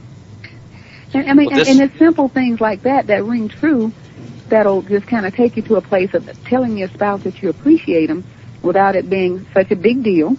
And, 1.14 1.28
I 1.28 1.34
mean, 1.34 1.48
Well, 1.50 1.58
this- 1.58 1.68
and, 1.68 1.80
and 1.80 1.90
it's 1.90 1.98
simple 1.98 2.28
things 2.28 2.60
like 2.60 2.82
that 2.82 3.08
that 3.08 3.24
ring 3.24 3.48
true 3.48 3.92
that'll 4.48 4.82
just 4.82 5.06
kind 5.06 5.26
of 5.26 5.34
take 5.34 5.56
you 5.56 5.62
to 5.62 5.76
a 5.76 5.82
place 5.82 6.14
of 6.14 6.28
telling 6.44 6.76
your 6.76 6.88
spouse 6.88 7.22
that 7.24 7.42
you 7.42 7.48
appreciate 7.48 8.06
them 8.06 8.24
without 8.62 8.94
it 8.96 9.10
being 9.10 9.44
such 9.52 9.70
a 9.72 9.76
big 9.76 10.02
deal. 10.04 10.36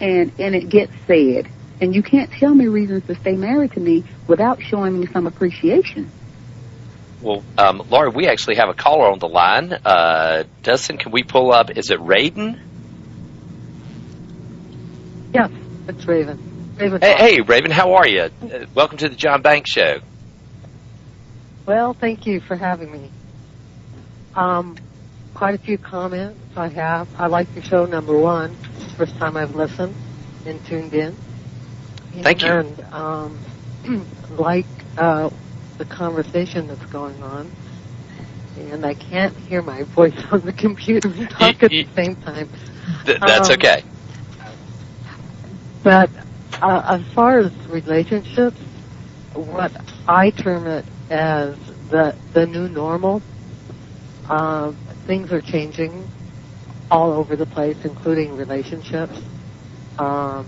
And, 0.00 0.32
and 0.38 0.54
it 0.54 0.68
gets 0.68 0.92
said. 1.06 1.48
And 1.80 1.94
you 1.94 2.02
can't 2.02 2.30
tell 2.32 2.54
me 2.54 2.66
reasons 2.66 3.04
to 3.06 3.14
stay 3.16 3.32
married 3.32 3.72
to 3.72 3.80
me 3.80 4.04
without 4.28 4.60
showing 4.62 5.00
me 5.00 5.06
some 5.12 5.26
appreciation. 5.26 6.10
Well, 7.24 7.42
um, 7.56 7.82
Laura, 7.88 8.10
we 8.10 8.28
actually 8.28 8.56
have 8.56 8.68
a 8.68 8.74
caller 8.74 9.10
on 9.10 9.18
the 9.18 9.28
line. 9.28 9.72
Uh, 9.72 10.44
Dustin, 10.62 10.98
can 10.98 11.10
we 11.10 11.22
pull 11.22 11.52
up? 11.52 11.70
Is 11.70 11.90
it 11.90 11.98
Raiden? 11.98 12.60
Yes, 15.32 15.50
it's 15.88 16.04
Raven. 16.04 16.76
Raven. 16.76 17.00
Hey, 17.00 17.14
hey, 17.16 17.40
Raven, 17.40 17.70
how 17.70 17.94
are 17.94 18.06
you? 18.06 18.24
Uh, 18.42 18.66
welcome 18.74 18.98
to 18.98 19.08
the 19.08 19.16
John 19.16 19.40
Banks 19.40 19.70
Show. 19.70 20.00
Well, 21.64 21.94
thank 21.94 22.26
you 22.26 22.40
for 22.40 22.56
having 22.56 22.92
me. 22.92 23.10
Um, 24.34 24.76
quite 25.32 25.54
a 25.54 25.58
few 25.58 25.78
comments 25.78 26.38
I 26.58 26.68
have. 26.68 27.08
I 27.18 27.28
like 27.28 27.48
your 27.54 27.64
show, 27.64 27.86
number 27.86 28.18
one. 28.18 28.54
First 28.98 29.16
time 29.16 29.38
I've 29.38 29.54
listened 29.54 29.94
and 30.44 30.62
tuned 30.66 30.92
in. 30.92 31.16
Thank 32.20 32.42
you. 32.42 32.48
And 32.48 32.80
um, 32.92 33.38
like 34.36 34.66
uh, 34.98 35.30
the 35.78 35.84
conversation 35.84 36.68
that's 36.68 36.86
going 36.86 37.22
on. 37.22 37.52
And 38.56 38.86
I 38.86 38.94
can't 38.94 39.36
hear 39.38 39.62
my 39.62 39.82
voice 39.94 40.14
on 40.30 40.42
the 40.44 40.52
computer 40.52 41.08
and 41.08 41.28
talk 41.30 41.62
at 41.62 41.70
the 41.70 41.86
same 41.96 42.16
time. 42.16 42.50
Th- 43.06 43.20
that's 43.20 43.50
Um, 43.50 43.52
okay. 43.52 43.84
But 45.82 46.10
uh, 46.62 46.82
as 46.86 47.02
far 47.14 47.38
as 47.38 47.52
relationships, 47.68 48.60
what 49.34 49.72
I 50.06 50.30
term 50.30 50.66
it 50.66 50.86
as 51.10 51.56
the 51.90 52.14
the 52.32 52.46
new 52.46 52.68
normal. 52.68 53.22
Um, 54.28 54.78
things 55.06 55.30
are 55.32 55.42
changing 55.42 56.08
all 56.90 57.12
over 57.12 57.36
the 57.36 57.46
place, 57.46 57.76
including 57.84 58.34
relationships. 58.36 59.18
Um, 59.98 60.46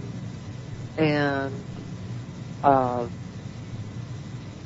and 0.97 1.53
uh, 2.62 3.09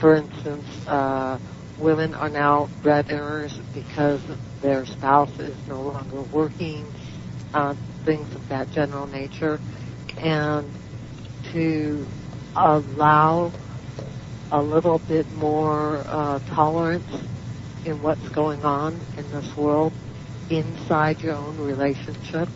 for 0.01 0.17
instance, 0.17 0.67
uh, 0.87 1.39
women 1.79 2.15
are 2.15 2.31
now 2.31 2.69
breadwinners 2.83 3.61
because 3.75 4.21
their 4.63 4.85
spouse 4.87 5.33
is 5.39 5.57
no 5.67 5.83
longer 5.83 6.23
working. 6.23 6.85
Uh, 7.53 7.75
things 8.05 8.35
of 8.35 8.49
that 8.49 8.71
general 8.71 9.07
nature 9.07 9.61
and 10.19 10.65
to 11.53 12.07
allow 12.57 13.53
a 14.53 14.61
little 14.61 14.99
bit 14.99 15.31
more 15.33 16.05
uh, 16.07 16.39
tolerance 16.55 17.11
in 17.85 18.03
what's 18.03 18.29
going 18.31 18.63
on 18.65 19.01
in 19.17 19.31
this 19.31 19.57
world 19.57 19.93
inside 20.51 21.21
your 21.21 21.35
own 21.35 21.59
relationship. 21.59 22.49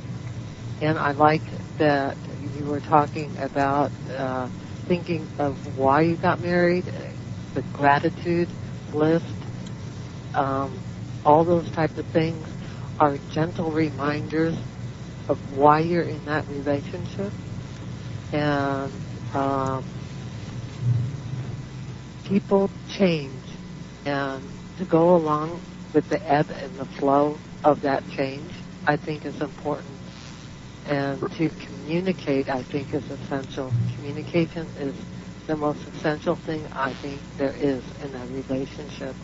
And 0.80 0.98
I 0.98 1.12
like 1.12 1.42
that 1.78 2.16
you 2.40 2.66
were 2.66 2.80
talking 2.80 3.36
about 3.38 3.92
uh, 4.10 4.48
thinking 4.88 5.28
of 5.38 5.56
why 5.76 6.02
you 6.02 6.16
got 6.16 6.40
married, 6.40 6.84
the 7.54 7.62
gratitude 7.72 8.48
list, 8.92 9.24
um, 10.34 10.80
all 11.24 11.44
those 11.44 11.70
types 11.72 11.96
of 11.98 12.06
things 12.12 12.46
are 12.98 13.18
gentle 13.32 13.70
reminders 13.72 14.54
of 15.28 15.38
why 15.56 15.80
you're 15.80 16.02
in 16.02 16.24
that 16.26 16.46
relationship. 16.48 17.32
And 18.32 18.92
um, 19.34 19.84
people 22.28 22.70
change. 22.98 23.44
And 24.04 24.42
to 24.78 24.84
go 24.84 25.16
along 25.16 25.62
with 25.94 26.08
the 26.10 26.20
ebb 26.30 26.50
and 26.50 26.78
the 26.78 26.86
flow 26.98 27.38
of 27.62 27.80
that 27.82 28.02
change 28.16 28.52
I 28.86 28.96
think 28.96 29.24
is 29.24 29.40
important. 29.40 29.98
And 30.86 31.20
to 31.38 31.48
communicate 31.66 32.48
I 32.48 32.62
think 32.64 32.92
is 32.92 33.04
essential. 33.04 33.72
Communication 33.96 34.66
is 34.78 34.94
the 35.46 35.56
most 35.56 35.86
essential 35.88 36.36
thing 36.36 36.66
I 36.72 36.92
think 36.92 37.20
there 37.36 37.54
is 37.58 37.82
in 38.02 38.14
a 38.14 38.26
relationship 38.26 39.14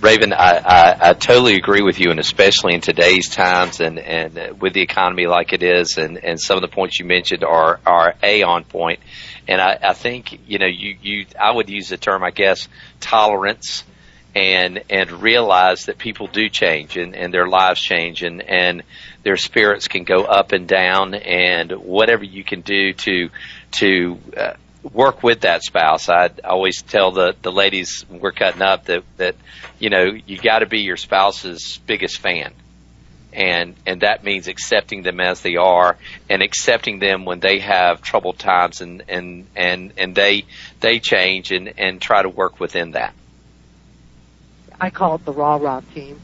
Raven, 0.00 0.32
I, 0.32 0.58
I, 0.58 1.10
I 1.10 1.12
totally 1.14 1.56
agree 1.56 1.82
with 1.82 1.98
you, 1.98 2.10
and 2.10 2.20
especially 2.20 2.74
in 2.74 2.80
today's 2.80 3.30
times 3.30 3.80
and, 3.80 3.98
and 3.98 4.60
with 4.60 4.72
the 4.72 4.80
economy 4.80 5.26
like 5.26 5.52
it 5.52 5.64
is, 5.64 5.98
and, 5.98 6.22
and 6.22 6.40
some 6.40 6.56
of 6.56 6.62
the 6.62 6.68
points 6.68 7.00
you 7.00 7.04
mentioned 7.04 7.42
are, 7.42 7.80
are 7.84 8.14
A 8.22 8.44
on 8.44 8.62
point. 8.62 9.00
And 9.48 9.60
I, 9.60 9.76
I 9.82 9.92
think, 9.94 10.38
you 10.46 10.58
know, 10.58 10.66
you, 10.66 10.96
you, 11.02 11.26
I 11.40 11.50
would 11.50 11.68
use 11.68 11.88
the 11.88 11.96
term, 11.96 12.22
I 12.22 12.30
guess, 12.30 12.68
tolerance 13.00 13.82
and, 14.36 14.84
and 14.88 15.10
realize 15.10 15.86
that 15.86 15.98
people 15.98 16.28
do 16.28 16.48
change 16.48 16.96
and, 16.96 17.16
and 17.16 17.34
their 17.34 17.48
lives 17.48 17.80
change 17.80 18.22
and, 18.22 18.40
and 18.40 18.84
their 19.24 19.36
spirits 19.36 19.88
can 19.88 20.04
go 20.04 20.22
up 20.22 20.52
and 20.52 20.68
down 20.68 21.14
and 21.14 21.72
whatever 21.72 22.22
you 22.22 22.44
can 22.44 22.60
do 22.60 22.92
to, 22.92 23.30
to, 23.72 24.18
uh, 24.36 24.52
work 24.92 25.22
with 25.22 25.40
that 25.42 25.62
spouse. 25.62 26.08
I 26.08 26.30
always 26.44 26.82
tell 26.82 27.10
the 27.10 27.34
the 27.42 27.52
ladies 27.52 28.04
we're 28.08 28.32
cutting 28.32 28.62
up 28.62 28.84
that 28.86 29.04
that 29.16 29.36
you 29.78 29.90
know 29.90 30.04
you 30.26 30.38
got 30.38 30.60
to 30.60 30.66
be 30.66 30.80
your 30.80 30.96
spouse's 30.96 31.78
biggest 31.86 32.18
fan, 32.18 32.52
and 33.32 33.74
and 33.86 34.02
that 34.02 34.24
means 34.24 34.48
accepting 34.48 35.02
them 35.02 35.20
as 35.20 35.40
they 35.42 35.56
are 35.56 35.96
and 36.28 36.42
accepting 36.42 36.98
them 36.98 37.24
when 37.24 37.40
they 37.40 37.58
have 37.60 38.02
troubled 38.02 38.38
times 38.38 38.80
and 38.80 39.02
and 39.08 39.46
and 39.56 39.92
and 39.96 40.14
they 40.14 40.44
they 40.80 40.98
change 41.00 41.52
and 41.52 41.72
and 41.78 42.00
try 42.00 42.22
to 42.22 42.28
work 42.28 42.60
within 42.60 42.92
that. 42.92 43.14
I 44.80 44.90
call 44.90 45.16
it 45.16 45.24
the 45.24 45.32
raw 45.32 45.56
raw 45.56 45.80
team 45.94 46.20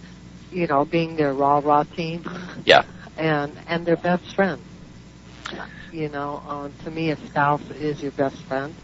you 0.52 0.66
know 0.66 0.84
being 0.84 1.16
their 1.16 1.32
raw 1.34 1.60
raw 1.62 1.82
team 1.82 2.24
Yeah. 2.64 2.84
and 3.16 3.52
and 3.66 3.84
their 3.84 3.96
best 3.96 4.34
friend 4.34 4.60
you 5.90 6.08
know, 6.08 6.42
um, 6.46 6.74
to 6.84 6.90
me, 6.90 7.10
a 7.10 7.26
spouse 7.26 7.62
is 7.70 8.02
your 8.02 8.12
best 8.12 8.36
friend, 8.48 8.74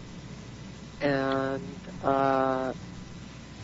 and 1.01 1.79
uh, 2.03 2.73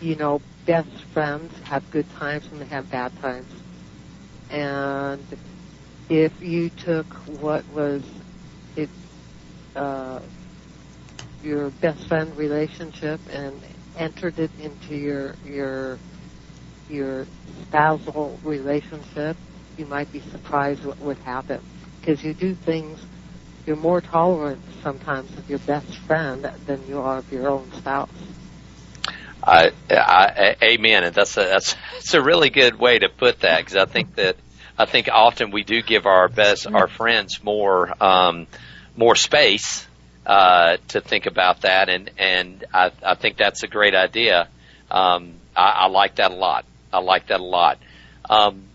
you 0.01 0.17
know, 0.17 0.43
best 0.67 0.91
friends 1.13 1.53
have 1.65 1.89
good 1.91 2.09
times 2.11 2.47
and 2.51 2.61
they 2.61 2.67
have 2.67 2.89
bad 2.91 3.15
times. 3.17 3.51
And 4.51 5.37
if 6.09 6.33
you 6.41 6.71
took 6.71 7.15
what 7.27 7.69
was 7.69 8.03
it, 8.77 8.91
uh, 9.75 10.21
your 11.43 11.71
best 11.71 12.07
friend 12.09 12.37
relationship 12.37 13.21
and 13.31 13.63
entered 13.97 14.39
it 14.39 14.51
into 14.59 14.95
your 14.95 15.37
your 15.45 16.01
your 16.89 17.27
spousal 17.63 18.41
relationship, 18.43 19.37
you 19.77 19.87
might 19.87 20.11
be 20.13 20.21
surprised 20.33 20.85
what 20.85 21.01
would 21.01 21.19
happen 21.19 21.61
because 22.07 22.23
you 22.23 22.33
do 22.35 22.55
things. 22.55 23.05
You're 23.67 23.77
more 23.77 24.01
tolerant 24.01 24.61
sometimes 24.83 25.37
of 25.37 25.51
your 25.51 25.59
best 25.61 25.93
friend 25.99 26.49
than 26.67 26.87
you 26.87 27.01
are 27.01 27.19
of 27.19 27.33
your 27.33 27.49
own 27.49 27.69
spouse. 27.73 28.09
I, 29.43 29.73
I, 29.91 30.57
amen, 30.63 31.05
and 31.05 31.15
that's 31.15 31.37
a 31.37 31.45
that's 31.45 31.77
that's 31.95 32.15
a 32.15 32.23
really 32.23 32.51
good 32.51 32.79
way 32.79 32.99
to 32.99 33.09
put 33.09 33.41
that 33.41 33.59
because 33.59 33.77
I 33.77 33.85
think 33.85 34.15
that 34.17 34.37
I 34.79 34.87
think 34.87 35.09
often 35.13 35.51
we 35.51 35.65
do 35.65 35.83
give 35.83 36.07
our 36.07 36.29
best 36.29 36.67
our 36.67 36.89
friends 36.89 37.43
more 37.43 37.93
um, 38.03 38.47
more 38.97 39.17
space 39.17 39.87
uh, 40.25 40.79
to 40.89 41.01
think 41.01 41.27
about 41.27 41.63
that, 41.63 41.89
and 41.89 42.11
and 42.19 42.65
I, 42.73 42.93
I 43.05 43.15
think 43.15 43.37
that's 43.37 43.63
a 43.65 43.69
great 43.69 43.95
idea. 43.95 44.49
Um, 44.91 45.35
I, 45.57 45.71
I 45.71 45.87
like 45.87 46.17
that 46.17 46.31
a 46.31 46.35
lot. 46.35 46.65
I 46.93 47.01
like 47.01 47.29
that 47.29 47.41
a 47.41 47.45
lot. 47.45 47.79
Um, 48.29 48.66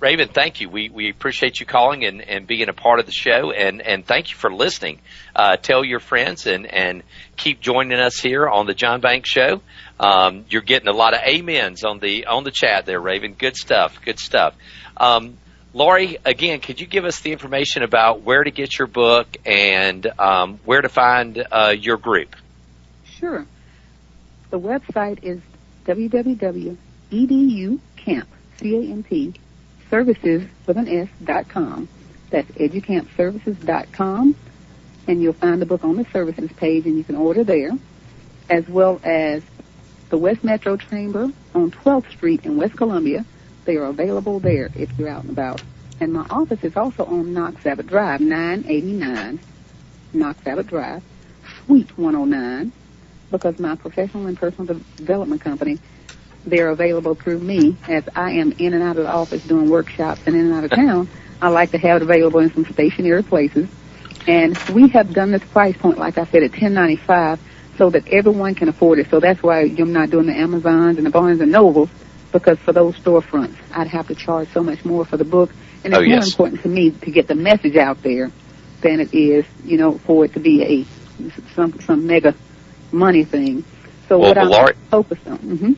Raven, 0.00 0.28
thank 0.28 0.60
you. 0.60 0.68
We 0.68 0.90
we 0.90 1.10
appreciate 1.10 1.58
you 1.58 1.66
calling 1.66 2.04
and, 2.04 2.22
and 2.22 2.46
being 2.46 2.68
a 2.68 2.72
part 2.72 3.00
of 3.00 3.06
the 3.06 3.12
show, 3.12 3.50
and, 3.50 3.82
and 3.82 4.06
thank 4.06 4.30
you 4.30 4.36
for 4.36 4.52
listening. 4.52 5.00
Uh, 5.34 5.56
tell 5.56 5.84
your 5.84 5.98
friends 5.98 6.46
and, 6.46 6.66
and 6.66 7.02
keep 7.36 7.60
joining 7.60 7.98
us 7.98 8.20
here 8.20 8.48
on 8.48 8.66
the 8.66 8.74
John 8.74 9.00
Banks 9.00 9.28
Show. 9.28 9.60
Um, 9.98 10.44
you're 10.50 10.62
getting 10.62 10.86
a 10.86 10.92
lot 10.92 11.14
of 11.14 11.20
amens 11.26 11.82
on 11.82 11.98
the 11.98 12.26
on 12.26 12.44
the 12.44 12.52
chat 12.52 12.86
there, 12.86 13.00
Raven. 13.00 13.34
Good 13.34 13.56
stuff. 13.56 14.00
Good 14.04 14.20
stuff. 14.20 14.54
Um, 14.96 15.36
Lori, 15.74 16.18
again, 16.24 16.60
could 16.60 16.80
you 16.80 16.86
give 16.86 17.04
us 17.04 17.18
the 17.20 17.32
information 17.32 17.82
about 17.82 18.22
where 18.22 18.44
to 18.44 18.52
get 18.52 18.78
your 18.78 18.86
book 18.86 19.26
and 19.44 20.06
um, 20.18 20.60
where 20.64 20.80
to 20.80 20.88
find 20.88 21.44
uh, 21.50 21.74
your 21.76 21.96
group? 21.96 22.36
Sure. 23.04 23.44
The 24.50 24.60
website 24.60 25.24
is 25.24 25.40
www.educamp, 25.86 26.76
C-A-M-P, 28.58 29.34
services 29.90 30.42
with 30.66 30.76
an 30.76 30.88
S 30.88 31.08
dot 31.24 31.48
com. 31.48 31.88
That's 32.30 32.50
educampservices.com, 32.52 34.34
and 35.06 35.22
you'll 35.22 35.32
find 35.32 35.62
the 35.62 35.66
book 35.66 35.84
on 35.84 35.96
the 35.96 36.04
services 36.12 36.50
page, 36.56 36.86
and 36.86 36.96
you 36.96 37.04
can 37.04 37.16
order 37.16 37.42
there, 37.44 37.70
as 38.50 38.68
well 38.68 39.00
as 39.02 39.42
the 40.10 40.18
West 40.18 40.44
Metro 40.44 40.76
Chamber 40.76 41.30
on 41.54 41.70
12th 41.70 42.10
Street 42.10 42.44
in 42.44 42.56
West 42.56 42.76
Columbia. 42.76 43.24
They 43.64 43.76
are 43.76 43.86
available 43.86 44.40
there 44.40 44.70
if 44.74 44.90
you're 44.98 45.08
out 45.08 45.24
and 45.24 45.32
about. 45.32 45.60
And 46.00 46.12
my 46.12 46.26
office 46.30 46.62
is 46.62 46.76
also 46.76 47.04
on 47.04 47.34
Knox 47.34 47.64
Abbott 47.66 47.86
Drive, 47.86 48.20
989 48.20 49.40
Knox 50.12 50.46
Abbott 50.46 50.66
Drive, 50.68 51.02
Suite 51.66 51.96
109, 51.98 52.72
because 53.30 53.58
my 53.58 53.74
professional 53.74 54.26
and 54.26 54.38
personal 54.38 54.74
de- 54.74 54.84
development 54.96 55.40
company, 55.42 55.78
they're 56.46 56.70
available 56.70 57.14
through 57.14 57.38
me 57.40 57.78
as 57.88 58.04
I 58.14 58.32
am 58.32 58.52
in 58.58 58.74
and 58.74 58.82
out 58.82 58.96
of 58.96 59.04
the 59.04 59.10
office 59.10 59.42
doing 59.46 59.68
workshops 59.70 60.22
and 60.26 60.34
in 60.34 60.46
and 60.46 60.54
out 60.54 60.64
of 60.64 60.70
town. 60.70 61.08
I 61.40 61.48
like 61.48 61.72
to 61.72 61.78
have 61.78 61.96
it 61.96 62.02
available 62.02 62.40
in 62.40 62.52
some 62.54 62.66
stationary 62.72 63.22
places. 63.22 63.68
And 64.26 64.58
we 64.74 64.88
have 64.90 65.12
done 65.12 65.30
this 65.32 65.42
price 65.50 65.76
point, 65.76 65.98
like 65.98 66.18
I 66.18 66.24
said, 66.26 66.42
at 66.42 66.52
1095 66.52 67.40
so 67.78 67.90
that 67.90 68.08
everyone 68.08 68.54
can 68.54 68.68
afford 68.68 68.98
it. 68.98 69.08
So 69.10 69.20
that's 69.20 69.42
why 69.42 69.60
I'm 69.62 69.92
not 69.92 70.10
doing 70.10 70.26
the 70.26 70.34
Amazons 70.34 70.96
and 70.98 71.06
the 71.06 71.10
Barnes 71.10 71.40
and 71.40 71.52
Nobles 71.52 71.88
because 72.32 72.58
for 72.64 72.72
those 72.72 72.94
storefronts, 73.00 73.56
I'd 73.70 73.88
have 73.88 74.08
to 74.08 74.14
charge 74.14 74.48
so 74.52 74.62
much 74.62 74.84
more 74.84 75.04
for 75.06 75.16
the 75.16 75.24
book. 75.24 75.50
And 75.84 75.94
it's 75.94 76.02
Oh, 76.02 76.06
more 76.06 76.24
important 76.24 76.62
to 76.62 76.68
me 76.68 76.90
to 76.90 77.10
get 77.10 77.28
the 77.28 77.34
message 77.34 77.76
out 77.76 78.02
there 78.02 78.30
than 78.82 79.00
it 79.00 79.14
is, 79.14 79.44
you 79.64 79.76
know, 79.78 79.98
for 80.06 80.24
it 80.24 80.34
to 80.34 80.40
be 80.40 80.62
a 80.62 81.30
some 81.54 81.78
some 81.80 82.06
mega 82.06 82.34
money 82.92 83.24
thing. 83.24 83.64
So 84.08 84.18
Well, 84.18 84.28
what 84.28 84.36
well, 84.36 84.46
I'm 84.46 84.50
Laurie- 84.50 84.74
focused 84.90 85.26
on. 85.26 85.36
hmm 85.38 85.72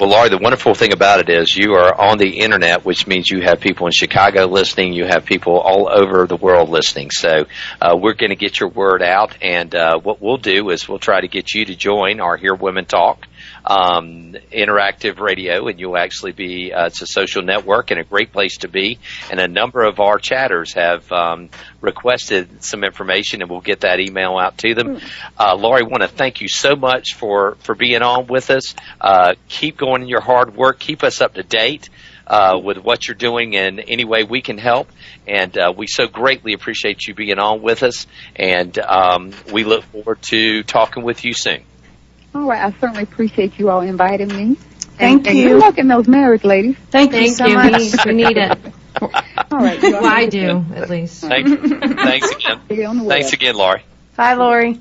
Well, 0.00 0.08
Laurie, 0.08 0.30
the 0.30 0.38
wonderful 0.38 0.74
thing 0.74 0.94
about 0.94 1.20
it 1.20 1.28
is 1.28 1.54
you 1.54 1.74
are 1.74 1.94
on 1.94 2.16
the 2.16 2.38
internet, 2.38 2.86
which 2.86 3.06
means 3.06 3.28
you 3.28 3.42
have 3.42 3.60
people 3.60 3.84
in 3.84 3.92
Chicago 3.92 4.46
listening, 4.46 4.94
you 4.94 5.04
have 5.04 5.26
people 5.26 5.60
all 5.60 5.90
over 5.92 6.26
the 6.26 6.38
world 6.38 6.70
listening. 6.70 7.10
So 7.10 7.44
uh, 7.82 7.98
we're 8.00 8.14
going 8.14 8.30
to 8.30 8.36
get 8.36 8.58
your 8.58 8.70
word 8.70 9.02
out, 9.02 9.36
and 9.42 9.74
uh, 9.74 9.98
what 9.98 10.22
we'll 10.22 10.38
do 10.38 10.70
is 10.70 10.88
we'll 10.88 11.00
try 11.00 11.20
to 11.20 11.28
get 11.28 11.52
you 11.52 11.66
to 11.66 11.76
join 11.76 12.18
our 12.20 12.38
Hear 12.38 12.54
Women 12.54 12.86
Talk 12.86 13.28
um, 13.64 14.34
interactive 14.52 15.18
radio, 15.18 15.66
and 15.68 15.78
you'll 15.78 15.96
actually 15.96 16.32
be. 16.32 16.72
Uh, 16.72 16.86
it's 16.86 17.02
a 17.02 17.06
social 17.06 17.42
network 17.42 17.90
and 17.90 18.00
a 18.00 18.04
great 18.04 18.32
place 18.32 18.58
to 18.58 18.68
be. 18.68 18.98
And 19.30 19.40
a 19.40 19.48
number 19.48 19.82
of 19.82 20.00
our 20.00 20.18
chatters 20.18 20.74
have 20.74 21.10
um, 21.12 21.50
requested 21.80 22.62
some 22.64 22.84
information, 22.84 23.42
and 23.42 23.50
we'll 23.50 23.60
get 23.60 23.80
that 23.80 24.00
email 24.00 24.36
out 24.38 24.58
to 24.58 24.74
them. 24.74 25.00
Uh, 25.38 25.54
Laurie, 25.56 25.82
want 25.82 26.02
to 26.02 26.08
thank 26.08 26.40
you 26.40 26.48
so 26.48 26.76
much 26.76 27.14
for 27.14 27.56
for 27.60 27.74
being 27.74 28.02
on 28.02 28.26
with 28.26 28.50
us. 28.50 28.74
Uh, 29.00 29.34
keep 29.48 29.76
going 29.76 30.02
in 30.02 30.08
your 30.08 30.20
hard 30.20 30.56
work. 30.56 30.78
Keep 30.78 31.04
us 31.04 31.20
up 31.20 31.34
to 31.34 31.42
date. 31.42 31.88
Uh, 32.26 32.60
with 32.62 32.78
what 32.78 33.08
you're 33.08 33.16
doing 33.16 33.54
in 33.54 33.80
any 33.80 34.04
way 34.04 34.22
we 34.22 34.40
can 34.40 34.56
help, 34.56 34.88
and 35.26 35.58
uh, 35.58 35.72
we 35.76 35.88
so 35.88 36.06
greatly 36.06 36.52
appreciate 36.52 37.04
you 37.08 37.12
being 37.12 37.40
on 37.40 37.60
with 37.60 37.82
us. 37.82 38.06
And 38.36 38.78
um, 38.78 39.32
we 39.52 39.64
look 39.64 39.82
forward 39.86 40.22
to 40.30 40.62
talking 40.62 41.02
with 41.02 41.24
you 41.24 41.34
soon. 41.34 41.64
All 42.34 42.48
right, 42.48 42.62
I 42.62 42.78
certainly 42.78 43.02
appreciate 43.02 43.58
you 43.58 43.70
all 43.70 43.80
inviting 43.80 44.28
me. 44.28 44.54
Thank 45.00 45.26
and, 45.26 45.28
and 45.28 45.38
you. 45.38 45.48
good 45.50 45.58
luck 45.60 45.78
in 45.78 45.88
those 45.88 46.06
marriage 46.06 46.44
ladies. 46.44 46.76
Thank, 46.90 47.12
you 47.12 47.28
so 47.28 47.46
you. 47.46 47.54
much. 47.54 48.04
We, 48.04 48.12
we 48.12 48.22
need 48.24 48.36
it. 48.36 48.58
All 49.00 49.58
right, 49.58 49.80
Well, 49.82 50.04
I 50.04 50.26
do, 50.26 50.64
at 50.74 50.90
least. 50.90 51.22
Thank, 51.22 51.48
thanks 51.48 52.30
again. 52.34 52.60
day 52.68 52.84
on 52.84 52.98
the 52.98 53.04
web. 53.04 53.18
Thanks 53.18 53.32
again, 53.32 53.54
Laurie. 53.54 53.84
Bye, 54.16 54.34
Lori. 54.34 54.78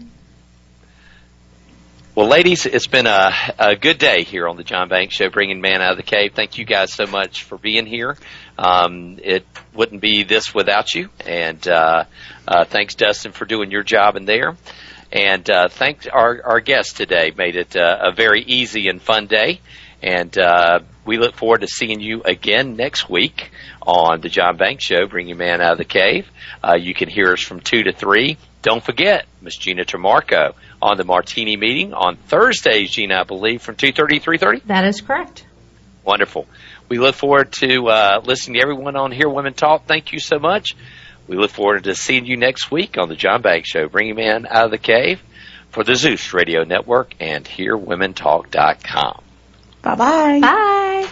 Well, 2.15 2.27
ladies, 2.27 2.65
it's 2.65 2.87
been 2.87 3.07
a, 3.07 3.31
a 3.57 3.75
good 3.77 3.97
day 3.97 4.23
here 4.23 4.47
on 4.49 4.57
the 4.57 4.63
John 4.63 4.89
Banks 4.89 5.15
Show, 5.15 5.29
bringing 5.29 5.61
man 5.61 5.81
out 5.81 5.91
of 5.91 5.97
the 5.97 6.03
cave. 6.03 6.33
Thank 6.33 6.57
you 6.57 6.65
guys 6.65 6.91
so 6.91 7.05
much 7.05 7.43
for 7.43 7.57
being 7.57 7.85
here. 7.85 8.17
Um, 8.57 9.19
it 9.23 9.45
wouldn't 9.73 10.01
be 10.01 10.23
this 10.23 10.53
without 10.53 10.93
you, 10.93 11.09
and 11.25 11.65
uh, 11.65 12.03
uh, 12.45 12.65
thanks, 12.65 12.95
Dustin, 12.95 13.31
for 13.31 13.45
doing 13.45 13.71
your 13.71 13.83
job 13.83 14.17
in 14.17 14.25
there. 14.25 14.57
And 15.11 15.49
uh, 15.49 15.69
thanks 15.69 16.07
our 16.07 16.41
our 16.43 16.59
guest 16.59 16.97
today. 16.97 17.33
Made 17.35 17.55
it 17.55 17.75
uh, 17.75 17.97
a 18.01 18.11
very 18.11 18.43
easy 18.43 18.87
and 18.89 19.01
fun 19.01 19.27
day. 19.27 19.59
And 20.01 20.37
uh, 20.37 20.79
we 21.05 21.17
look 21.17 21.35
forward 21.35 21.61
to 21.61 21.67
seeing 21.67 21.99
you 21.99 22.21
again 22.23 22.75
next 22.75 23.09
week 23.09 23.51
on 23.81 24.21
the 24.21 24.29
John 24.29 24.55
Banks 24.55 24.85
Show, 24.85 25.07
Bring 25.07 25.27
Your 25.27 25.37
man 25.37 25.61
out 25.61 25.73
of 25.73 25.77
the 25.77 25.85
cave. 25.85 26.29
Uh, 26.63 26.75
you 26.75 26.93
can 26.93 27.09
hear 27.09 27.33
us 27.33 27.41
from 27.41 27.59
two 27.59 27.83
to 27.83 27.91
three. 27.91 28.37
Don't 28.61 28.83
forget 28.83 29.25
Miss 29.41 29.57
Gina 29.57 29.83
Tremarco 29.83 30.53
on 30.81 30.97
the 30.97 31.03
Martini 31.03 31.57
meeting 31.57 31.93
on 31.93 32.15
Thursdays, 32.15 32.91
Gina, 32.91 33.21
I 33.21 33.23
believe, 33.23 33.61
from 33.61 33.75
two 33.75 33.91
thirty 33.91 34.19
to 34.19 34.23
three 34.23 34.37
thirty. 34.37 34.61
That 34.67 34.85
is 34.85 35.01
correct. 35.01 35.45
Wonderful. 36.03 36.47
We 36.87 36.97
look 36.97 37.15
forward 37.15 37.51
to 37.53 37.87
uh, 37.87 38.21
listening 38.23 38.55
to 38.55 38.61
everyone 38.61 38.95
on 38.95 39.11
Hear 39.11 39.29
Women 39.29 39.53
Talk. 39.53 39.85
Thank 39.85 40.13
you 40.13 40.19
so 40.19 40.39
much. 40.39 40.75
We 41.29 41.37
look 41.37 41.51
forward 41.51 41.83
to 41.83 41.93
seeing 41.93 42.25
you 42.25 42.37
next 42.37 42.71
week 42.71 42.97
on 42.97 43.07
the 43.07 43.15
John 43.15 43.43
Banks 43.43 43.69
Show, 43.69 43.87
bringing 43.87 44.15
man 44.15 44.47
out 44.49 44.65
of 44.65 44.71
the 44.71 44.79
cave 44.79 45.21
for 45.69 45.83
the 45.83 45.95
Zeus 45.95 46.33
Radio 46.33 46.63
Network 46.63 47.13
and 47.19 47.45
HearWomenTalk.com. 47.45 49.21
Bye-bye. 49.83 50.39
Bye. 50.39 51.09